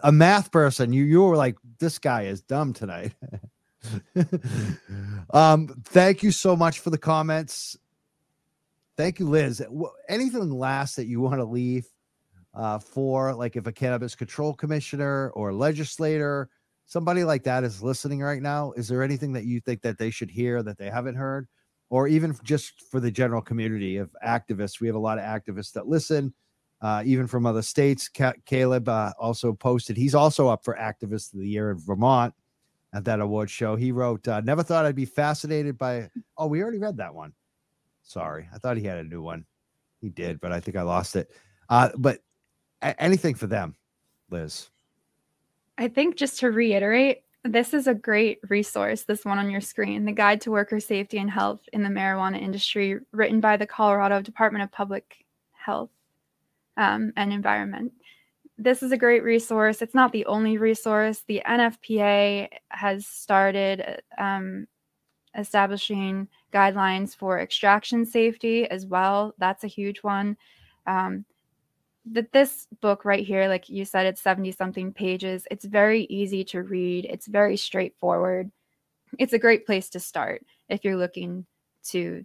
A 0.04 0.12
math 0.12 0.52
person. 0.52 0.94
You 0.94 1.04
you 1.04 1.24
were 1.24 1.38
like, 1.38 1.58
this 1.80 2.00
guy 2.00 2.24
is 2.24 2.42
dumb 2.42 2.74
tonight. 2.74 3.14
um, 5.32 5.82
thank 5.86 6.24
you 6.24 6.32
so 6.32 6.56
much 6.56 6.80
for 6.80 6.90
the 6.90 6.98
comments. 6.98 7.78
Thank 8.98 9.20
you, 9.20 9.30
Liz. 9.30 9.64
Anything 10.10 10.50
last 10.50 10.96
that 10.96 11.06
you 11.06 11.22
want 11.22 11.40
to 11.40 11.46
leave 11.46 11.86
uh, 12.56 12.80
for, 12.80 13.34
like 13.36 13.56
if 13.56 13.68
a 13.68 13.72
cannabis 13.72 14.16
control 14.16 14.54
commissioner 14.54 15.30
or 15.30 15.54
legislator, 15.54 16.50
somebody 16.88 17.24
like 17.24 17.44
that 17.44 17.64
is 17.64 17.84
listening 17.84 18.22
right 18.22 18.42
now? 18.42 18.72
Is 18.72 18.88
there 18.88 19.04
anything 19.04 19.34
that 19.34 19.46
you 19.46 19.60
think 19.60 19.82
that 19.84 20.00
they 20.00 20.10
should 20.10 20.32
hear 20.32 20.64
that 20.64 20.78
they 20.78 20.90
haven't 20.90 21.16
heard? 21.16 21.48
Or 21.90 22.08
even 22.08 22.36
just 22.44 22.82
for 22.90 23.00
the 23.00 23.12
general 23.12 23.42
community 23.42 23.98
of 23.98 24.14
activists? 24.26 24.82
We 24.82 24.88
have 24.88 24.96
a 24.96 25.00
lot 25.00 25.20
of 25.20 25.24
activists 25.24 25.72
that 25.74 25.88
listen, 25.88 26.34
uh, 26.82 27.04
even 27.06 27.28
from 27.28 27.46
other 27.46 27.62
states. 27.62 28.10
Ca- 28.10 28.34
Caleb 28.46 28.88
uh, 28.90 29.12
also 29.20 29.54
posted, 29.54 29.98
he's 29.98 30.16
also 30.16 30.48
up 30.48 30.64
for 30.64 30.76
Activist 30.76 31.34
of 31.34 31.40
the 31.40 31.48
Year 31.48 31.72
in 31.72 31.78
Vermont 31.78 32.34
at 32.94 33.06
that 33.06 33.20
award 33.20 33.50
show. 33.50 33.76
He 33.76 33.92
wrote, 33.92 34.28
uh, 34.28 34.42
Never 34.42 34.64
thought 34.64 34.86
I'd 34.86 34.96
be 34.96 35.06
fascinated 35.06 35.78
by. 35.78 36.10
Oh, 36.38 36.48
we 36.48 36.62
already 36.62 36.80
read 36.80 36.98
that 36.98 37.14
one. 37.14 37.34
Sorry, 38.04 38.48
I 38.54 38.58
thought 38.58 38.78
he 38.78 38.84
had 38.84 39.00
a 39.00 39.04
new 39.04 39.22
one. 39.22 39.46
He 40.00 40.10
did, 40.10 40.40
but 40.40 40.52
I 40.52 40.60
think 40.60 40.78
I 40.78 40.84
lost 40.84 41.16
it. 41.16 41.32
Uh, 41.70 41.90
but 41.98 42.20
a- 42.82 43.02
anything 43.02 43.36
for 43.36 43.48
them, 43.48 43.76
Liz. 44.30 44.70
I 45.78 45.88
think 45.88 46.16
just 46.16 46.40
to 46.40 46.52
reiterate, 46.52 47.24
this 47.44 47.74
is 47.74 47.88
a 47.88 47.94
great 47.94 48.40
resource, 48.50 49.04
this 49.04 49.26
one 49.26 49.38
on 49.38 49.50
your 49.50 49.62
screen, 49.62 50.06
the 50.06 50.12
Guide 50.12 50.42
to 50.42 50.52
Worker 50.52 50.80
Safety 50.80 51.18
and 51.18 51.30
Health 51.30 51.62
in 51.74 51.84
the 51.84 51.90
Marijuana 51.90 52.42
Industry, 52.42 53.00
written 53.12 53.40
by 53.40 53.58
the 53.58 53.68
Colorado 53.68 54.22
Department 54.22 54.64
of 54.64 54.72
Public 54.72 55.26
Health 55.52 55.90
um, 56.78 57.12
and 57.18 57.34
Environment. 57.34 57.92
This 58.58 58.82
is 58.82 58.92
a 58.92 58.98
great 58.98 59.24
resource. 59.24 59.82
It's 59.82 59.94
not 59.94 60.12
the 60.12 60.26
only 60.26 60.58
resource. 60.58 61.24
The 61.28 61.42
NFPA 61.46 62.50
has 62.70 63.06
started 63.06 64.02
um, 64.18 64.68
establishing 65.38 66.28
guidelines 66.54 67.16
for 67.16 67.40
extraction 67.40 68.06
safety 68.06 68.68
as 68.70 68.86
well. 68.86 69.36
That's 69.38 69.64
a 69.64 69.68
huge 69.68 70.00
one. 70.02 70.38
Um, 70.88 71.26
that 72.12 72.32
this 72.32 72.68
book 72.82 73.06
right 73.06 73.26
here, 73.26 73.48
like 73.48 73.70
you 73.70 73.84
said, 73.86 74.06
it's 74.06 74.22
70 74.22 74.54
something 74.54 74.94
pages. 74.94 75.46
It's 75.52 75.66
very 75.66 76.04
easy 76.04 76.44
to 76.46 76.64
read, 76.64 77.06
it's 77.06 77.28
very 77.28 77.58
straightforward. 77.58 78.50
It's 79.20 79.34
a 79.34 79.40
great 79.40 79.66
place 79.66 79.90
to 79.92 80.00
start 80.00 80.46
if 80.70 80.84
you're 80.84 80.98
looking 80.98 81.46
to, 81.90 82.24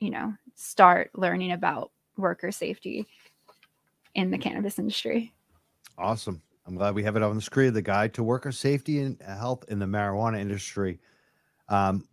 you 0.00 0.10
know, 0.10 0.34
start 0.54 1.10
learning 1.14 1.52
about 1.52 1.90
worker 2.16 2.50
safety 2.50 3.06
in 4.16 4.30
the 4.30 4.38
cannabis 4.38 4.78
industry. 4.78 5.32
Awesome. 5.98 6.42
I'm 6.66 6.74
glad 6.74 6.94
we 6.94 7.04
have 7.04 7.16
it 7.16 7.22
on 7.22 7.36
the 7.36 7.42
screen. 7.42 7.72
The 7.72 7.82
guide 7.82 8.14
to 8.14 8.24
worker 8.24 8.50
safety 8.50 9.00
and 9.00 9.20
health 9.22 9.64
in 9.68 9.78
the 9.78 9.86
marijuana 9.86 10.40
industry. 10.40 10.98
Um, 11.68 12.08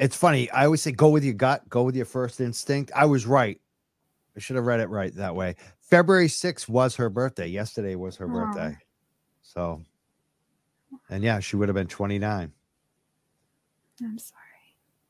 it's 0.00 0.16
funny. 0.16 0.50
I 0.50 0.64
always 0.64 0.82
say 0.82 0.90
go 0.90 1.10
with 1.10 1.22
your 1.22 1.34
gut, 1.34 1.68
go 1.68 1.84
with 1.84 1.94
your 1.94 2.06
first 2.06 2.40
instinct. 2.40 2.90
I 2.96 3.04
was 3.04 3.26
right. 3.26 3.60
I 4.36 4.40
should 4.40 4.56
have 4.56 4.64
read 4.66 4.80
it 4.80 4.88
right 4.88 5.14
that 5.14 5.36
way. 5.36 5.54
February 5.80 6.26
6th 6.26 6.68
was 6.68 6.96
her 6.96 7.10
birthday. 7.10 7.46
Yesterday 7.46 7.94
was 7.94 8.16
her 8.16 8.26
Aww. 8.26 8.32
birthday. 8.32 8.76
So, 9.42 9.82
and 11.10 11.22
yeah, 11.22 11.38
she 11.38 11.56
would 11.56 11.68
have 11.68 11.76
been 11.76 11.86
29. 11.86 12.52
I'm 14.02 14.18
sorry. 14.18 14.40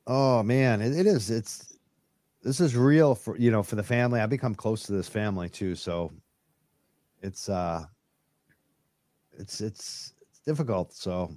Oh 0.07 0.43
man, 0.43 0.83
it, 0.83 0.95
it 0.95 1.07
is. 1.07 1.31
It's 1.31 1.72
this 2.43 2.61
is 2.61 2.77
real 2.77 3.15
for 3.15 3.37
you 3.37 3.51
know 3.51 3.63
for 3.63 3.77
the 3.77 3.83
family. 3.83 4.21
I 4.21 4.27
become 4.27 4.55
close 4.55 4.83
to 4.85 4.93
this 4.93 5.09
family 5.09 5.49
too, 5.49 5.75
so 5.75 6.13
it's 7.23 7.49
uh, 7.49 7.85
it's 9.39 9.61
it's 9.61 10.15
it's 10.31 10.41
difficult. 10.41 10.93
So 10.93 11.33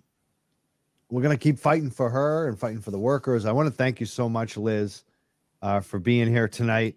we're 1.09 1.21
to 1.21 1.37
keep 1.37 1.59
fighting 1.59 1.89
for 1.89 2.09
her 2.09 2.47
and 2.47 2.59
fighting 2.59 2.81
for 2.81 2.91
the 2.91 2.99
workers. 2.99 3.45
I 3.45 3.51
want 3.51 3.67
to 3.67 3.73
thank 3.73 3.99
you 3.99 4.05
so 4.05 4.27
much, 4.27 4.57
Liz, 4.57 5.03
uh, 5.61 5.79
for 5.79 5.99
being 5.99 6.27
here 6.27 6.47
tonight. 6.47 6.95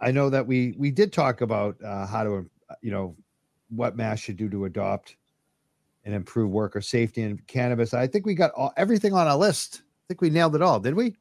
I 0.00 0.10
know 0.10 0.30
that 0.30 0.46
we 0.46 0.74
we 0.78 0.90
did 0.90 1.12
talk 1.12 1.40
about 1.40 1.82
uh, 1.82 2.06
how 2.06 2.22
to, 2.22 2.48
you 2.82 2.90
know, 2.90 3.16
what 3.68 3.96
Mass 3.96 4.20
should 4.20 4.36
do 4.36 4.48
to 4.50 4.66
adopt 4.66 5.16
and 6.04 6.14
improve 6.14 6.50
worker 6.50 6.80
safety 6.80 7.22
in 7.22 7.38
cannabis. 7.48 7.92
I 7.92 8.06
think 8.06 8.26
we 8.26 8.34
got 8.34 8.52
all, 8.52 8.72
everything 8.76 9.12
on 9.12 9.26
our 9.26 9.36
list. 9.36 9.82
I 9.82 10.04
think 10.08 10.20
we 10.20 10.30
nailed 10.30 10.54
it 10.54 10.62
all, 10.62 10.78
did 10.78 10.94
we? 10.94 11.16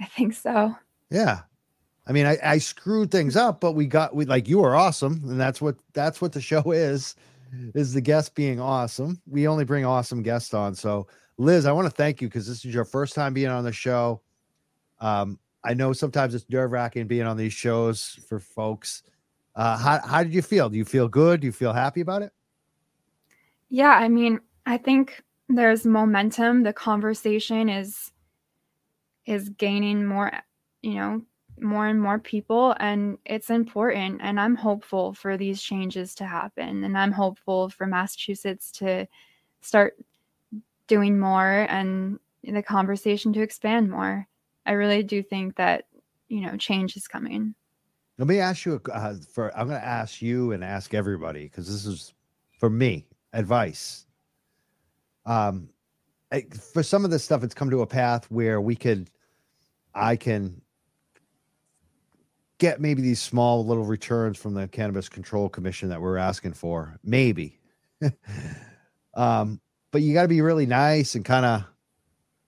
I 0.00 0.06
think 0.06 0.34
so. 0.34 0.74
Yeah. 1.10 1.40
I 2.06 2.12
mean, 2.12 2.26
I, 2.26 2.38
I 2.42 2.58
screwed 2.58 3.10
things 3.10 3.36
up, 3.36 3.60
but 3.60 3.72
we 3.72 3.86
got 3.86 4.14
we 4.14 4.26
like 4.26 4.48
you 4.48 4.62
are 4.62 4.76
awesome, 4.76 5.22
and 5.28 5.40
that's 5.40 5.60
what 5.60 5.76
that's 5.92 6.20
what 6.20 6.32
the 6.32 6.40
show 6.40 6.70
is 6.72 7.16
is 7.74 7.92
the 7.92 8.00
guest 8.00 8.34
being 8.34 8.60
awesome. 8.60 9.20
We 9.26 9.48
only 9.48 9.64
bring 9.64 9.84
awesome 9.84 10.22
guests 10.22 10.54
on. 10.54 10.74
So, 10.74 11.06
Liz, 11.38 11.66
I 11.66 11.72
want 11.72 11.86
to 11.86 11.94
thank 11.94 12.20
you 12.20 12.28
because 12.28 12.46
this 12.46 12.64
is 12.64 12.74
your 12.74 12.84
first 12.84 13.14
time 13.14 13.34
being 13.34 13.48
on 13.48 13.64
the 13.64 13.72
show. 13.72 14.20
Um, 15.00 15.38
I 15.64 15.74
know 15.74 15.92
sometimes 15.92 16.34
it's 16.34 16.48
nerve 16.48 16.70
wracking 16.70 17.06
being 17.06 17.26
on 17.26 17.36
these 17.36 17.52
shows 17.52 18.18
for 18.28 18.38
folks. 18.38 19.02
Uh, 19.54 19.76
how, 19.76 20.00
how 20.06 20.22
did 20.22 20.34
you 20.34 20.42
feel? 20.42 20.68
Do 20.68 20.76
you 20.76 20.84
feel 20.84 21.08
good? 21.08 21.40
Do 21.40 21.46
you 21.46 21.52
feel 21.52 21.72
happy 21.72 22.00
about 22.00 22.22
it? 22.22 22.32
Yeah, 23.68 23.90
I 23.90 24.08
mean, 24.08 24.40
I 24.64 24.76
think 24.76 25.22
there's 25.48 25.84
momentum. 25.84 26.62
The 26.62 26.72
conversation 26.72 27.68
is 27.68 28.12
is 29.24 29.48
gaining 29.48 30.06
more, 30.06 30.30
you 30.86 30.94
know, 30.94 31.22
more 31.58 31.86
and 31.86 32.00
more 32.00 32.18
people 32.18 32.76
and 32.80 33.16
it's 33.24 33.48
important 33.48 34.20
and 34.22 34.38
i'm 34.38 34.54
hopeful 34.54 35.14
for 35.14 35.38
these 35.38 35.62
changes 35.62 36.14
to 36.14 36.26
happen 36.26 36.84
and 36.84 36.98
i'm 36.98 37.12
hopeful 37.12 37.70
for 37.70 37.86
massachusetts 37.86 38.70
to 38.70 39.08
start 39.62 39.96
doing 40.86 41.18
more 41.18 41.66
and 41.70 42.18
the 42.42 42.62
conversation 42.62 43.32
to 43.32 43.42
expand 43.42 43.90
more. 43.90 44.26
I 44.64 44.72
really 44.72 45.02
do 45.02 45.22
think 45.22 45.56
that 45.56 45.84
you 46.28 46.40
know 46.40 46.56
change 46.56 46.96
is 46.96 47.08
coming. 47.08 47.54
Let 48.18 48.28
me 48.28 48.40
ask 48.40 48.64
you 48.64 48.80
uh, 48.92 49.14
for 49.32 49.56
i'm 49.56 49.68
going 49.68 49.80
to 49.80 49.86
ask 49.86 50.22
you 50.22 50.52
and 50.52 50.64
ask 50.64 50.94
everybody 50.94 51.44
because 51.44 51.66
this 51.70 51.86
is 51.86 52.14
for 52.58 52.70
me 52.70 53.06
advice. 53.32 54.06
Um 55.24 55.68
for 56.72 56.82
some 56.82 57.04
of 57.04 57.10
this 57.10 57.24
stuff 57.24 57.44
it's 57.44 57.54
come 57.54 57.70
to 57.70 57.82
a 57.82 57.86
path 57.86 58.28
where 58.30 58.60
we 58.60 58.74
could 58.74 59.08
i 59.94 60.16
can 60.16 60.60
get 62.58 62.80
maybe 62.80 63.02
these 63.02 63.20
small 63.20 63.64
little 63.66 63.84
returns 63.84 64.38
from 64.38 64.54
the 64.54 64.68
Cannabis 64.68 65.08
Control 65.08 65.48
Commission 65.48 65.88
that 65.90 66.00
we're 66.00 66.16
asking 66.16 66.54
for. 66.54 66.98
Maybe. 67.04 67.60
um, 69.14 69.60
but 69.90 70.02
you 70.02 70.14
got 70.14 70.22
to 70.22 70.28
be 70.28 70.40
really 70.40 70.66
nice 70.66 71.14
and 71.14 71.24
kind 71.24 71.44
of, 71.44 71.64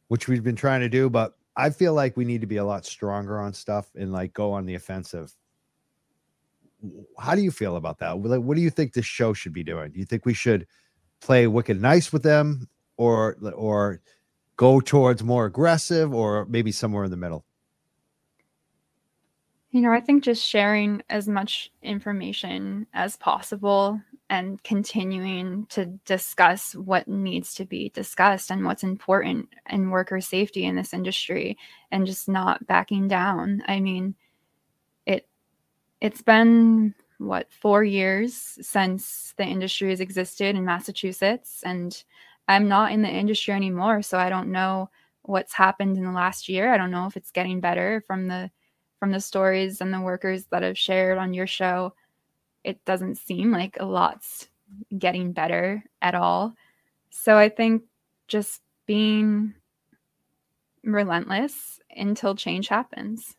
which 0.08 0.28
we've 0.28 0.44
been 0.44 0.56
trying 0.56 0.80
to 0.80 0.88
do. 0.88 1.10
But 1.10 1.36
I 1.56 1.70
feel 1.70 1.92
like 1.92 2.16
we 2.16 2.24
need 2.24 2.40
to 2.40 2.46
be 2.46 2.56
a 2.56 2.64
lot 2.64 2.86
stronger 2.86 3.38
on 3.40 3.52
stuff 3.52 3.90
and 3.94 4.12
like 4.12 4.32
go 4.32 4.52
on 4.52 4.64
the 4.64 4.74
offensive. 4.74 5.32
How 7.18 7.34
do 7.34 7.42
you 7.42 7.50
feel 7.50 7.76
about 7.76 7.98
that? 7.98 8.22
Like, 8.22 8.40
what 8.40 8.56
do 8.56 8.62
you 8.62 8.70
think 8.70 8.92
this 8.92 9.04
show 9.04 9.32
should 9.32 9.52
be 9.52 9.64
doing? 9.64 9.90
Do 9.90 9.98
you 9.98 10.06
think 10.06 10.24
we 10.24 10.34
should 10.34 10.66
play 11.20 11.48
wicked 11.48 11.80
nice 11.80 12.12
with 12.12 12.22
them, 12.22 12.68
or 12.96 13.36
or 13.54 14.00
go 14.56 14.80
towards 14.80 15.24
more 15.24 15.46
aggressive, 15.46 16.14
or 16.14 16.46
maybe 16.46 16.70
somewhere 16.70 17.04
in 17.04 17.10
the 17.10 17.16
middle? 17.16 17.44
You 19.70 19.82
know, 19.82 19.92
I 19.92 20.00
think 20.00 20.24
just 20.24 20.42
sharing 20.44 21.02
as 21.10 21.28
much 21.28 21.70
information 21.82 22.86
as 22.94 23.16
possible 23.16 24.00
and 24.30 24.62
continuing 24.62 25.66
to 25.66 25.86
discuss 26.06 26.74
what 26.74 27.06
needs 27.06 27.54
to 27.54 27.66
be 27.66 27.90
discussed 27.90 28.50
and 28.50 28.64
what's 28.64 28.82
important 28.82 29.48
in 29.68 29.90
worker 29.90 30.20
safety 30.22 30.64
in 30.64 30.74
this 30.74 30.94
industry 30.94 31.56
and 31.90 32.06
just 32.06 32.28
not 32.28 32.66
backing 32.66 33.08
down. 33.08 33.62
I 33.68 33.80
mean, 33.80 34.14
it 35.06 35.28
it's 36.00 36.22
been 36.22 36.94
what 37.18 37.52
4 37.52 37.84
years 37.84 38.58
since 38.62 39.34
the 39.36 39.44
industry 39.44 39.90
has 39.90 40.00
existed 40.00 40.56
in 40.56 40.64
Massachusetts 40.64 41.62
and 41.64 42.04
I'm 42.48 42.68
not 42.68 42.92
in 42.92 43.02
the 43.02 43.10
industry 43.10 43.54
anymore, 43.54 44.02
so 44.02 44.18
I 44.18 44.30
don't 44.30 44.52
know 44.52 44.90
what's 45.22 45.52
happened 45.52 45.98
in 45.98 46.04
the 46.04 46.12
last 46.12 46.48
year. 46.48 46.72
I 46.72 46.78
don't 46.78 46.90
know 46.90 47.06
if 47.06 47.16
it's 47.16 47.30
getting 47.30 47.60
better 47.60 48.02
from 48.06 48.28
the 48.28 48.50
from 48.98 49.12
the 49.12 49.20
stories 49.20 49.80
and 49.80 49.92
the 49.92 50.00
workers 50.00 50.46
that 50.50 50.62
have 50.62 50.78
shared 50.78 51.18
on 51.18 51.34
your 51.34 51.46
show, 51.46 51.94
it 52.64 52.84
doesn't 52.84 53.16
seem 53.16 53.52
like 53.52 53.76
a 53.80 53.84
lot's 53.84 54.48
getting 54.98 55.32
better 55.32 55.82
at 56.02 56.14
all. 56.14 56.54
So 57.10 57.36
I 57.36 57.48
think 57.48 57.84
just 58.26 58.62
being 58.86 59.54
relentless 60.84 61.80
until 61.96 62.34
change 62.34 62.68
happens. 62.68 63.36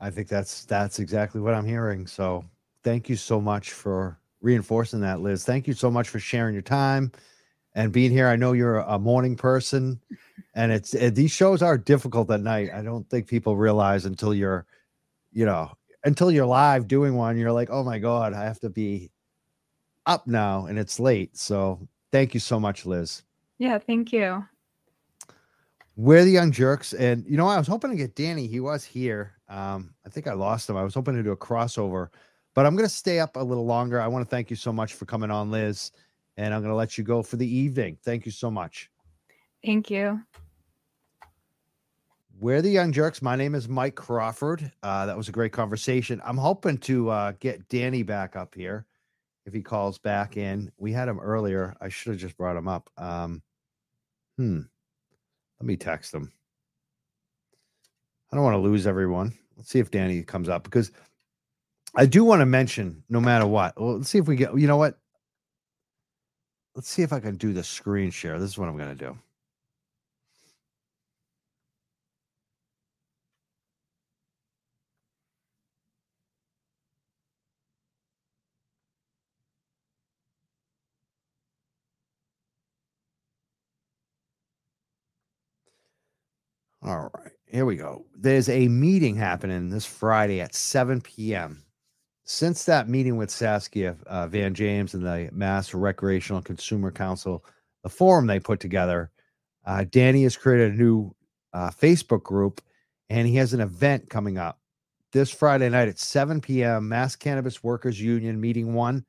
I 0.00 0.10
think 0.10 0.28
that's 0.28 0.64
that's 0.64 0.98
exactly 0.98 1.40
what 1.40 1.54
I'm 1.54 1.66
hearing. 1.66 2.06
So 2.06 2.44
thank 2.82 3.08
you 3.08 3.16
so 3.16 3.40
much 3.40 3.72
for 3.72 4.18
reinforcing 4.40 5.00
that, 5.00 5.20
Liz. 5.20 5.44
Thank 5.44 5.68
you 5.68 5.74
so 5.74 5.90
much 5.90 6.08
for 6.08 6.18
sharing 6.18 6.54
your 6.54 6.62
time 6.62 7.12
and 7.74 7.92
being 7.92 8.10
here. 8.10 8.28
I 8.28 8.36
know 8.36 8.52
you're 8.52 8.78
a 8.78 8.98
morning 8.98 9.36
person, 9.36 10.00
and 10.54 10.72
it's 10.72 10.94
it, 10.94 11.14
these 11.14 11.30
shows 11.30 11.62
are 11.62 11.78
difficult 11.78 12.30
at 12.30 12.40
night. 12.40 12.70
I 12.72 12.82
don't 12.82 13.08
think 13.08 13.26
people 13.26 13.56
realize 13.56 14.04
until 14.04 14.34
you're, 14.34 14.66
you 15.32 15.46
know, 15.46 15.70
until 16.04 16.30
you're 16.30 16.46
live 16.46 16.88
doing 16.88 17.14
one, 17.14 17.36
you're 17.36 17.52
like, 17.52 17.70
oh 17.70 17.82
my 17.82 17.98
god, 17.98 18.34
I 18.34 18.44
have 18.44 18.60
to 18.60 18.70
be 18.70 19.10
up 20.06 20.26
now, 20.26 20.66
and 20.66 20.78
it's 20.78 21.00
late. 21.00 21.36
So 21.36 21.86
thank 22.10 22.34
you 22.34 22.40
so 22.40 22.58
much, 22.60 22.86
Liz. 22.86 23.22
Yeah, 23.58 23.78
thank 23.78 24.12
you. 24.12 24.44
We're 25.96 26.24
the 26.24 26.30
Young 26.30 26.52
Jerks, 26.52 26.94
and 26.94 27.24
you 27.28 27.36
know, 27.36 27.46
I 27.46 27.58
was 27.58 27.66
hoping 27.66 27.90
to 27.90 27.96
get 27.96 28.14
Danny. 28.14 28.46
He 28.46 28.60
was 28.60 28.84
here. 28.84 29.34
Um, 29.48 29.94
I 30.06 30.08
think 30.08 30.26
I 30.26 30.32
lost 30.32 30.68
him. 30.68 30.76
I 30.76 30.82
was 30.82 30.94
hoping 30.94 31.14
to 31.14 31.22
do 31.22 31.32
a 31.32 31.36
crossover, 31.36 32.08
but 32.54 32.64
I'm 32.64 32.74
going 32.74 32.88
to 32.88 32.94
stay 32.94 33.20
up 33.20 33.36
a 33.36 33.40
little 33.42 33.66
longer. 33.66 34.00
I 34.00 34.06
want 34.06 34.24
to 34.24 34.30
thank 34.30 34.48
you 34.48 34.56
so 34.56 34.72
much 34.72 34.94
for 34.94 35.04
coming 35.04 35.30
on, 35.30 35.50
Liz 35.50 35.92
and 36.36 36.54
I'm 36.54 36.60
going 36.60 36.70
to 36.72 36.76
let 36.76 36.96
you 36.98 37.04
go 37.04 37.22
for 37.22 37.36
the 37.36 37.48
evening. 37.48 37.98
Thank 38.04 38.26
you 38.26 38.32
so 38.32 38.50
much. 38.50 38.90
Thank 39.64 39.90
you. 39.90 40.20
We're 42.40 42.62
the 42.62 42.70
Young 42.70 42.90
Jerks. 42.90 43.22
My 43.22 43.36
name 43.36 43.54
is 43.54 43.68
Mike 43.68 43.94
Crawford. 43.94 44.72
Uh, 44.82 45.06
that 45.06 45.16
was 45.16 45.28
a 45.28 45.32
great 45.32 45.52
conversation. 45.52 46.20
I'm 46.24 46.36
hoping 46.36 46.78
to 46.78 47.08
uh, 47.10 47.32
get 47.38 47.68
Danny 47.68 48.02
back 48.02 48.34
up 48.34 48.54
here 48.54 48.84
if 49.46 49.52
he 49.52 49.62
calls 49.62 49.98
back 49.98 50.36
in. 50.36 50.72
We 50.76 50.92
had 50.92 51.08
him 51.08 51.20
earlier. 51.20 51.76
I 51.80 51.88
should 51.88 52.12
have 52.12 52.20
just 52.20 52.36
brought 52.36 52.56
him 52.56 52.66
up. 52.66 52.90
Um, 52.96 53.42
hmm. 54.36 54.62
Let 55.60 55.66
me 55.66 55.76
text 55.76 56.12
him. 56.12 56.32
I 58.32 58.36
don't 58.36 58.44
want 58.44 58.54
to 58.54 58.60
lose 58.60 58.86
everyone. 58.86 59.38
Let's 59.56 59.70
see 59.70 59.78
if 59.78 59.92
Danny 59.92 60.22
comes 60.22 60.48
up 60.48 60.64
because 60.64 60.90
I 61.94 62.06
do 62.06 62.24
want 62.24 62.40
to 62.40 62.46
mention 62.46 63.04
no 63.08 63.20
matter 63.20 63.46
what. 63.46 63.78
Well, 63.80 63.98
let's 63.98 64.08
see 64.08 64.18
if 64.18 64.26
we 64.26 64.34
get, 64.34 64.58
you 64.58 64.66
know 64.66 64.78
what? 64.78 64.98
Let's 66.74 66.88
see 66.88 67.02
if 67.02 67.12
I 67.12 67.20
can 67.20 67.36
do 67.36 67.52
the 67.52 67.64
screen 67.64 68.10
share. 68.10 68.38
This 68.38 68.50
is 68.50 68.58
what 68.58 68.68
I'm 68.68 68.76
going 68.76 68.96
to 68.96 69.04
do. 69.06 69.18
All 86.84 87.10
right, 87.14 87.30
here 87.46 87.64
we 87.64 87.76
go. 87.76 88.06
There's 88.16 88.48
a 88.48 88.66
meeting 88.66 89.14
happening 89.14 89.70
this 89.70 89.86
Friday 89.86 90.40
at 90.40 90.54
7 90.54 91.00
p.m 91.00 91.64
since 92.24 92.64
that 92.64 92.88
meeting 92.88 93.16
with 93.16 93.30
Saskia 93.30 93.96
uh, 94.06 94.26
Vann-James 94.28 94.94
and 94.94 95.04
the 95.04 95.28
Mass 95.32 95.74
Recreational 95.74 96.42
Consumer 96.42 96.90
Council, 96.90 97.44
the 97.82 97.88
forum 97.88 98.26
they 98.26 98.40
put 98.40 98.60
together, 98.60 99.10
uh, 99.66 99.84
Danny 99.90 100.22
has 100.24 100.36
created 100.36 100.72
a 100.72 100.76
new 100.76 101.14
uh, 101.52 101.70
Facebook 101.70 102.22
group 102.22 102.60
and 103.10 103.28
he 103.28 103.36
has 103.36 103.52
an 103.52 103.60
event 103.60 104.08
coming 104.08 104.38
up 104.38 104.58
this 105.12 105.30
Friday 105.30 105.68
night 105.68 105.88
at 105.88 105.98
7 105.98 106.40
p.m. 106.40 106.88
Mass 106.88 107.14
Cannabis 107.14 107.62
Workers 107.62 108.00
Union 108.00 108.40
meeting 108.40 108.74
one. 108.74 109.04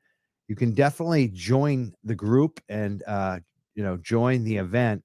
You 0.48 0.54
can 0.54 0.72
definitely 0.72 1.28
join 1.28 1.94
the 2.04 2.14
group 2.14 2.60
and 2.68 3.02
uh, 3.06 3.38
you 3.74 3.82
know 3.82 3.96
join 3.96 4.44
the 4.44 4.58
event 4.58 5.02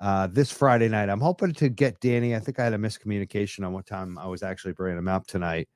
uh, 0.00 0.26
this 0.26 0.52
Friday 0.52 0.88
night. 0.88 1.08
I'm 1.08 1.20
hoping 1.20 1.54
to 1.54 1.70
get 1.70 1.98
Danny. 2.00 2.36
I 2.36 2.40
think 2.40 2.58
I 2.58 2.64
had 2.64 2.74
a 2.74 2.78
miscommunication 2.78 3.64
on 3.64 3.72
what 3.72 3.86
time 3.86 4.18
I 4.18 4.26
was 4.26 4.42
actually 4.42 4.74
bringing 4.74 4.98
him 4.98 5.08
up 5.08 5.26
tonight, 5.26 5.68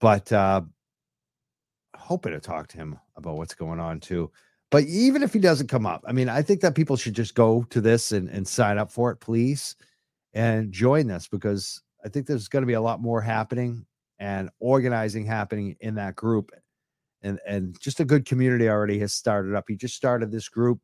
but 0.00 0.32
uh, 0.32 0.62
hoping 2.08 2.32
to 2.32 2.40
talk 2.40 2.68
to 2.68 2.78
him 2.78 2.98
about 3.16 3.36
what's 3.36 3.54
going 3.54 3.78
on 3.78 4.00
too. 4.00 4.30
But 4.70 4.84
even 4.84 5.22
if 5.22 5.34
he 5.34 5.38
doesn't 5.38 5.66
come 5.66 5.84
up, 5.84 6.02
I 6.06 6.12
mean, 6.12 6.30
I 6.30 6.40
think 6.40 6.62
that 6.62 6.74
people 6.74 6.96
should 6.96 7.12
just 7.12 7.34
go 7.34 7.64
to 7.64 7.82
this 7.82 8.12
and, 8.12 8.30
and 8.30 8.48
sign 8.48 8.78
up 8.78 8.90
for 8.90 9.10
it, 9.10 9.16
please, 9.16 9.76
and 10.32 10.72
join 10.72 11.06
this 11.06 11.28
because 11.28 11.82
I 12.02 12.08
think 12.08 12.26
there's 12.26 12.48
going 12.48 12.62
to 12.62 12.66
be 12.66 12.72
a 12.72 12.80
lot 12.80 13.02
more 13.02 13.20
happening 13.20 13.84
and 14.18 14.48
organizing 14.58 15.26
happening 15.26 15.76
in 15.80 15.96
that 15.96 16.16
group. 16.16 16.50
And 17.20 17.40
and 17.46 17.78
just 17.78 18.00
a 18.00 18.06
good 18.06 18.24
community 18.24 18.70
already 18.70 18.98
has 19.00 19.12
started 19.12 19.54
up. 19.54 19.64
He 19.68 19.76
just 19.76 19.96
started 19.96 20.30
this 20.30 20.48
group, 20.48 20.78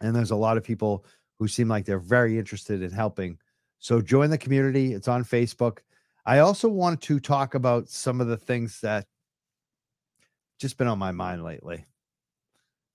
and 0.00 0.14
there's 0.14 0.32
a 0.32 0.36
lot 0.36 0.58
of 0.58 0.64
people 0.64 1.06
who 1.38 1.48
seem 1.48 1.68
like 1.68 1.86
they're 1.86 1.98
very 1.98 2.38
interested 2.38 2.82
in 2.82 2.90
helping. 2.90 3.38
So 3.78 4.02
join 4.02 4.28
the 4.28 4.38
community. 4.38 4.92
It's 4.92 5.08
on 5.08 5.24
Facebook. 5.24 5.78
I 6.26 6.40
also 6.40 6.68
want 6.68 7.00
to 7.02 7.20
talk 7.20 7.54
about 7.54 7.88
some 7.88 8.20
of 8.20 8.26
the 8.26 8.36
things 8.36 8.80
that 8.80 9.06
just 10.58 10.78
been 10.78 10.88
on 10.88 10.98
my 10.98 11.12
mind 11.12 11.44
lately 11.44 11.84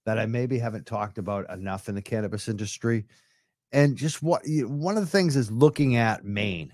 that 0.05 0.17
I 0.17 0.25
maybe 0.25 0.57
haven't 0.57 0.85
talked 0.85 1.17
about 1.17 1.49
enough 1.49 1.87
in 1.87 1.95
the 1.95 2.01
cannabis 2.01 2.47
industry. 2.47 3.05
And 3.71 3.95
just 3.95 4.21
what 4.21 4.41
one 4.45 4.97
of 4.97 5.03
the 5.03 5.09
things 5.09 5.35
is 5.35 5.51
looking 5.51 5.95
at 5.95 6.25
Maine, 6.25 6.73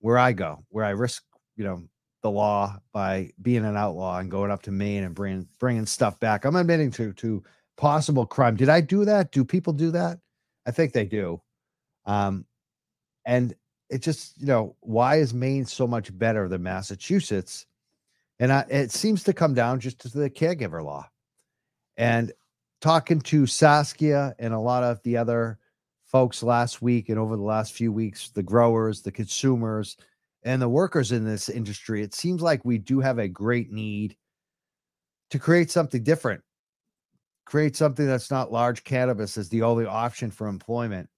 where 0.00 0.18
I 0.18 0.32
go, 0.32 0.64
where 0.68 0.84
I 0.84 0.90
risk, 0.90 1.24
you 1.56 1.64
know, 1.64 1.82
the 2.22 2.30
law 2.30 2.78
by 2.92 3.30
being 3.42 3.64
an 3.64 3.76
outlaw 3.76 4.18
and 4.18 4.30
going 4.30 4.50
up 4.50 4.62
to 4.62 4.70
Maine 4.70 5.04
and 5.04 5.14
bringing 5.14 5.48
bringing 5.58 5.86
stuff 5.86 6.18
back. 6.20 6.44
I'm 6.44 6.56
admitting 6.56 6.90
to 6.92 7.12
to 7.14 7.42
possible 7.76 8.24
crime. 8.24 8.56
Did 8.56 8.68
I 8.68 8.80
do 8.80 9.04
that? 9.04 9.32
Do 9.32 9.44
people 9.44 9.72
do 9.72 9.90
that? 9.90 10.18
I 10.64 10.70
think 10.70 10.92
they 10.92 11.04
do. 11.04 11.42
Um, 12.06 12.46
and 13.24 13.54
it 13.90 14.02
just, 14.02 14.40
you 14.40 14.46
know, 14.46 14.76
why 14.80 15.16
is 15.16 15.34
Maine 15.34 15.66
so 15.66 15.86
much 15.86 16.16
better 16.16 16.48
than 16.48 16.62
Massachusetts? 16.62 17.66
And 18.42 18.52
I, 18.52 18.66
it 18.68 18.90
seems 18.90 19.22
to 19.22 19.32
come 19.32 19.54
down 19.54 19.78
just 19.78 20.00
to 20.00 20.08
the 20.08 20.28
caregiver 20.28 20.84
law. 20.84 21.08
And 21.96 22.32
talking 22.80 23.20
to 23.20 23.46
Saskia 23.46 24.34
and 24.40 24.52
a 24.52 24.58
lot 24.58 24.82
of 24.82 25.00
the 25.04 25.16
other 25.16 25.60
folks 26.06 26.42
last 26.42 26.82
week 26.82 27.08
and 27.08 27.20
over 27.20 27.36
the 27.36 27.42
last 27.42 27.72
few 27.72 27.92
weeks, 27.92 28.30
the 28.30 28.42
growers, 28.42 29.00
the 29.00 29.12
consumers, 29.12 29.96
and 30.42 30.60
the 30.60 30.68
workers 30.68 31.12
in 31.12 31.24
this 31.24 31.48
industry, 31.48 32.02
it 32.02 32.14
seems 32.14 32.42
like 32.42 32.64
we 32.64 32.78
do 32.78 32.98
have 32.98 33.20
a 33.20 33.28
great 33.28 33.70
need 33.70 34.16
to 35.30 35.38
create 35.38 35.70
something 35.70 36.02
different, 36.02 36.42
create 37.46 37.76
something 37.76 38.08
that's 38.08 38.32
not 38.32 38.50
large 38.50 38.82
cannabis 38.82 39.38
as 39.38 39.50
the 39.50 39.62
only 39.62 39.86
option 39.86 40.32
for 40.32 40.48
employment, 40.48 41.08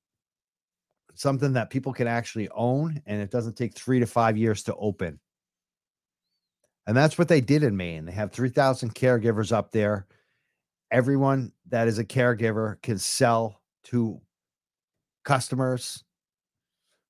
something 1.15 1.55
that 1.55 1.71
people 1.71 1.95
can 1.95 2.07
actually 2.07 2.51
own 2.51 3.01
and 3.07 3.23
it 3.23 3.31
doesn't 3.31 3.57
take 3.57 3.75
three 3.75 3.99
to 3.99 4.07
five 4.07 4.37
years 4.37 4.63
to 4.65 4.75
open. 4.75 5.19
And 6.87 6.97
that's 6.97 7.17
what 7.17 7.29
they 7.29 7.41
did 7.41 7.63
in 7.63 7.77
Maine. 7.77 8.05
They 8.05 8.13
have 8.13 8.33
3,000 8.33 8.95
caregivers 8.95 9.53
up 9.53 9.73
there. 9.73 10.07
Everyone 10.91 11.53
that 11.69 11.89
is 11.89 11.99
a 11.99 12.05
caregiver 12.05 12.81
can 12.83 12.99
sell 12.99 13.61
to 13.85 14.21
customers, 15.25 16.05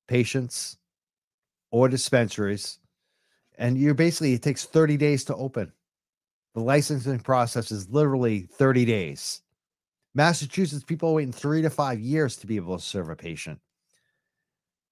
patients, 0.07 0.77
or 1.71 1.89
dispensaries. 1.89 2.79
And 3.57 3.77
you're 3.77 3.93
basically, 3.93 4.33
it 4.33 4.41
takes 4.41 4.65
30 4.65 4.97
days 4.97 5.25
to 5.25 5.35
open. 5.35 5.71
The 6.53 6.61
licensing 6.61 7.19
process 7.19 7.71
is 7.71 7.89
literally 7.89 8.47
30 8.53 8.85
days. 8.85 9.41
Massachusetts, 10.13 10.85
people 10.85 11.09
are 11.09 11.13
waiting 11.13 11.33
three 11.33 11.61
to 11.61 11.69
five 11.69 11.99
years 11.99 12.37
to 12.37 12.47
be 12.47 12.55
able 12.55 12.77
to 12.77 12.83
serve 12.83 13.09
a 13.09 13.15
patient. 13.15 13.59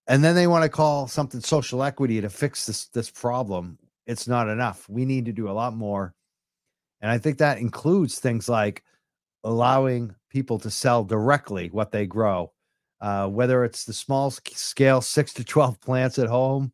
And 0.08 0.22
then 0.22 0.36
they 0.36 0.48
want 0.48 0.64
to 0.64 0.70
call 0.70 1.08
something 1.08 1.40
social 1.40 1.82
equity 1.82 2.20
to 2.20 2.30
fix 2.30 2.66
this, 2.66 2.88
this 2.88 3.10
problem. 3.10 3.78
It's 4.06 4.28
not 4.28 4.50
enough. 4.50 4.88
We 4.90 5.06
need 5.06 5.26
to 5.26 5.32
do 5.32 5.50
a 5.50 5.52
lot 5.52 5.76
more. 5.76 6.14
And 7.02 7.12
I 7.12 7.18
think 7.18 7.38
that 7.38 7.58
includes 7.58 8.20
things 8.20 8.48
like 8.48 8.84
allowing 9.44 10.16
people 10.30 10.58
to 10.60 10.70
sell 10.70 11.04
directly 11.04 11.70
what 11.70 11.92
they 11.92 12.06
grow, 12.06 12.52
uh, 13.02 13.28
whether 13.28 13.64
it's 13.64 13.86
the 13.86 13.94
small 13.94 14.32
scale 14.32 15.02
six 15.02 15.34
to 15.34 15.44
12 15.44 15.80
plants 15.82 16.18
at 16.18 16.30
home, 16.30 16.72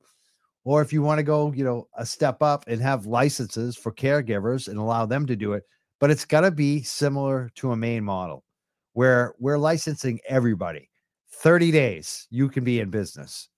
or 0.64 0.82
if 0.82 0.94
you 0.94 1.02
want 1.02 1.18
to 1.20 1.24
go, 1.24 1.52
you 1.52 1.64
know, 1.64 1.88
a 1.98 2.06
step 2.06 2.42
up 2.42 2.66
and 2.68 2.82
have 2.82 3.06
licenses 3.06 3.76
for 3.76 3.92
caregivers 3.92 4.68
and 4.68 4.78
allow 4.78 5.06
them 5.06 5.26
to 5.26 5.36
do 5.36 5.54
it. 5.54 5.64
But 6.00 6.12
it's 6.12 6.26
got 6.26 6.42
to 6.42 6.52
be 6.52 6.84
similar 6.84 7.50
to 7.56 7.72
a 7.72 7.78
Maine 7.78 8.04
model 8.04 8.44
where 8.94 9.34
we're 9.40 9.58
licensing 9.58 10.20
everybody. 10.28 10.90
30 11.32 11.72
days, 11.72 12.28
you 12.30 12.50
can 12.50 12.64
be 12.64 12.80
in 12.80 12.90
business. 12.90 13.50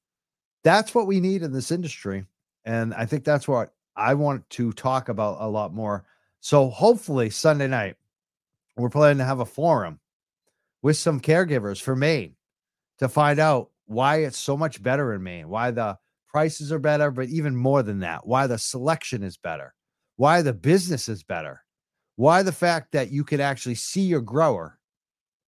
That's 0.63 0.93
what 0.93 1.07
we 1.07 1.19
need 1.19 1.41
in 1.41 1.51
this 1.51 1.71
industry. 1.71 2.25
And 2.65 2.93
I 2.93 3.05
think 3.05 3.23
that's 3.23 3.47
what 3.47 3.73
I 3.95 4.13
want 4.13 4.49
to 4.51 4.71
talk 4.73 5.09
about 5.09 5.37
a 5.39 5.47
lot 5.47 5.73
more. 5.73 6.05
So 6.39 6.69
hopefully, 6.69 7.29
Sunday 7.29 7.67
night, 7.67 7.95
we're 8.77 8.89
planning 8.89 9.17
to 9.19 9.25
have 9.25 9.39
a 9.39 9.45
forum 9.45 9.99
with 10.81 10.97
some 10.97 11.19
caregivers 11.19 11.81
for 11.81 11.95
Maine 11.95 12.35
to 12.99 13.09
find 13.09 13.39
out 13.39 13.69
why 13.85 14.17
it's 14.17 14.37
so 14.37 14.55
much 14.55 14.81
better 14.81 15.13
in 15.13 15.21
Maine, 15.21 15.49
why 15.49 15.71
the 15.71 15.97
prices 16.27 16.71
are 16.71 16.79
better, 16.79 17.11
but 17.11 17.27
even 17.27 17.55
more 17.55 17.83
than 17.83 17.99
that, 17.99 18.25
why 18.25 18.47
the 18.47 18.57
selection 18.57 19.21
is 19.21 19.37
better, 19.37 19.73
why 20.15 20.41
the 20.41 20.53
business 20.53 21.09
is 21.09 21.23
better, 21.23 21.63
why 22.15 22.41
the 22.41 22.51
fact 22.51 22.93
that 22.93 23.11
you 23.11 23.23
can 23.23 23.41
actually 23.41 23.75
see 23.75 24.01
your 24.01 24.21
grower 24.21 24.79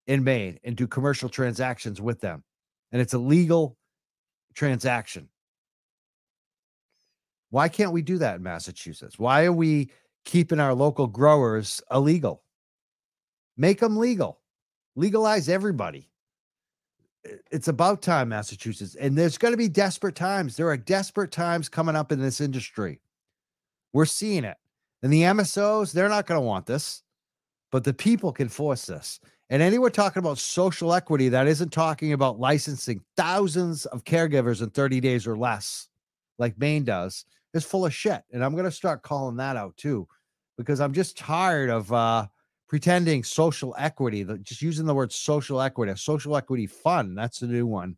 in 0.06 0.24
Maine 0.24 0.58
and 0.64 0.76
do 0.76 0.86
commercial 0.86 1.28
transactions 1.28 2.00
with 2.00 2.20
them. 2.20 2.42
And 2.90 3.00
it's 3.00 3.14
a 3.14 3.18
legal 3.18 3.76
transaction. 4.54 5.28
Why 7.52 7.68
can't 7.68 7.92
we 7.92 8.00
do 8.00 8.16
that 8.16 8.36
in 8.36 8.42
Massachusetts? 8.42 9.18
Why 9.18 9.44
are 9.44 9.52
we 9.52 9.90
keeping 10.24 10.58
our 10.58 10.72
local 10.72 11.06
growers 11.06 11.82
illegal? 11.90 12.42
Make 13.58 13.80
them 13.80 13.98
legal. 13.98 14.40
Legalize 14.96 15.50
everybody. 15.50 16.08
It's 17.50 17.68
about 17.68 18.00
time, 18.00 18.30
Massachusetts. 18.30 18.94
And 18.94 19.18
there's 19.18 19.36
going 19.36 19.52
to 19.52 19.58
be 19.58 19.68
desperate 19.68 20.14
times. 20.14 20.56
There 20.56 20.70
are 20.70 20.78
desperate 20.78 21.30
times 21.30 21.68
coming 21.68 21.94
up 21.94 22.10
in 22.10 22.22
this 22.22 22.40
industry. 22.40 23.02
We're 23.92 24.06
seeing 24.06 24.44
it. 24.44 24.56
And 25.02 25.12
the 25.12 25.20
MSOs, 25.20 25.92
they're 25.92 26.08
not 26.08 26.26
going 26.26 26.40
to 26.40 26.46
want 26.46 26.64
this, 26.64 27.02
but 27.70 27.84
the 27.84 27.92
people 27.92 28.32
can 28.32 28.48
force 28.48 28.86
this. 28.86 29.20
And 29.50 29.60
anyone 29.60 29.92
talking 29.92 30.20
about 30.20 30.38
social 30.38 30.94
equity 30.94 31.28
that 31.28 31.46
isn't 31.46 31.70
talking 31.70 32.14
about 32.14 32.40
licensing 32.40 33.02
thousands 33.14 33.84
of 33.84 34.04
caregivers 34.04 34.62
in 34.62 34.70
30 34.70 35.00
days 35.00 35.26
or 35.26 35.36
less, 35.36 35.88
like 36.38 36.58
Maine 36.58 36.84
does, 36.84 37.26
is 37.54 37.64
full 37.64 37.86
of 37.86 37.94
shit. 37.94 38.22
And 38.32 38.44
I'm 38.44 38.52
going 38.52 38.64
to 38.64 38.70
start 38.70 39.02
calling 39.02 39.36
that 39.36 39.56
out 39.56 39.76
too, 39.76 40.08
because 40.56 40.80
I'm 40.80 40.92
just 40.92 41.16
tired 41.16 41.70
of 41.70 41.92
uh, 41.92 42.26
pretending 42.68 43.24
social 43.24 43.74
equity, 43.78 44.24
just 44.42 44.62
using 44.62 44.86
the 44.86 44.94
word 44.94 45.12
social 45.12 45.60
equity, 45.60 45.92
social 45.96 46.36
equity 46.36 46.66
fund. 46.66 47.16
That's 47.16 47.40
the 47.40 47.46
new 47.46 47.66
one. 47.66 47.96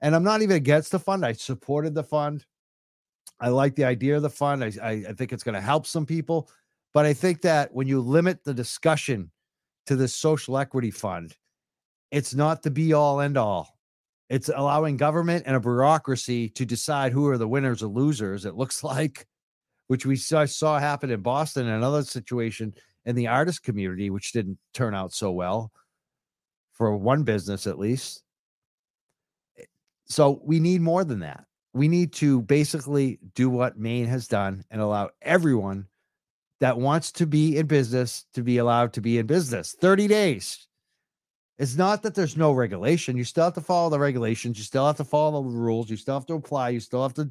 And 0.00 0.14
I'm 0.14 0.24
not 0.24 0.42
even 0.42 0.56
against 0.56 0.92
the 0.92 0.98
fund. 0.98 1.24
I 1.24 1.32
supported 1.32 1.94
the 1.94 2.04
fund. 2.04 2.44
I 3.40 3.48
like 3.48 3.74
the 3.74 3.84
idea 3.84 4.16
of 4.16 4.22
the 4.22 4.30
fund. 4.30 4.62
I, 4.62 4.72
I, 4.82 4.90
I 5.08 5.12
think 5.12 5.32
it's 5.32 5.42
going 5.42 5.54
to 5.54 5.60
help 5.60 5.86
some 5.86 6.06
people. 6.06 6.48
But 6.94 7.06
I 7.06 7.12
think 7.12 7.42
that 7.42 7.72
when 7.74 7.86
you 7.86 8.00
limit 8.00 8.44
the 8.44 8.54
discussion 8.54 9.30
to 9.86 9.96
the 9.96 10.08
social 10.08 10.58
equity 10.58 10.90
fund. 10.90 11.34
It's 12.10 12.34
not 12.34 12.62
the 12.62 12.70
be 12.70 12.92
all 12.92 13.20
end 13.20 13.36
all. 13.36 13.75
It's 14.28 14.50
allowing 14.54 14.96
government 14.96 15.44
and 15.46 15.54
a 15.54 15.60
bureaucracy 15.60 16.48
to 16.50 16.66
decide 16.66 17.12
who 17.12 17.28
are 17.28 17.38
the 17.38 17.48
winners 17.48 17.82
or 17.82 17.86
losers. 17.86 18.44
It 18.44 18.56
looks 18.56 18.82
like, 18.84 19.26
which 19.86 20.04
we 20.04 20.16
saw, 20.16 20.78
happen 20.78 21.10
in 21.10 21.20
Boston 21.20 21.66
and 21.66 21.76
another 21.76 22.02
situation 22.02 22.74
in 23.04 23.14
the 23.14 23.28
artist 23.28 23.62
community, 23.62 24.10
which 24.10 24.32
didn't 24.32 24.58
turn 24.74 24.94
out 24.94 25.12
so 25.12 25.30
well 25.30 25.70
for 26.72 26.96
one 26.96 27.22
business 27.22 27.66
at 27.66 27.78
least. 27.78 28.22
Eh, 29.58 29.64
so 30.06 30.40
we 30.44 30.60
need 30.60 30.80
more 30.80 31.04
than 31.04 31.20
that. 31.20 31.44
We 31.72 31.88
need 31.88 32.12
to 32.14 32.42
basically 32.42 33.18
do 33.34 33.48
what 33.48 33.78
Maine 33.78 34.06
has 34.06 34.26
done 34.26 34.64
and 34.70 34.80
allow 34.80 35.10
everyone 35.22 35.86
that 36.60 36.78
wants 36.78 37.12
to 37.12 37.26
be 37.26 37.58
in 37.58 37.66
business 37.66 38.24
to 38.34 38.42
be 38.42 38.58
allowed 38.58 38.94
to 38.94 39.00
be 39.00 39.18
in 39.18 39.26
business 39.26 39.76
30 39.80 40.08
days. 40.08 40.65
It's 41.58 41.76
not 41.76 42.02
that 42.02 42.14
there's 42.14 42.36
no 42.36 42.52
regulation. 42.52 43.16
You 43.16 43.24
still 43.24 43.44
have 43.44 43.54
to 43.54 43.62
follow 43.62 43.88
the 43.88 43.98
regulations. 43.98 44.58
You 44.58 44.64
still 44.64 44.86
have 44.86 44.96
to 44.96 45.04
follow 45.04 45.42
the 45.42 45.48
rules. 45.48 45.88
You 45.88 45.96
still 45.96 46.14
have 46.14 46.26
to 46.26 46.34
apply. 46.34 46.70
You 46.70 46.80
still 46.80 47.02
have 47.02 47.14
to 47.14 47.30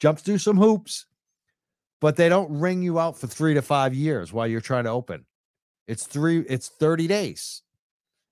jump 0.00 0.20
through 0.20 0.38
some 0.38 0.56
hoops, 0.56 1.06
but 2.00 2.16
they 2.16 2.28
don't 2.28 2.50
wring 2.58 2.82
you 2.82 3.00
out 3.00 3.18
for 3.18 3.26
three 3.26 3.54
to 3.54 3.62
five 3.62 3.92
years 3.92 4.32
while 4.32 4.46
you're 4.46 4.60
trying 4.60 4.84
to 4.84 4.90
open. 4.90 5.26
It's 5.88 6.06
three, 6.06 6.40
it's 6.48 6.68
30 6.68 7.08
days. 7.08 7.62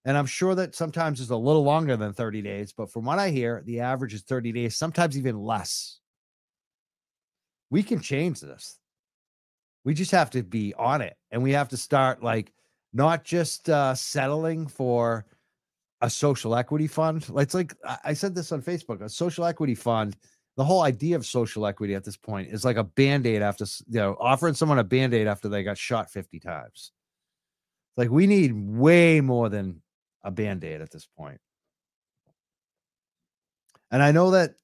And 0.05 0.17
I'm 0.17 0.27
sure 0.27 0.55
that 0.55 0.77
sometimes 0.77 1.21
it's 1.21 1.31
a 1.31 1.37
little 1.37 1.65
longer 1.65 1.97
than 1.97 2.13
30 2.13 2.41
days, 2.41 2.73
but 2.73 2.91
from 2.91 3.05
what 3.05 3.19
I 3.19 3.31
hear, 3.31 3.63
the 3.67 3.81
average 3.81 4.15
is 4.15 4.23
30 4.23 4.53
days, 4.53 4.77
sometimes 4.77 5.19
even 5.19 5.39
less. 5.39 5.99
We 7.71 7.83
can 7.83 8.01
change 8.01 8.41
this. 8.41 8.79
We 9.85 9.95
just 9.95 10.13
have 10.13 10.31
to 10.31 10.43
be 10.43 10.73
on 10.75 11.03
it 11.03 11.17
and 11.31 11.43
we 11.43 11.53
have 11.53 11.69
to 11.71 11.77
start 11.77 12.23
like 12.23 12.53
not 12.93 13.25
just 13.25 13.69
uh, 13.69 13.95
settling 13.95 14.67
for 14.67 15.27
a 16.01 16.09
social 16.09 16.55
equity 16.55 16.87
fund. 16.87 17.27
It's 17.37 17.55
like 17.55 17.75
I 18.05 18.13
said 18.13 18.35
this 18.35 18.53
on 18.53 18.63
Facebook 18.63 19.03
a 19.03 19.09
social 19.09 19.45
equity 19.45 19.75
fund. 19.75 20.17
The 20.57 20.65
whole 20.65 20.83
idea 20.83 21.15
of 21.15 21.25
social 21.25 21.67
equity 21.67 21.95
at 21.95 22.05
this 22.05 22.17
point 22.17 22.49
is 22.49 22.65
like 22.65 22.77
a 22.77 22.85
band 22.85 23.27
aid 23.27 23.43
after, 23.43 23.65
you 23.89 24.01
know, 24.01 24.17
offering 24.19 24.55
someone 24.55 24.81
a 24.81 24.85
band 24.85 25.15
aid 25.15 25.29
after 25.29 25.49
they 25.49 25.63
got 25.63 25.79
shot 25.79 26.11
50 26.11 26.41
times. 26.41 26.91
Like 27.97 28.11
we 28.11 28.27
need 28.27 28.53
way 28.55 29.21
more 29.21 29.49
than 29.49 29.83
a 30.25 30.33
band 30.33 30.65
aid 30.65 30.81
at 30.81 30.91
this 30.91 31.07
point. 31.17 31.41
And 33.91 34.03
I 34.03 34.11
know 34.11 34.33
that 34.33 34.55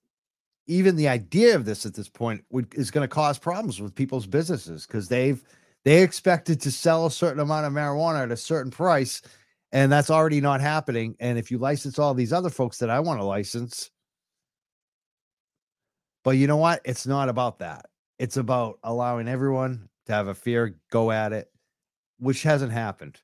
even 0.66 0.97
the 0.97 1.09
idea 1.09 1.55
of 1.55 1.64
this 1.64 1.87
at 1.87 1.95
this 1.95 2.09
point 2.09 2.45
would, 2.51 2.75
is 2.75 2.91
going 2.91 3.05
to 3.05 3.12
cause 3.12 3.39
problems 3.39 3.81
with 3.81 3.95
people's 3.95 4.27
businesses 4.27 4.87
because 4.87 5.09
they've 5.09 5.43
they 5.85 6.03
expected 6.03 6.61
to 6.62 6.70
sell 6.70 7.07
a 7.07 7.11
certain 7.11 7.41
amount 7.41 7.66
of 7.66 7.72
marijuana 7.72 8.24
at 8.24 8.32
a 8.32 8.37
certain 8.37 8.70
price 8.70 9.22
and 9.72 9.91
that's 9.91 10.11
already 10.11 10.41
not 10.41 10.61
happening. 10.61 11.16
And 11.18 11.37
if 11.37 11.51
you 11.51 11.59
license 11.59 11.99
all 11.99 12.14
these 12.14 12.32
other 12.32 12.51
folks 12.51 12.78
that 12.78 12.91
i 12.91 13.01
want 13.01 13.20
to 13.20 13.24
license 13.24 13.91
but 16.24 16.39
you 16.39 16.47
know 16.47 16.57
what? 16.57 16.80
It's 16.87 17.07
not 17.07 17.28
about 17.28 17.59
that. 17.59 17.85
It's 18.18 18.39
about 18.39 18.78
allowing 18.82 19.28
everyone 19.28 19.91
to 20.07 20.12
have 20.14 20.28
a 20.28 20.35
fear, 20.35 20.74
go 20.91 21.11
at 21.11 21.32
it 21.32 21.51
which 22.18 22.43
hasn't 22.43 22.72
happened. 22.72 23.20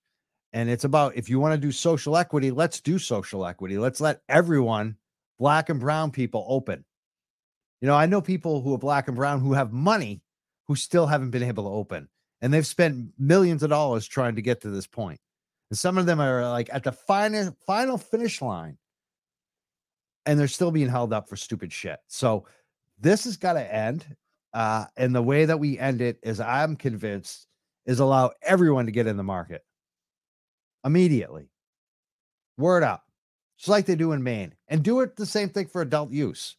And 0.52 0.68
it's 0.68 0.84
about 0.84 1.16
if 1.16 1.28
you 1.28 1.38
want 1.38 1.54
to 1.54 1.60
do 1.60 1.72
social 1.72 2.16
equity 2.16 2.50
let's 2.50 2.80
do 2.80 2.98
social 2.98 3.46
equity. 3.46 3.78
Let's 3.78 4.00
let 4.00 4.20
everyone 4.28 4.96
black 5.38 5.68
and 5.68 5.80
brown 5.80 6.10
people 6.10 6.44
open. 6.48 6.84
You 7.80 7.86
know, 7.86 7.94
I 7.94 8.06
know 8.06 8.20
people 8.20 8.60
who 8.60 8.74
are 8.74 8.78
black 8.78 9.08
and 9.08 9.16
brown 9.16 9.40
who 9.40 9.54
have 9.54 9.72
money 9.72 10.22
who 10.66 10.74
still 10.74 11.06
haven't 11.06 11.30
been 11.30 11.42
able 11.42 11.64
to 11.64 11.70
open, 11.70 12.08
and 12.42 12.52
they've 12.52 12.66
spent 12.66 13.12
millions 13.18 13.62
of 13.62 13.70
dollars 13.70 14.06
trying 14.06 14.36
to 14.36 14.42
get 14.42 14.60
to 14.62 14.70
this 14.70 14.86
point. 14.86 15.20
And 15.70 15.78
some 15.78 15.98
of 15.98 16.06
them 16.06 16.20
are 16.20 16.48
like 16.50 16.68
at 16.72 16.84
the 16.84 16.92
final 16.92 17.56
final 17.66 17.98
finish 17.98 18.42
line, 18.42 18.78
and 20.26 20.38
they're 20.38 20.48
still 20.48 20.70
being 20.70 20.88
held 20.88 21.12
up 21.12 21.28
for 21.28 21.36
stupid 21.36 21.72
shit. 21.72 21.98
So 22.08 22.46
this 22.98 23.24
has 23.24 23.36
got 23.36 23.54
to 23.54 23.74
end. 23.74 24.04
Uh, 24.52 24.86
and 24.96 25.14
the 25.14 25.22
way 25.22 25.44
that 25.44 25.60
we 25.60 25.78
end 25.78 26.00
it 26.00 26.18
is, 26.24 26.40
I'm 26.40 26.74
convinced, 26.74 27.46
is 27.86 28.00
allow 28.00 28.32
everyone 28.42 28.86
to 28.86 28.92
get 28.92 29.06
in 29.06 29.16
the 29.16 29.22
market 29.22 29.64
immediately. 30.84 31.50
Word 32.58 32.82
up, 32.82 33.04
just 33.56 33.68
like 33.68 33.86
they 33.86 33.94
do 33.94 34.10
in 34.10 34.24
Maine, 34.24 34.54
and 34.66 34.82
do 34.82 35.00
it 35.00 35.14
the 35.14 35.24
same 35.24 35.50
thing 35.50 35.66
for 35.66 35.82
adult 35.82 36.10
use. 36.10 36.56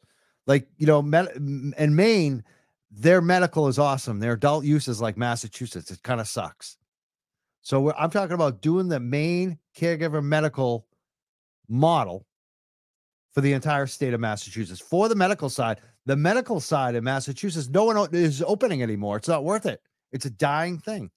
Like, 0.47 0.67
you 0.77 0.87
know, 0.87 0.99
in 0.99 1.95
Maine, 1.95 2.43
their 2.91 3.21
medical 3.21 3.67
is 3.67 3.79
awesome. 3.79 4.19
Their 4.19 4.33
adult 4.33 4.65
use 4.65 4.87
is 4.87 5.01
like 5.01 5.17
Massachusetts. 5.17 5.91
It 5.91 6.03
kind 6.03 6.19
of 6.19 6.27
sucks. 6.27 6.77
So 7.61 7.93
I'm 7.93 8.09
talking 8.09 8.33
about 8.33 8.61
doing 8.61 8.89
the 8.89 8.99
Maine 8.99 9.57
caregiver 9.77 10.23
medical 10.23 10.87
model 11.69 12.25
for 13.33 13.41
the 13.41 13.53
entire 13.53 13.87
state 13.87 14.13
of 14.13 14.19
Massachusetts. 14.19 14.81
For 14.81 15.07
the 15.07 15.15
medical 15.15 15.49
side, 15.49 15.79
the 16.05 16.15
medical 16.15 16.59
side 16.59 16.95
in 16.95 17.03
Massachusetts, 17.03 17.69
no 17.69 17.85
one 17.85 18.09
is 18.13 18.43
opening 18.45 18.83
anymore. 18.83 19.17
It's 19.17 19.27
not 19.27 19.45
worth 19.45 19.65
it. 19.65 19.81
It's 20.11 20.25
a 20.25 20.31
dying 20.31 20.77
thing. 20.77 21.11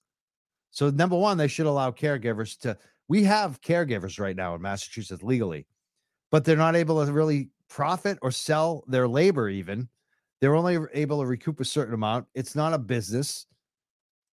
So 0.71 0.89
number 0.89 1.17
one, 1.17 1.37
they 1.37 1.47
should 1.47 1.65
allow 1.65 1.91
caregivers 1.91 2.57
to. 2.59 2.77
We 3.07 3.23
have 3.23 3.61
caregivers 3.61 4.19
right 4.19 4.35
now 4.35 4.55
in 4.55 4.61
Massachusetts 4.61 5.23
legally, 5.23 5.67
but 6.31 6.45
they're 6.45 6.55
not 6.55 6.75
able 6.75 7.05
to 7.05 7.11
really 7.11 7.49
profit 7.69 8.17
or 8.21 8.31
sell 8.31 8.83
their 8.87 9.07
labor 9.07 9.49
even 9.49 9.89
They're 10.41 10.55
only 10.55 10.77
able 10.93 11.21
to 11.21 11.25
recoup 11.25 11.59
a 11.59 11.65
certain 11.65 11.93
amount. 11.93 12.27
It's 12.33 12.55
not 12.55 12.73
a 12.73 12.77
business. 12.77 13.45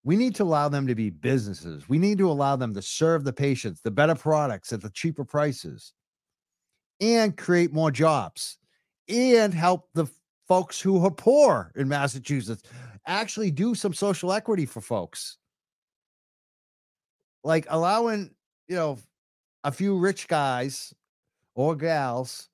We 0.03 0.15
need 0.15 0.35
to 0.35 0.43
allow 0.43 0.67
them 0.67 0.85
to 0.87 0.95
be 0.95 1.09
businesses. 1.09 1.87
We 1.87 1.97
need 1.97 2.17
to 2.17 2.29
allow 2.29 2.55
them 2.55 2.73
to 2.73 2.81
serve 2.81 3.23
the 3.23 3.31
patients, 3.31 3.81
the 3.81 3.91
better 3.91 4.15
products 4.15 4.73
at 4.73 4.81
the 4.81 4.89
cheaper 4.89 5.23
prices, 5.23 5.93
and 6.99 7.37
create 7.37 7.73
more 7.73 7.91
jobs 7.91 8.57
and 9.07 9.53
help 9.53 9.87
the 9.93 10.07
folks 10.47 10.79
who 10.79 11.03
are 11.05 11.11
poor 11.11 11.71
in 11.75 11.87
Massachusetts 11.87 12.63
actually 13.07 13.51
do 13.51 13.75
some 13.75 13.93
social 13.93 14.31
equity 14.31 14.65
for 14.65 14.81
folks. 14.81 15.37
Like 17.43 17.65
allowing, 17.69 18.31
you 18.67 18.75
know, 18.75 18.97
a 19.63 19.71
few 19.71 19.97
rich 19.97 20.27
guys 20.27 20.93
or 21.55 21.75
gals 21.75 22.49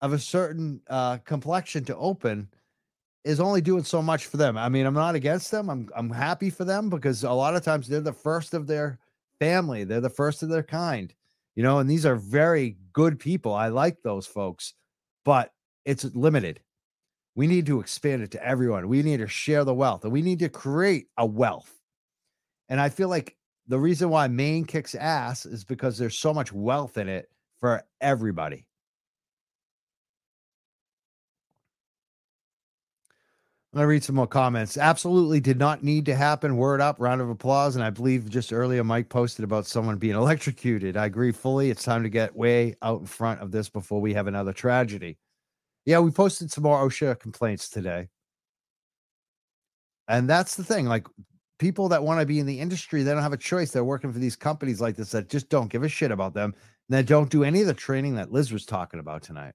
of 0.00 0.12
a 0.12 0.18
certain 0.18 0.80
uh, 0.88 1.18
complexion 1.18 1.84
to 1.84 1.96
open 1.96 2.48
is 3.24 3.40
only 3.40 3.60
doing 3.60 3.84
so 3.84 4.02
much 4.02 4.26
for 4.26 4.36
them. 4.36 4.56
I 4.58 4.68
mean, 4.68 4.86
I'm 4.86 4.94
not 4.94 5.14
against 5.14 5.50
them. 5.50 5.70
I'm 5.70 5.88
I'm 5.96 6.10
happy 6.10 6.50
for 6.50 6.64
them 6.64 6.90
because 6.90 7.24
a 7.24 7.32
lot 7.32 7.56
of 7.56 7.64
times 7.64 7.88
they're 7.88 8.00
the 8.00 8.12
first 8.12 8.54
of 8.54 8.66
their 8.66 8.98
family. 9.38 9.84
They're 9.84 10.00
the 10.00 10.10
first 10.10 10.42
of 10.42 10.48
their 10.48 10.62
kind. 10.62 11.12
You 11.54 11.62
know, 11.62 11.78
and 11.78 11.88
these 11.88 12.04
are 12.04 12.16
very 12.16 12.76
good 12.92 13.18
people. 13.18 13.54
I 13.54 13.68
like 13.68 14.02
those 14.02 14.26
folks, 14.26 14.74
but 15.24 15.52
it's 15.84 16.04
limited. 16.04 16.60
We 17.36 17.46
need 17.46 17.66
to 17.66 17.80
expand 17.80 18.22
it 18.22 18.30
to 18.32 18.44
everyone. 18.44 18.88
We 18.88 19.02
need 19.02 19.18
to 19.18 19.28
share 19.28 19.64
the 19.64 19.74
wealth 19.74 20.04
and 20.04 20.12
we 20.12 20.22
need 20.22 20.38
to 20.40 20.48
create 20.48 21.06
a 21.16 21.26
wealth. 21.26 21.72
And 22.68 22.80
I 22.80 22.88
feel 22.88 23.08
like 23.08 23.36
the 23.66 23.78
reason 23.78 24.10
why 24.10 24.28
Maine 24.28 24.64
kicks 24.64 24.94
ass 24.94 25.46
is 25.46 25.64
because 25.64 25.98
there's 25.98 26.18
so 26.18 26.32
much 26.34 26.52
wealth 26.52 26.96
in 26.96 27.08
it 27.08 27.28
for 27.60 27.82
everybody. 28.00 28.66
I'm 33.74 33.78
going 33.78 33.86
to 33.86 33.88
read 33.88 34.04
some 34.04 34.14
more 34.14 34.28
comments. 34.28 34.78
Absolutely 34.78 35.40
did 35.40 35.58
not 35.58 35.82
need 35.82 36.06
to 36.06 36.14
happen. 36.14 36.56
Word 36.56 36.80
up, 36.80 36.94
round 37.00 37.20
of 37.20 37.28
applause. 37.28 37.74
And 37.74 37.84
I 37.84 37.90
believe 37.90 38.30
just 38.30 38.52
earlier 38.52 38.84
Mike 38.84 39.08
posted 39.08 39.44
about 39.44 39.66
someone 39.66 39.96
being 39.96 40.14
electrocuted. 40.14 40.96
I 40.96 41.06
agree 41.06 41.32
fully. 41.32 41.70
It's 41.70 41.82
time 41.82 42.04
to 42.04 42.08
get 42.08 42.36
way 42.36 42.76
out 42.82 43.00
in 43.00 43.06
front 43.06 43.40
of 43.40 43.50
this 43.50 43.68
before 43.68 44.00
we 44.00 44.14
have 44.14 44.28
another 44.28 44.52
tragedy. 44.52 45.18
Yeah, 45.86 45.98
we 45.98 46.12
posted 46.12 46.52
some 46.52 46.62
more 46.62 46.88
OSHA 46.88 47.18
complaints 47.18 47.68
today. 47.68 48.10
And 50.06 50.30
that's 50.30 50.54
the 50.54 50.62
thing. 50.62 50.86
Like 50.86 51.08
people 51.58 51.88
that 51.88 52.04
want 52.04 52.20
to 52.20 52.26
be 52.26 52.38
in 52.38 52.46
the 52.46 52.60
industry, 52.60 53.02
they 53.02 53.10
don't 53.10 53.22
have 53.22 53.32
a 53.32 53.36
choice. 53.36 53.72
They're 53.72 53.82
working 53.82 54.12
for 54.12 54.20
these 54.20 54.36
companies 54.36 54.80
like 54.80 54.94
this 54.94 55.10
that 55.10 55.28
just 55.28 55.48
don't 55.48 55.68
give 55.68 55.82
a 55.82 55.88
shit 55.88 56.12
about 56.12 56.32
them. 56.32 56.54
And 56.88 56.96
that 56.96 57.06
don't 57.06 57.28
do 57.28 57.42
any 57.42 57.60
of 57.62 57.66
the 57.66 57.74
training 57.74 58.14
that 58.14 58.30
Liz 58.30 58.52
was 58.52 58.66
talking 58.66 59.00
about 59.00 59.24
tonight. 59.24 59.54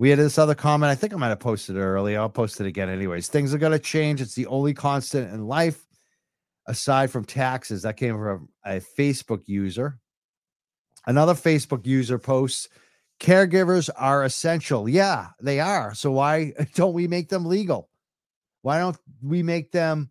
We 0.00 0.08
had 0.08 0.18
this 0.18 0.38
other 0.38 0.54
comment. 0.54 0.90
I 0.90 0.94
think 0.94 1.12
I 1.12 1.16
might 1.16 1.28
have 1.28 1.40
posted 1.40 1.76
it 1.76 1.80
earlier. 1.80 2.18
I'll 2.18 2.30
post 2.30 2.58
it 2.58 2.66
again, 2.66 2.88
anyways. 2.88 3.28
Things 3.28 3.52
are 3.52 3.58
going 3.58 3.72
to 3.72 3.78
change. 3.78 4.22
It's 4.22 4.34
the 4.34 4.46
only 4.46 4.72
constant 4.72 5.30
in 5.30 5.46
life 5.46 5.84
aside 6.66 7.10
from 7.10 7.26
taxes. 7.26 7.82
That 7.82 7.98
came 7.98 8.16
from 8.16 8.48
a 8.64 8.80
Facebook 8.80 9.42
user. 9.44 9.98
Another 11.06 11.34
Facebook 11.34 11.86
user 11.86 12.18
posts 12.18 12.66
Caregivers 13.20 13.90
are 13.94 14.24
essential. 14.24 14.88
Yeah, 14.88 15.28
they 15.42 15.60
are. 15.60 15.94
So 15.94 16.12
why 16.12 16.54
don't 16.74 16.94
we 16.94 17.06
make 17.06 17.28
them 17.28 17.44
legal? 17.44 17.90
Why 18.62 18.78
don't 18.78 18.96
we 19.22 19.42
make 19.42 19.70
them 19.70 20.10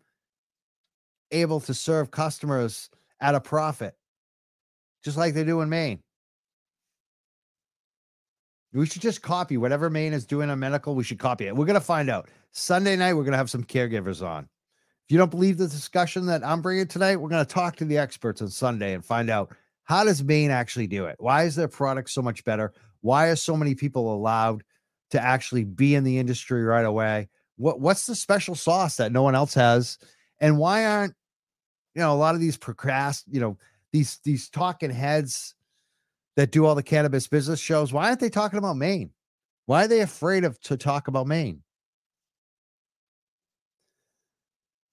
able 1.32 1.58
to 1.62 1.74
serve 1.74 2.12
customers 2.12 2.90
at 3.20 3.34
a 3.34 3.40
profit, 3.40 3.96
just 5.04 5.16
like 5.16 5.34
they 5.34 5.42
do 5.42 5.60
in 5.62 5.68
Maine? 5.68 6.00
We 8.72 8.86
should 8.86 9.02
just 9.02 9.22
copy 9.22 9.56
whatever 9.56 9.90
Maine 9.90 10.12
is 10.12 10.24
doing 10.24 10.48
on 10.48 10.58
medical. 10.60 10.94
We 10.94 11.04
should 11.04 11.18
copy 11.18 11.46
it. 11.46 11.56
We're 11.56 11.66
going 11.66 11.74
to 11.74 11.84
find 11.84 12.08
out. 12.08 12.28
Sunday 12.52 12.96
night, 12.96 13.14
we're 13.14 13.22
going 13.22 13.32
to 13.32 13.38
have 13.38 13.50
some 13.50 13.64
caregivers 13.64 14.26
on. 14.26 14.44
If 14.44 15.12
you 15.12 15.18
don't 15.18 15.30
believe 15.30 15.56
the 15.56 15.66
discussion 15.66 16.26
that 16.26 16.44
I'm 16.44 16.62
bringing 16.62 16.86
tonight, 16.86 17.16
we're 17.16 17.28
going 17.28 17.44
to 17.44 17.52
talk 17.52 17.76
to 17.76 17.84
the 17.84 17.98
experts 17.98 18.42
on 18.42 18.48
Sunday 18.48 18.94
and 18.94 19.04
find 19.04 19.28
out 19.28 19.54
how 19.84 20.04
does 20.04 20.22
Maine 20.22 20.52
actually 20.52 20.86
do 20.86 21.06
it? 21.06 21.16
Why 21.18 21.44
is 21.44 21.56
their 21.56 21.66
product 21.66 22.10
so 22.10 22.22
much 22.22 22.44
better? 22.44 22.72
Why 23.00 23.26
are 23.26 23.36
so 23.36 23.56
many 23.56 23.74
people 23.74 24.14
allowed 24.14 24.62
to 25.10 25.20
actually 25.20 25.64
be 25.64 25.96
in 25.96 26.04
the 26.04 26.18
industry 26.18 26.62
right 26.62 26.84
away? 26.84 27.28
What 27.56 27.80
what's 27.80 28.06
the 28.06 28.14
special 28.14 28.54
sauce 28.54 28.96
that 28.98 29.10
no 29.10 29.22
one 29.22 29.34
else 29.34 29.54
has? 29.54 29.98
And 30.38 30.58
why 30.58 30.86
aren't 30.86 31.14
you 31.94 32.02
know 32.02 32.12
a 32.12 32.14
lot 32.14 32.36
of 32.36 32.40
these 32.40 32.56
procrast, 32.56 33.24
you 33.28 33.40
know, 33.40 33.58
these 33.92 34.20
these 34.24 34.48
talking 34.48 34.90
heads 34.90 35.54
that 36.36 36.52
do 36.52 36.64
all 36.66 36.74
the 36.74 36.82
cannabis 36.82 37.26
business 37.28 37.60
shows, 37.60 37.92
why 37.92 38.08
aren't 38.08 38.20
they 38.20 38.30
talking 38.30 38.58
about 38.58 38.76
Maine? 38.76 39.10
Why 39.66 39.84
are 39.84 39.88
they 39.88 40.00
afraid 40.00 40.44
of 40.44 40.60
to 40.62 40.76
talk 40.76 41.08
about 41.08 41.26
Maine? 41.26 41.62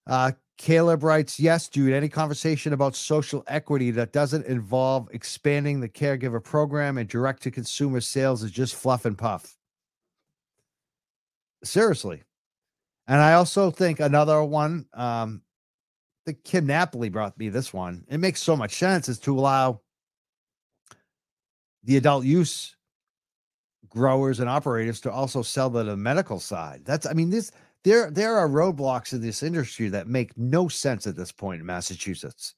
Uh, 0.06 0.32
Caleb 0.56 1.04
writes, 1.04 1.38
Yes, 1.38 1.68
dude, 1.68 1.92
any 1.92 2.08
conversation 2.08 2.72
about 2.72 2.96
social 2.96 3.44
equity 3.46 3.90
that 3.92 4.12
doesn't 4.12 4.46
involve 4.46 5.08
expanding 5.12 5.80
the 5.80 5.88
caregiver 5.88 6.42
program 6.42 6.98
and 6.98 7.08
direct 7.08 7.42
to 7.44 7.50
consumer 7.50 8.00
sales 8.00 8.42
is 8.42 8.50
just 8.50 8.74
fluff 8.74 9.04
and 9.04 9.16
puff. 9.16 9.56
Seriously. 11.62 12.22
And 13.06 13.20
I 13.20 13.34
also 13.34 13.70
think 13.70 14.00
another 14.00 14.42
one, 14.42 14.86
um, 14.94 15.42
the 16.26 16.34
Kim 16.34 16.66
Napoli 16.66 17.08
brought 17.08 17.38
me 17.38 17.48
this 17.48 17.72
one. 17.72 18.04
It 18.08 18.18
makes 18.18 18.42
so 18.42 18.54
much 18.54 18.74
sense 18.74 19.08
is 19.08 19.18
to 19.20 19.38
allow 19.38 19.80
the 21.84 21.96
adult 21.96 22.24
use 22.24 22.76
growers 23.88 24.40
and 24.40 24.48
operators 24.48 25.00
to 25.00 25.10
also 25.10 25.42
sell 25.42 25.70
to 25.70 25.82
the 25.82 25.96
medical 25.96 26.40
side. 26.40 26.82
That's, 26.84 27.06
I 27.06 27.12
mean, 27.12 27.30
this 27.30 27.52
there 27.84 28.10
there 28.10 28.36
are 28.36 28.48
roadblocks 28.48 29.12
in 29.12 29.20
this 29.20 29.42
industry 29.42 29.88
that 29.88 30.08
make 30.08 30.36
no 30.36 30.68
sense 30.68 31.06
at 31.06 31.16
this 31.16 31.32
point 31.32 31.60
in 31.60 31.66
Massachusetts. 31.66 32.54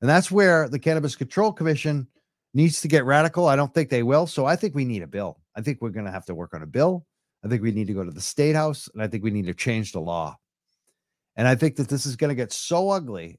And 0.00 0.08
that's 0.08 0.30
where 0.30 0.68
the 0.68 0.78
Cannabis 0.78 1.16
Control 1.16 1.52
Commission 1.52 2.06
needs 2.54 2.80
to 2.80 2.88
get 2.88 3.04
radical. 3.04 3.46
I 3.46 3.56
don't 3.56 3.74
think 3.74 3.90
they 3.90 4.04
will. 4.04 4.26
So 4.26 4.46
I 4.46 4.56
think 4.56 4.74
we 4.74 4.84
need 4.84 5.02
a 5.02 5.08
bill. 5.08 5.40
I 5.56 5.60
think 5.60 5.78
we're 5.80 5.90
going 5.90 6.06
to 6.06 6.12
have 6.12 6.26
to 6.26 6.34
work 6.34 6.54
on 6.54 6.62
a 6.62 6.66
bill. 6.66 7.04
I 7.44 7.48
think 7.48 7.62
we 7.62 7.72
need 7.72 7.88
to 7.88 7.94
go 7.94 8.04
to 8.04 8.10
the 8.10 8.20
state 8.20 8.54
house 8.54 8.88
and 8.92 9.02
I 9.02 9.08
think 9.08 9.22
we 9.24 9.30
need 9.30 9.46
to 9.46 9.54
change 9.54 9.92
the 9.92 10.00
law. 10.00 10.36
And 11.36 11.46
I 11.46 11.54
think 11.54 11.76
that 11.76 11.88
this 11.88 12.06
is 12.06 12.16
going 12.16 12.30
to 12.30 12.34
get 12.34 12.52
so 12.52 12.90
ugly 12.90 13.38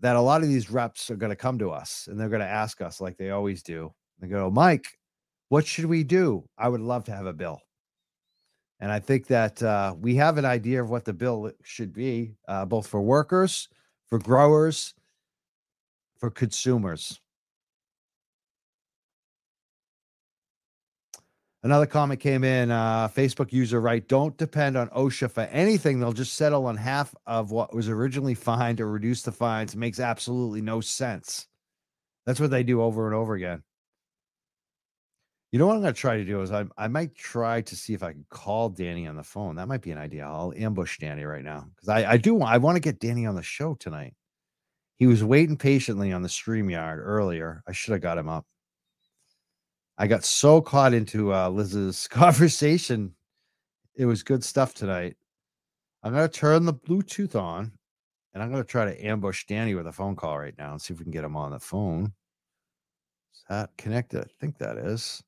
that 0.00 0.16
a 0.16 0.20
lot 0.20 0.42
of 0.42 0.48
these 0.48 0.70
reps 0.70 1.10
are 1.10 1.16
going 1.16 1.30
to 1.30 1.36
come 1.36 1.58
to 1.58 1.70
us 1.70 2.08
and 2.08 2.18
they're 2.18 2.28
going 2.28 2.40
to 2.40 2.46
ask 2.46 2.80
us, 2.80 3.00
like 3.00 3.16
they 3.16 3.30
always 3.30 3.62
do. 3.62 3.92
They 4.20 4.28
go, 4.28 4.50
Mike, 4.50 4.98
what 5.48 5.66
should 5.66 5.86
we 5.86 6.04
do? 6.04 6.44
I 6.58 6.68
would 6.68 6.80
love 6.80 7.04
to 7.04 7.12
have 7.12 7.26
a 7.26 7.32
bill. 7.32 7.60
And 8.80 8.90
I 8.90 8.98
think 8.98 9.26
that 9.28 9.62
uh, 9.62 9.94
we 9.98 10.16
have 10.16 10.36
an 10.36 10.44
idea 10.44 10.82
of 10.82 10.90
what 10.90 11.04
the 11.04 11.12
bill 11.12 11.50
should 11.62 11.92
be, 11.92 12.34
uh, 12.48 12.64
both 12.64 12.86
for 12.86 13.00
workers, 13.00 13.68
for 14.08 14.18
growers, 14.18 14.94
for 16.18 16.30
consumers. 16.30 17.20
Another 21.64 21.86
comment 21.86 22.20
came 22.20 22.44
in. 22.44 22.70
Uh, 22.70 23.08
Facebook 23.08 23.50
user 23.50 23.80
right, 23.80 24.06
don't 24.06 24.36
depend 24.36 24.76
on 24.76 24.90
OSHA 24.90 25.30
for 25.30 25.40
anything. 25.44 25.98
They'll 25.98 26.12
just 26.12 26.34
settle 26.34 26.66
on 26.66 26.76
half 26.76 27.14
of 27.26 27.52
what 27.52 27.74
was 27.74 27.88
originally 27.88 28.34
fined 28.34 28.82
or 28.82 28.90
reduce 28.90 29.22
the 29.22 29.32
fines. 29.32 29.72
It 29.72 29.78
makes 29.78 29.98
absolutely 29.98 30.60
no 30.60 30.82
sense. 30.82 31.48
That's 32.26 32.38
what 32.38 32.50
they 32.50 32.64
do 32.64 32.82
over 32.82 33.06
and 33.06 33.14
over 33.14 33.34
again. 33.34 33.62
You 35.52 35.58
know 35.58 35.66
what 35.66 35.76
I'm 35.76 35.82
going 35.82 35.94
to 35.94 36.00
try 36.00 36.18
to 36.18 36.24
do 36.24 36.42
is 36.42 36.52
I 36.52 36.66
I 36.76 36.88
might 36.88 37.14
try 37.14 37.62
to 37.62 37.76
see 37.76 37.94
if 37.94 38.02
I 38.02 38.12
can 38.12 38.26
call 38.28 38.68
Danny 38.68 39.06
on 39.06 39.16
the 39.16 39.22
phone. 39.22 39.56
That 39.56 39.68
might 39.68 39.82
be 39.82 39.92
an 39.92 39.98
idea. 39.98 40.26
I'll 40.26 40.52
ambush 40.54 40.98
Danny 40.98 41.24
right 41.24 41.44
now 41.44 41.66
because 41.74 41.88
I 41.88 42.12
I 42.12 42.16
do 42.18 42.42
I 42.42 42.58
want 42.58 42.76
to 42.76 42.80
get 42.80 42.98
Danny 42.98 43.24
on 43.24 43.36
the 43.36 43.42
show 43.42 43.74
tonight. 43.74 44.14
He 44.96 45.06
was 45.06 45.24
waiting 45.24 45.56
patiently 45.56 46.12
on 46.12 46.20
the 46.20 46.28
StreamYard 46.28 46.98
earlier. 46.98 47.62
I 47.66 47.72
should 47.72 47.92
have 47.92 48.02
got 48.02 48.18
him 48.18 48.28
up. 48.28 48.44
I 49.96 50.06
got 50.06 50.24
so 50.24 50.60
caught 50.60 50.94
into 50.94 51.32
uh, 51.32 51.48
Liz's 51.48 52.08
conversation. 52.10 53.14
It 53.94 54.06
was 54.06 54.22
good 54.22 54.42
stuff 54.42 54.74
tonight. 54.74 55.16
I'm 56.02 56.12
going 56.12 56.28
to 56.28 56.38
turn 56.38 56.64
the 56.64 56.74
Bluetooth 56.74 57.34
on 57.40 57.72
and 58.34 58.42
I'm 58.42 58.50
going 58.50 58.62
to 58.62 58.68
try 58.68 58.84
to 58.84 59.06
ambush 59.06 59.46
Danny 59.46 59.74
with 59.74 59.86
a 59.86 59.92
phone 59.92 60.16
call 60.16 60.38
right 60.38 60.56
now 60.58 60.72
and 60.72 60.82
see 60.82 60.92
if 60.92 60.98
we 60.98 61.04
can 61.04 61.12
get 61.12 61.24
him 61.24 61.36
on 61.36 61.52
the 61.52 61.60
phone. 61.60 62.12
Is 63.32 63.44
that 63.48 63.70
connected? 63.78 64.22
I 64.24 64.30
think 64.40 64.58
that 64.58 64.76
is. 64.76 65.22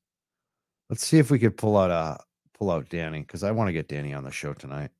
Let's 0.89 1.05
see 1.05 1.17
if 1.17 1.31
we 1.31 1.39
could 1.39 1.57
pull 1.57 1.77
out 1.77 1.91
uh 1.91 2.17
pull 2.53 2.71
out 2.71 2.89
Danny 2.89 3.21
because 3.21 3.43
I 3.43 3.51
want 3.51 3.69
to 3.69 3.73
get 3.73 3.87
Danny 3.87 4.13
on 4.13 4.23
the 4.23 4.31
show 4.31 4.53
tonight. 4.53 4.91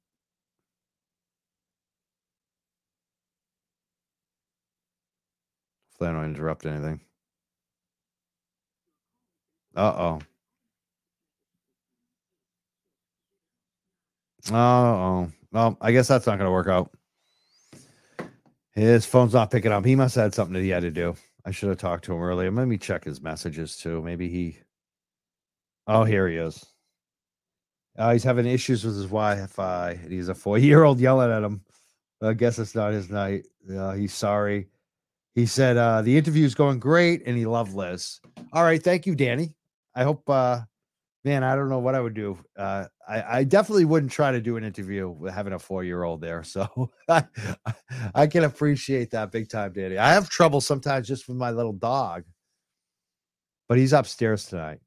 Hopefully 5.92 6.10
I 6.10 6.14
don't 6.14 6.26
interrupt 6.36 6.66
anything. 6.66 7.02
Uh 9.78 9.94
oh. 9.98 10.20
Uh 14.52 14.56
oh, 14.56 15.32
well, 15.52 15.78
I 15.82 15.92
guess 15.92 16.08
that's 16.08 16.26
not 16.26 16.38
going 16.38 16.48
to 16.48 16.52
work 16.52 16.68
out. 16.68 16.92
His 18.74 19.06
phone's 19.06 19.34
not 19.34 19.52
picking 19.52 19.72
up. 19.72 19.86
He 19.86 19.96
must 19.96 20.16
have 20.16 20.26
had 20.26 20.34
something 20.34 20.54
that 20.54 20.62
he 20.64 20.70
had 20.70 20.84
to 20.84 20.92
do. 20.92 21.16
I 21.46 21.52
should 21.52 21.70
have 21.70 21.78
talked 21.78 22.06
to 22.06 22.14
him 22.14 22.22
earlier. 22.22 22.52
Let 22.52 22.68
me 22.68 22.78
check 22.78 23.04
his 23.04 23.22
messages 23.22 23.78
too. 23.78 24.02
Maybe 24.02 24.30
he 24.30 24.60
Oh, 25.88 26.04
here 26.04 26.28
he 26.28 26.36
is. 26.36 26.66
Uh, 27.98 28.14
he's 28.14 28.24
having 28.24 28.46
issues 28.46 28.84
with 28.84 28.96
his 28.96 29.06
Wi-Fi, 29.06 29.92
and 29.92 30.12
he's 30.12 30.30
a 30.30 30.36
four-year-old 30.36 31.00
yelling 31.00 31.32
at 31.32 31.44
him. 31.44 31.62
I 32.22 32.34
guess 32.34 32.60
it's 32.60 32.76
not 32.76 32.94
his 32.94 33.10
night. 33.10 33.48
Uh, 33.70 33.94
he's 33.94 34.14
sorry. 34.14 34.68
He 35.34 35.46
said 35.46 35.78
uh, 35.78 36.02
the 36.02 36.18
interview's 36.18 36.56
going 36.56 36.80
great, 36.80 37.24
and 37.26 37.38
he 37.38 37.46
loved 37.46 37.74
Liz. 37.74 38.20
All 38.54 38.64
right, 38.64 38.82
thank 38.82 39.06
you, 39.06 39.16
Danny. 39.16 39.54
I 39.98 40.04
hope, 40.04 40.30
uh, 40.30 40.60
man, 41.26 41.44
I 41.44 41.56
don't 41.56 41.70
know 41.70 41.80
what 41.80 41.96
I 41.96 42.00
would 42.00 42.14
do. 42.14 42.38
Uh, 42.56 42.86
I, 43.10 43.40
I 43.40 43.44
definitely 43.44 43.86
wouldn't 43.86 44.12
try 44.12 44.32
to 44.32 44.40
do 44.40 44.56
an 44.56 44.64
interview 44.64 45.10
with 45.10 45.34
having 45.34 45.54
a 45.54 45.60
four-year-old 45.60 46.22
there. 46.22 46.44
So 46.44 46.92
I, 47.10 47.24
I 48.14 48.28
can 48.28 48.44
appreciate 48.44 49.10
that 49.12 49.32
big 49.32 49.50
time, 49.50 49.74
Danny. 49.74 49.98
I 49.98 50.14
have 50.14 50.30
trouble 50.30 50.62
sometimes 50.62 51.08
just 51.08 51.28
with 51.28 51.36
my 51.36 51.50
little 51.50 51.74
dog, 51.74 52.26
but 53.68 53.80
he's 53.80 53.92
upstairs 53.92 54.46
tonight. 54.46 54.82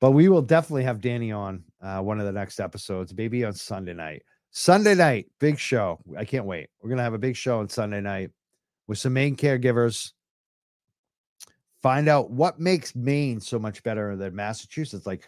But 0.00 0.10
we 0.10 0.28
will 0.28 0.42
definitely 0.42 0.82
have 0.82 1.00
Danny 1.00 1.30
on 1.30 1.62
uh, 1.80 2.00
one 2.00 2.18
of 2.18 2.26
the 2.26 2.32
next 2.32 2.58
episodes, 2.58 3.14
maybe 3.14 3.44
on 3.44 3.52
Sunday 3.52 3.94
night. 3.94 4.22
Sunday 4.50 4.96
night, 4.96 5.26
big 5.38 5.56
show. 5.56 6.00
I 6.18 6.24
can't 6.24 6.46
wait. 6.46 6.68
We're 6.82 6.90
gonna 6.90 7.04
have 7.04 7.14
a 7.14 7.18
big 7.18 7.36
show 7.36 7.60
on 7.60 7.68
Sunday 7.68 8.00
night 8.00 8.30
with 8.88 8.98
some 8.98 9.12
Maine 9.12 9.36
caregivers. 9.36 10.10
Find 11.82 12.08
out 12.08 12.30
what 12.30 12.60
makes 12.60 12.94
Maine 12.94 13.40
so 13.40 13.58
much 13.58 13.82
better 13.82 14.14
than 14.14 14.36
Massachusetts, 14.36 15.04
like 15.04 15.26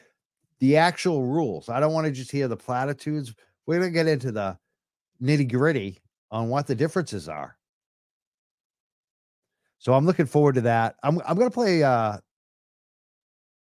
the 0.61 0.77
actual 0.77 1.25
rules. 1.25 1.69
I 1.69 1.81
don't 1.81 1.93
want 1.93 2.07
to 2.07 2.13
just 2.13 2.31
hear 2.31 2.47
the 2.47 2.57
platitudes. 2.57 3.35
We're 3.67 3.81
gonna 3.81 3.91
get 3.91 4.07
into 4.07 4.31
the 4.31 4.57
nitty 5.21 5.51
gritty 5.51 5.99
on 6.31 6.49
what 6.49 6.67
the 6.69 6.75
differences 6.77 7.29
are. 7.29 7.57
So 9.79 9.95
I'm 9.95 10.07
looking 10.07 10.27
forward 10.27 10.55
to 10.55 10.61
that. 10.63 10.97
I'm 11.03 11.21
I'm 11.27 11.37
gonna 11.37 11.51
play 11.51 11.83
uh 11.83 12.19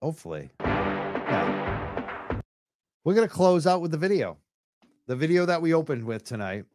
hopefully. 0.03 0.51
Yeah. 0.61 2.40
We're 3.05 3.14
gonna 3.14 3.26
close 3.26 3.66
out 3.66 3.80
with 3.80 3.90
the 3.90 3.97
video. 3.97 4.36
The 5.07 5.16
video 5.16 5.47
that 5.47 5.62
we 5.62 5.72
opened 5.72 6.05
with 6.05 6.24
tonight. 6.24 6.66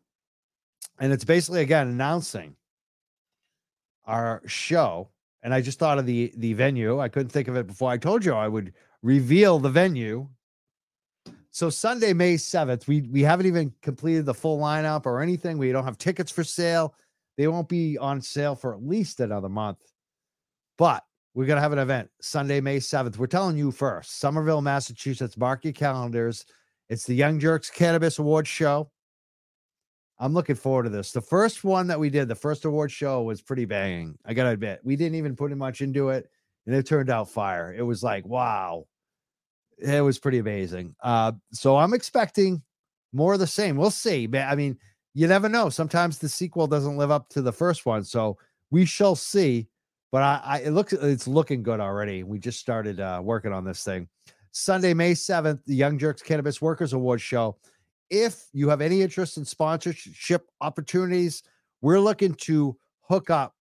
And 1.00 1.14
it's 1.14 1.24
basically 1.24 1.62
again 1.62 1.88
announcing 1.88 2.56
our 4.06 4.42
show. 4.48 5.10
And 5.48 5.54
I 5.54 5.62
just 5.62 5.80
thought 5.80 5.98
of 5.98 6.06
the 6.06 6.34
the 6.36 6.52
venue. 6.52 7.00
I 7.00 7.08
couldn't 7.08 7.30
think 7.30 7.48
of 7.48 7.56
it 7.56 7.68
before. 7.68 7.90
I 7.90 7.96
told 7.96 8.26
you 8.26 8.34
I 8.34 8.50
would 8.50 8.74
reveal 9.02 9.60
the 9.60 9.70
venue. 9.70 10.28
So 11.52 11.70
Sunday, 11.70 12.12
May 12.12 12.34
7th, 12.34 12.86
we 12.86 13.04
we 13.04 13.22
haven't 13.22 13.46
even 13.46 13.72
completed 13.82 14.26
the 14.26 14.34
full 14.34 14.60
lineup 14.60 15.06
or 15.06 15.22
anything. 15.22 15.58
We 15.58 15.72
don't 15.72 15.86
have 15.86 15.98
tickets 15.98 16.34
for 16.34 16.44
sale. 16.44 16.96
They 17.38 17.48
won't 17.48 17.70
be 17.70 17.98
on 17.98 18.20
sale 18.20 18.56
for 18.56 18.74
at 18.74 18.84
least 18.84 19.22
another 19.22 19.48
month. 19.48 19.78
But 20.78 21.06
we're 21.34 21.46
to 21.46 21.62
have 21.62 21.72
an 21.72 21.80
event 21.80 22.10
Sunday, 22.20 22.60
May 22.60 22.80
7th. 22.80 23.16
We're 23.16 23.28
telling 23.28 23.56
you 23.56 23.72
first, 23.72 24.20
Somerville, 24.20 24.62
Massachusetts. 24.62 25.38
Mark 25.38 25.64
your 25.64 25.72
calendars. 25.72 26.46
It's 26.90 27.06
the 27.06 27.16
Young 27.16 27.40
Jerks 27.40 27.70
Cannabis 27.70 28.20
Awards 28.20 28.50
Show. 28.50 28.92
I'm 30.20 30.34
looking 30.34 30.56
forward 30.56 30.84
to 30.84 30.90
this. 30.90 31.12
The 31.12 31.22
first 31.22 31.64
one 31.64 31.88
that 31.88 32.00
we 32.00 32.10
did, 32.10 32.28
the 32.28 32.36
first 32.36 32.66
award 32.66 32.92
show 32.92 33.22
was 33.22 33.42
pretty 33.42 33.66
banging. 33.66 34.18
I 34.26 34.34
got 34.34 34.44
to 34.44 34.50
admit, 34.50 34.80
we 34.84 34.96
didn't 34.96 35.16
even 35.16 35.36
put 35.36 35.56
much 35.56 35.82
into 35.82 36.10
it, 36.10 36.30
and 36.66 36.76
it 36.76 36.88
turned 36.88 37.10
out 37.10 37.30
fire. 37.30 37.74
It 37.78 37.84
was 37.84 38.04
like, 38.04 38.26
wow, 38.26 38.88
it 39.78 40.02
was 40.02 40.18
pretty 40.18 40.40
amazing. 40.40 40.96
Uh, 41.04 41.34
so 41.52 41.78
I'm 41.78 41.94
expecting 41.94 42.64
more 43.14 43.34
of 43.34 43.40
the 43.40 43.48
same. 43.48 43.78
We'll 43.78 43.92
see. 43.92 44.28
I 44.36 44.56
mean, 44.56 44.78
you 45.14 45.28
never 45.28 45.50
know. 45.50 45.70
Sometimes 45.70 46.18
the 46.18 46.30
sequel 46.30 46.68
doesn't 46.68 46.98
live 46.98 47.12
up 47.12 47.30
to 47.30 47.42
the 47.42 47.52
first 47.52 47.86
one, 47.86 48.04
so 48.04 48.38
we 48.72 48.86
shall 48.86 49.16
see. 49.16 49.68
But 50.12 50.24
I, 50.24 50.42
I 50.44 50.58
it 50.60 50.72
looks 50.72 50.94
it's 50.94 51.28
looking 51.28 51.64
good 51.64 51.80
already. 51.80 52.24
We 52.24 52.40
just 52.40 52.60
started 52.60 53.00
uh, 53.00 53.22
working 53.24 53.52
on 53.52 53.66
this 53.66 53.84
thing. 53.84 54.08
Sunday, 54.52 54.94
May 54.94 55.14
7th, 55.14 55.64
the 55.66 55.76
Young 55.76 56.00
Jerks 56.00 56.22
Cannabis 56.22 56.62
Workers 56.62 56.94
Award 56.94 57.22
Show. 57.22 57.58
If 58.10 58.46
you 58.54 58.70
have 58.70 58.82
any 58.82 59.02
interest 59.02 59.38
in 59.38 59.46
sponsorship 59.46 60.48
opportunities, 60.62 61.44
we're 61.82 62.00
looking 62.00 62.34
to 62.36 62.78
hook 63.02 63.30
up 63.30 63.54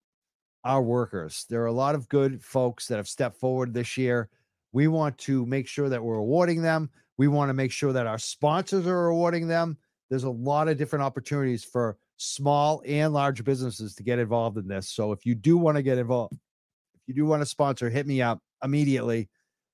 our 0.65 0.83
workers. 0.83 1.47
There 1.49 1.63
are 1.63 1.67
a 1.67 1.73
lot 1.73 1.95
of 1.95 2.09
good 2.09 2.43
folks 2.43 2.87
that 2.89 2.97
have 2.97 3.09
stepped 3.09 3.39
forward 3.39 3.75
this 3.75 3.97
year. 3.97 4.29
We 4.73 4.89
want 4.89 5.19
to 5.19 5.47
make 5.47 5.69
sure 5.69 5.89
that 5.89 6.03
we're 6.03 6.17
awarding 6.17 6.63
them. 6.63 6.91
We 7.19 7.29
want 7.29 7.49
to 7.49 7.55
make 7.55 7.73
sure 7.73 7.93
that 7.93 8.07
our 8.07 8.19
sponsors 8.19 8.87
are 8.87 9.07
awarding 9.07 9.49
them. 9.49 9.79
There's 10.11 10.25
a 10.25 10.31
lot 10.31 10.69
of 10.69 10.77
different 10.77 11.05
opportunities 11.05 11.65
for 11.65 11.97
small 12.17 12.83
and 12.87 13.13
large 13.13 13.43
businesses 13.45 13.95
to 13.97 14.03
get 14.03 14.19
involved 14.19 14.59
in 14.59 14.69
this. 14.69 14.89
So 14.89 15.13
if 15.13 15.27
you 15.27 15.35
do 15.35 15.57
want 15.57 15.77
to 15.77 15.83
get 15.83 15.99
involved, 15.99 16.35
if 16.35 17.01
you 17.07 17.15
do 17.15 17.27
want 17.27 17.43
to 17.43 17.47
sponsor, 17.47 17.91
hit 17.91 18.07
me 18.07 18.23
up 18.23 18.41
immediately 18.63 19.29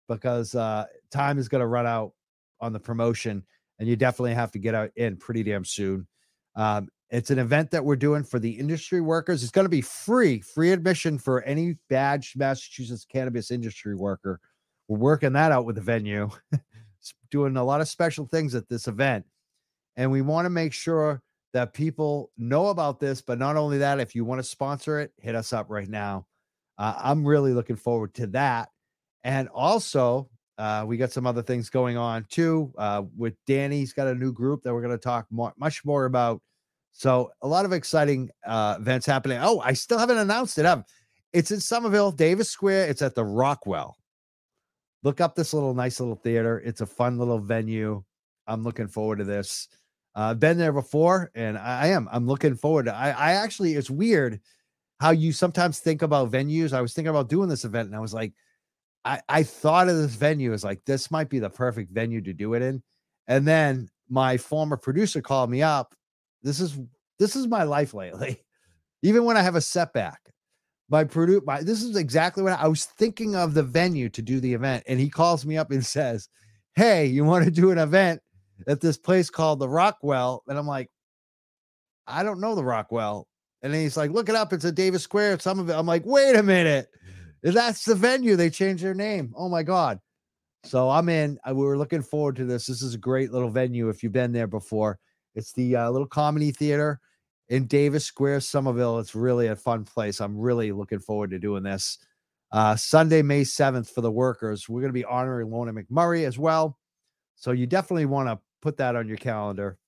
because 0.08 0.54
uh, 0.54 0.84
time 1.10 1.38
is 1.38 1.48
going 1.48 1.60
to 1.60 1.66
run 1.66 1.86
out 1.86 2.12
on 2.60 2.72
the 2.72 2.80
promotion 2.80 3.44
and 3.82 3.88
you 3.88 3.96
definitely 3.96 4.32
have 4.32 4.52
to 4.52 4.60
get 4.60 4.76
out 4.76 4.92
in 4.94 5.16
pretty 5.16 5.42
damn 5.42 5.64
soon. 5.64 6.06
Um, 6.54 6.88
it's 7.10 7.32
an 7.32 7.40
event 7.40 7.72
that 7.72 7.84
we're 7.84 7.96
doing 7.96 8.22
for 8.22 8.38
the 8.38 8.52
industry 8.52 9.00
workers. 9.00 9.42
It's 9.42 9.50
going 9.50 9.64
to 9.64 9.68
be 9.68 9.80
free, 9.80 10.38
free 10.38 10.70
admission 10.70 11.18
for 11.18 11.42
any 11.42 11.78
badged 11.90 12.38
Massachusetts 12.38 13.04
cannabis 13.04 13.50
industry 13.50 13.96
worker. 13.96 14.38
We're 14.86 14.98
working 14.98 15.32
that 15.32 15.50
out 15.50 15.64
with 15.64 15.74
the 15.74 15.80
venue, 15.80 16.30
doing 17.32 17.56
a 17.56 17.64
lot 17.64 17.80
of 17.80 17.88
special 17.88 18.24
things 18.24 18.54
at 18.54 18.68
this 18.68 18.86
event. 18.86 19.26
And 19.96 20.12
we 20.12 20.22
want 20.22 20.46
to 20.46 20.50
make 20.50 20.72
sure 20.72 21.20
that 21.52 21.74
people 21.74 22.30
know 22.38 22.68
about 22.68 23.00
this. 23.00 23.20
But 23.20 23.40
not 23.40 23.56
only 23.56 23.78
that, 23.78 23.98
if 23.98 24.14
you 24.14 24.24
want 24.24 24.38
to 24.38 24.44
sponsor 24.44 25.00
it, 25.00 25.10
hit 25.18 25.34
us 25.34 25.52
up 25.52 25.70
right 25.70 25.88
now. 25.88 26.28
Uh, 26.78 26.94
I'm 26.96 27.26
really 27.26 27.52
looking 27.52 27.74
forward 27.74 28.14
to 28.14 28.28
that. 28.28 28.68
And 29.24 29.48
also, 29.48 30.30
uh, 30.58 30.84
we 30.86 30.96
got 30.96 31.12
some 31.12 31.26
other 31.26 31.42
things 31.42 31.70
going 31.70 31.96
on 31.96 32.26
too. 32.28 32.72
Uh, 32.76 33.02
with 33.16 33.34
Danny, 33.46 33.78
he's 33.78 33.92
got 33.92 34.06
a 34.06 34.14
new 34.14 34.32
group 34.32 34.62
that 34.62 34.72
we're 34.72 34.82
going 34.82 34.96
to 34.96 34.98
talk 34.98 35.26
more, 35.30 35.52
much 35.56 35.84
more 35.84 36.04
about. 36.04 36.42
So 36.92 37.30
a 37.40 37.48
lot 37.48 37.64
of 37.64 37.72
exciting 37.72 38.30
uh, 38.46 38.76
events 38.78 39.06
happening. 39.06 39.38
Oh, 39.40 39.60
I 39.60 39.72
still 39.72 39.98
haven't 39.98 40.18
announced 40.18 40.58
it. 40.58 40.66
It's 41.32 41.50
in 41.50 41.60
Somerville, 41.60 42.12
Davis 42.12 42.50
Square. 42.50 42.90
It's 42.90 43.00
at 43.00 43.14
the 43.14 43.24
Rockwell. 43.24 43.96
Look 45.02 45.20
up 45.20 45.34
this 45.34 45.54
little 45.54 45.74
nice 45.74 45.98
little 45.98 46.14
theater. 46.14 46.62
It's 46.64 46.82
a 46.82 46.86
fun 46.86 47.18
little 47.18 47.38
venue. 47.38 48.04
I'm 48.46 48.62
looking 48.62 48.88
forward 48.88 49.18
to 49.18 49.24
this. 49.24 49.68
I've 50.14 50.32
uh, 50.32 50.34
been 50.34 50.58
there 50.58 50.74
before, 50.74 51.30
and 51.34 51.56
I, 51.56 51.84
I 51.84 51.86
am. 51.88 52.06
I'm 52.12 52.26
looking 52.26 52.54
forward 52.54 52.84
to. 52.84 52.94
I, 52.94 53.10
I 53.10 53.32
actually, 53.32 53.74
it's 53.74 53.88
weird 53.88 54.40
how 55.00 55.10
you 55.10 55.32
sometimes 55.32 55.78
think 55.78 56.02
about 56.02 56.30
venues. 56.30 56.74
I 56.74 56.82
was 56.82 56.92
thinking 56.92 57.08
about 57.08 57.30
doing 57.30 57.48
this 57.48 57.64
event, 57.64 57.86
and 57.86 57.96
I 57.96 58.00
was 58.00 58.12
like, 58.12 58.34
I, 59.04 59.20
I 59.28 59.42
thought 59.42 59.88
of 59.88 59.96
this 59.96 60.14
venue 60.14 60.52
as 60.52 60.64
like 60.64 60.84
this 60.84 61.10
might 61.10 61.28
be 61.28 61.38
the 61.38 61.50
perfect 61.50 61.92
venue 61.92 62.20
to 62.22 62.32
do 62.32 62.54
it 62.54 62.62
in. 62.62 62.82
And 63.26 63.46
then 63.46 63.88
my 64.08 64.36
former 64.36 64.76
producer 64.76 65.20
called 65.20 65.50
me 65.50 65.62
up. 65.62 65.94
This 66.42 66.60
is 66.60 66.78
this 67.18 67.36
is 67.36 67.46
my 67.46 67.62
life 67.64 67.94
lately. 67.94 68.42
Even 69.02 69.24
when 69.24 69.36
I 69.36 69.42
have 69.42 69.56
a 69.56 69.60
setback, 69.60 70.20
my 70.88 71.04
producer, 71.04 71.42
my 71.44 71.62
this 71.62 71.82
is 71.82 71.96
exactly 71.96 72.42
what 72.42 72.52
I, 72.52 72.64
I 72.64 72.68
was 72.68 72.84
thinking 72.84 73.34
of 73.34 73.54
the 73.54 73.62
venue 73.62 74.08
to 74.10 74.22
do 74.22 74.38
the 74.38 74.54
event, 74.54 74.84
and 74.86 75.00
he 75.00 75.08
calls 75.08 75.44
me 75.44 75.56
up 75.56 75.70
and 75.70 75.84
says, 75.86 76.28
"Hey, 76.74 77.06
you 77.06 77.24
want 77.24 77.44
to 77.44 77.50
do 77.50 77.70
an 77.70 77.78
event 77.78 78.20
at 78.68 78.80
this 78.80 78.98
place 78.98 79.30
called 79.30 79.58
the 79.58 79.68
Rockwell?" 79.68 80.42
And 80.46 80.58
I'm 80.58 80.66
like, 80.66 80.90
"I 82.06 82.22
don't 82.22 82.40
know 82.40 82.54
the 82.54 82.64
Rockwell." 82.64 83.26
And 83.62 83.72
then 83.72 83.80
he's 83.80 83.96
like, 83.96 84.10
"Look 84.10 84.28
it 84.28 84.34
up. 84.34 84.52
It's 84.52 84.64
a 84.64 84.72
Davis 84.72 85.02
Square. 85.02 85.40
Some 85.40 85.58
of 85.58 85.70
it." 85.70 85.74
I'm 85.74 85.86
like, 85.86 86.04
"Wait 86.04 86.36
a 86.36 86.42
minute." 86.42 86.88
That's 87.42 87.84
the 87.84 87.94
venue. 87.94 88.36
They 88.36 88.50
changed 88.50 88.84
their 88.84 88.94
name. 88.94 89.32
Oh 89.36 89.48
my 89.48 89.62
God. 89.62 89.98
So 90.64 90.90
I'm 90.90 91.08
in. 91.08 91.38
We 91.46 91.54
were 91.54 91.78
looking 91.78 92.02
forward 92.02 92.36
to 92.36 92.44
this. 92.44 92.66
This 92.66 92.82
is 92.82 92.94
a 92.94 92.98
great 92.98 93.32
little 93.32 93.50
venue 93.50 93.88
if 93.88 94.02
you've 94.02 94.12
been 94.12 94.32
there 94.32 94.46
before. 94.46 94.98
It's 95.34 95.52
the 95.52 95.76
uh, 95.76 95.90
little 95.90 96.06
comedy 96.06 96.52
theater 96.52 97.00
in 97.48 97.66
Davis 97.66 98.04
Square, 98.04 98.40
Somerville. 98.40 98.98
It's 98.98 99.14
really 99.14 99.48
a 99.48 99.56
fun 99.56 99.84
place. 99.84 100.20
I'm 100.20 100.38
really 100.38 100.70
looking 100.72 101.00
forward 101.00 101.30
to 101.30 101.38
doing 101.38 101.62
this. 101.64 101.98
Uh, 102.52 102.76
Sunday, 102.76 103.22
May 103.22 103.42
7th 103.42 103.90
for 103.92 104.02
the 104.02 104.10
workers. 104.10 104.68
We're 104.68 104.80
going 104.80 104.90
to 104.90 104.94
be 104.94 105.04
honoring 105.04 105.50
Lorna 105.50 105.72
McMurray 105.72 106.26
as 106.26 106.38
well. 106.38 106.78
So 107.34 107.50
you 107.50 107.66
definitely 107.66 108.06
want 108.06 108.28
to 108.28 108.38
put 108.60 108.76
that 108.76 108.94
on 108.94 109.08
your 109.08 109.16
calendar. 109.16 109.78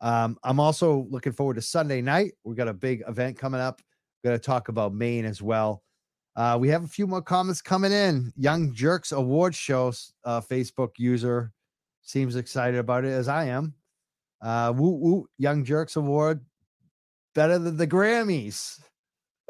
Um, 0.00 0.38
I'm 0.42 0.60
also 0.60 1.06
looking 1.10 1.32
forward 1.32 1.54
to 1.54 1.62
Sunday 1.62 2.00
night. 2.00 2.32
We've 2.44 2.56
got 2.56 2.68
a 2.68 2.72
big 2.72 3.02
event 3.06 3.36
coming 3.36 3.60
up. 3.60 3.82
We're 4.22 4.30
going 4.30 4.40
to 4.40 4.46
talk 4.46 4.68
about 4.68 4.94
Maine 4.94 5.26
as 5.26 5.42
well. 5.42 5.82
Uh, 6.40 6.56
we 6.56 6.70
have 6.70 6.84
a 6.84 6.88
few 6.88 7.06
more 7.06 7.20
comments 7.20 7.60
coming 7.60 7.92
in. 7.92 8.32
Young 8.34 8.72
Jerks 8.72 9.12
Award 9.12 9.54
Show 9.54 9.92
uh, 10.24 10.40
Facebook 10.40 10.92
user 10.96 11.52
seems 12.00 12.34
excited 12.34 12.80
about 12.80 13.04
it 13.04 13.10
as 13.10 13.28
I 13.28 13.44
am. 13.44 13.74
Uh, 14.40 14.72
woo 14.74 14.96
woo, 14.96 15.28
Young 15.36 15.66
Jerks 15.66 15.96
Award 15.96 16.40
better 17.34 17.58
than 17.58 17.76
the 17.76 17.86
Grammys. 17.86 18.80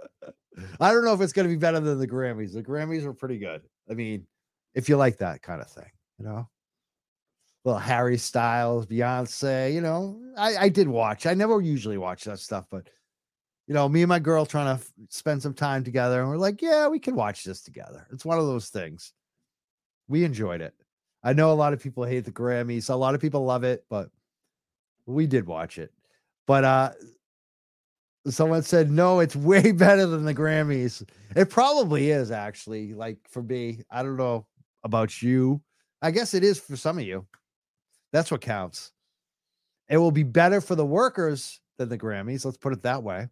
I 0.80 0.92
don't 0.92 1.04
know 1.04 1.14
if 1.14 1.20
it's 1.20 1.32
going 1.32 1.46
to 1.46 1.54
be 1.54 1.60
better 1.60 1.78
than 1.78 1.96
the 2.00 2.08
Grammys. 2.08 2.54
The 2.54 2.62
Grammys 2.64 3.04
are 3.04 3.14
pretty 3.14 3.38
good. 3.38 3.62
I 3.88 3.94
mean, 3.94 4.26
if 4.74 4.88
you 4.88 4.96
like 4.96 5.18
that 5.18 5.42
kind 5.42 5.60
of 5.60 5.70
thing, 5.70 5.92
you 6.18 6.24
know, 6.24 6.48
well, 7.62 7.78
Harry 7.78 8.18
Styles, 8.18 8.86
Beyonce, 8.86 9.72
you 9.72 9.80
know, 9.80 10.20
I, 10.36 10.56
I 10.56 10.68
did 10.68 10.88
watch. 10.88 11.26
I 11.26 11.34
never 11.34 11.60
usually 11.60 11.98
watch 11.98 12.24
that 12.24 12.40
stuff, 12.40 12.64
but 12.68 12.88
you 13.70 13.74
know, 13.74 13.88
me 13.88 14.02
and 14.02 14.08
my 14.08 14.18
girl 14.18 14.44
trying 14.44 14.66
to 14.66 14.82
f- 14.82 14.92
spend 15.10 15.40
some 15.40 15.54
time 15.54 15.84
together, 15.84 16.20
and 16.20 16.28
we're 16.28 16.38
like, 16.38 16.60
yeah, 16.60 16.88
we 16.88 16.98
can 16.98 17.14
watch 17.14 17.44
this 17.44 17.62
together. 17.62 18.04
It's 18.10 18.24
one 18.24 18.36
of 18.36 18.46
those 18.46 18.68
things. 18.68 19.12
We 20.08 20.24
enjoyed 20.24 20.60
it. 20.60 20.74
I 21.22 21.34
know 21.34 21.52
a 21.52 21.54
lot 21.54 21.72
of 21.72 21.80
people 21.80 22.02
hate 22.02 22.24
the 22.24 22.32
Grammys. 22.32 22.90
A 22.90 22.96
lot 22.96 23.14
of 23.14 23.20
people 23.20 23.44
love 23.44 23.62
it, 23.62 23.84
but 23.88 24.10
we 25.06 25.28
did 25.28 25.46
watch 25.46 25.78
it. 25.78 25.92
But 26.48 26.64
uh 26.64 26.90
someone 28.26 28.64
said 28.64 28.90
no, 28.90 29.20
it's 29.20 29.36
way 29.52 29.70
better 29.70 30.04
than 30.04 30.24
the 30.24 30.34
Grammys. 30.34 31.08
It 31.36 31.48
probably 31.48 32.10
is 32.10 32.32
actually. 32.32 32.92
Like 32.92 33.18
for 33.28 33.40
me, 33.40 33.84
I 33.88 34.02
don't 34.02 34.16
know 34.16 34.48
about 34.82 35.22
you. 35.22 35.62
I 36.02 36.10
guess 36.10 36.34
it 36.34 36.42
is 36.42 36.58
for 36.58 36.76
some 36.76 36.98
of 36.98 37.04
you. 37.04 37.24
That's 38.12 38.32
what 38.32 38.40
counts. 38.40 38.90
It 39.88 39.98
will 39.98 40.10
be 40.10 40.24
better 40.24 40.60
for 40.60 40.74
the 40.74 40.84
workers 40.84 41.60
than 41.78 41.88
the 41.88 41.98
Grammys. 41.98 42.44
Let's 42.44 42.56
put 42.56 42.72
it 42.72 42.82
that 42.82 43.04
way. 43.04 43.28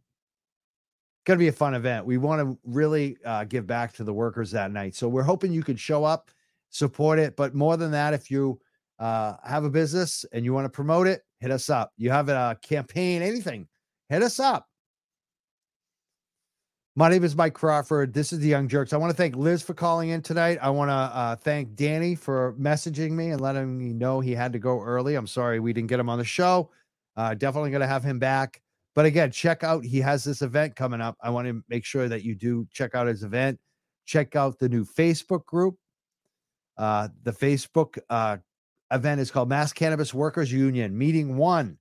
Going 1.24 1.38
to 1.38 1.42
be 1.42 1.48
a 1.48 1.52
fun 1.52 1.74
event. 1.74 2.06
We 2.06 2.16
want 2.16 2.40
to 2.40 2.58
really 2.64 3.18
uh, 3.24 3.44
give 3.44 3.66
back 3.66 3.92
to 3.94 4.04
the 4.04 4.12
workers 4.12 4.50
that 4.52 4.70
night. 4.70 4.94
So 4.94 5.08
we're 5.08 5.22
hoping 5.22 5.52
you 5.52 5.62
could 5.62 5.78
show 5.78 6.04
up, 6.04 6.30
support 6.70 7.18
it. 7.18 7.36
But 7.36 7.54
more 7.54 7.76
than 7.76 7.90
that, 7.90 8.14
if 8.14 8.30
you 8.30 8.58
uh, 8.98 9.34
have 9.44 9.64
a 9.64 9.70
business 9.70 10.24
and 10.32 10.44
you 10.44 10.54
want 10.54 10.64
to 10.64 10.70
promote 10.70 11.06
it, 11.06 11.22
hit 11.40 11.50
us 11.50 11.68
up. 11.68 11.92
You 11.96 12.10
have 12.10 12.28
a 12.28 12.58
campaign, 12.62 13.20
anything, 13.20 13.68
hit 14.08 14.22
us 14.22 14.40
up. 14.40 14.66
My 16.96 17.08
name 17.08 17.22
is 17.22 17.36
Mike 17.36 17.54
Crawford. 17.54 18.12
This 18.12 18.32
is 18.32 18.40
the 18.40 18.48
Young 18.48 18.66
Jurks. 18.66 18.92
I 18.92 18.96
want 18.96 19.12
to 19.12 19.16
thank 19.16 19.36
Liz 19.36 19.62
for 19.62 19.72
calling 19.72 20.08
in 20.08 20.20
tonight. 20.20 20.58
I 20.60 20.70
want 20.70 20.88
to 20.88 20.94
uh, 20.94 21.36
thank 21.36 21.76
Danny 21.76 22.16
for 22.16 22.54
messaging 22.58 23.12
me 23.12 23.30
and 23.30 23.40
letting 23.40 23.78
me 23.78 23.92
know 23.92 24.18
he 24.18 24.34
had 24.34 24.52
to 24.54 24.58
go 24.58 24.82
early. 24.82 25.14
I'm 25.14 25.28
sorry 25.28 25.60
we 25.60 25.72
didn't 25.72 25.90
get 25.90 26.00
him 26.00 26.08
on 26.08 26.18
the 26.18 26.24
show. 26.24 26.70
Uh, 27.16 27.34
definitely 27.34 27.70
going 27.70 27.82
to 27.82 27.86
have 27.86 28.02
him 28.02 28.18
back. 28.18 28.60
But 28.99 29.07
again, 29.07 29.30
check 29.30 29.62
out, 29.62 29.84
he 29.84 30.01
has 30.01 30.24
this 30.24 30.42
event 30.42 30.74
coming 30.74 31.01
up. 31.01 31.16
I 31.22 31.30
want 31.30 31.46
to 31.46 31.62
make 31.68 31.84
sure 31.84 32.09
that 32.09 32.24
you 32.24 32.34
do 32.34 32.66
check 32.72 32.96
out 32.96 33.07
his 33.07 33.22
event. 33.22 33.61
Check 34.07 34.34
out 34.34 34.59
the 34.59 34.68
new 34.68 34.84
Facebook 34.84 35.46
group. 35.46 35.76
Uh, 36.76 37.07
the 37.22 37.30
Facebook 37.30 37.96
uh, 38.11 38.38
event 38.90 39.20
is 39.20 39.30
called 39.30 39.51
Mass 39.51 39.72
Cannabis 39.72 40.12
Workers 40.12 40.51
Union, 40.51 40.99
meeting 40.99 41.36
one. 41.36 41.78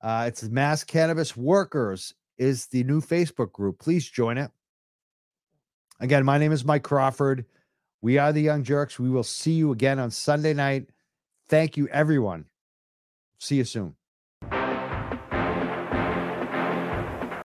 Uh, 0.00 0.26
it's 0.28 0.44
Mass 0.44 0.84
Cannabis 0.84 1.36
Workers 1.36 2.14
is 2.36 2.68
the 2.68 2.84
new 2.84 3.00
Facebook 3.00 3.50
group. 3.50 3.80
Please 3.80 4.08
join 4.08 4.38
it. 4.38 4.52
Again, 5.98 6.24
my 6.24 6.38
name 6.38 6.52
is 6.52 6.64
Mike 6.64 6.84
Crawford. 6.84 7.46
We 8.00 8.16
are 8.18 8.32
the 8.32 8.42
Young 8.42 8.62
Jurks. 8.62 9.00
We 9.00 9.10
will 9.10 9.24
see 9.24 9.54
you 9.54 9.72
again 9.72 9.98
on 9.98 10.12
Sunday 10.12 10.54
night. 10.54 10.86
Thank 11.48 11.76
you, 11.76 11.88
everyone. 11.88 12.44
See 13.40 13.56
you 13.56 13.64
soon. 13.64 13.97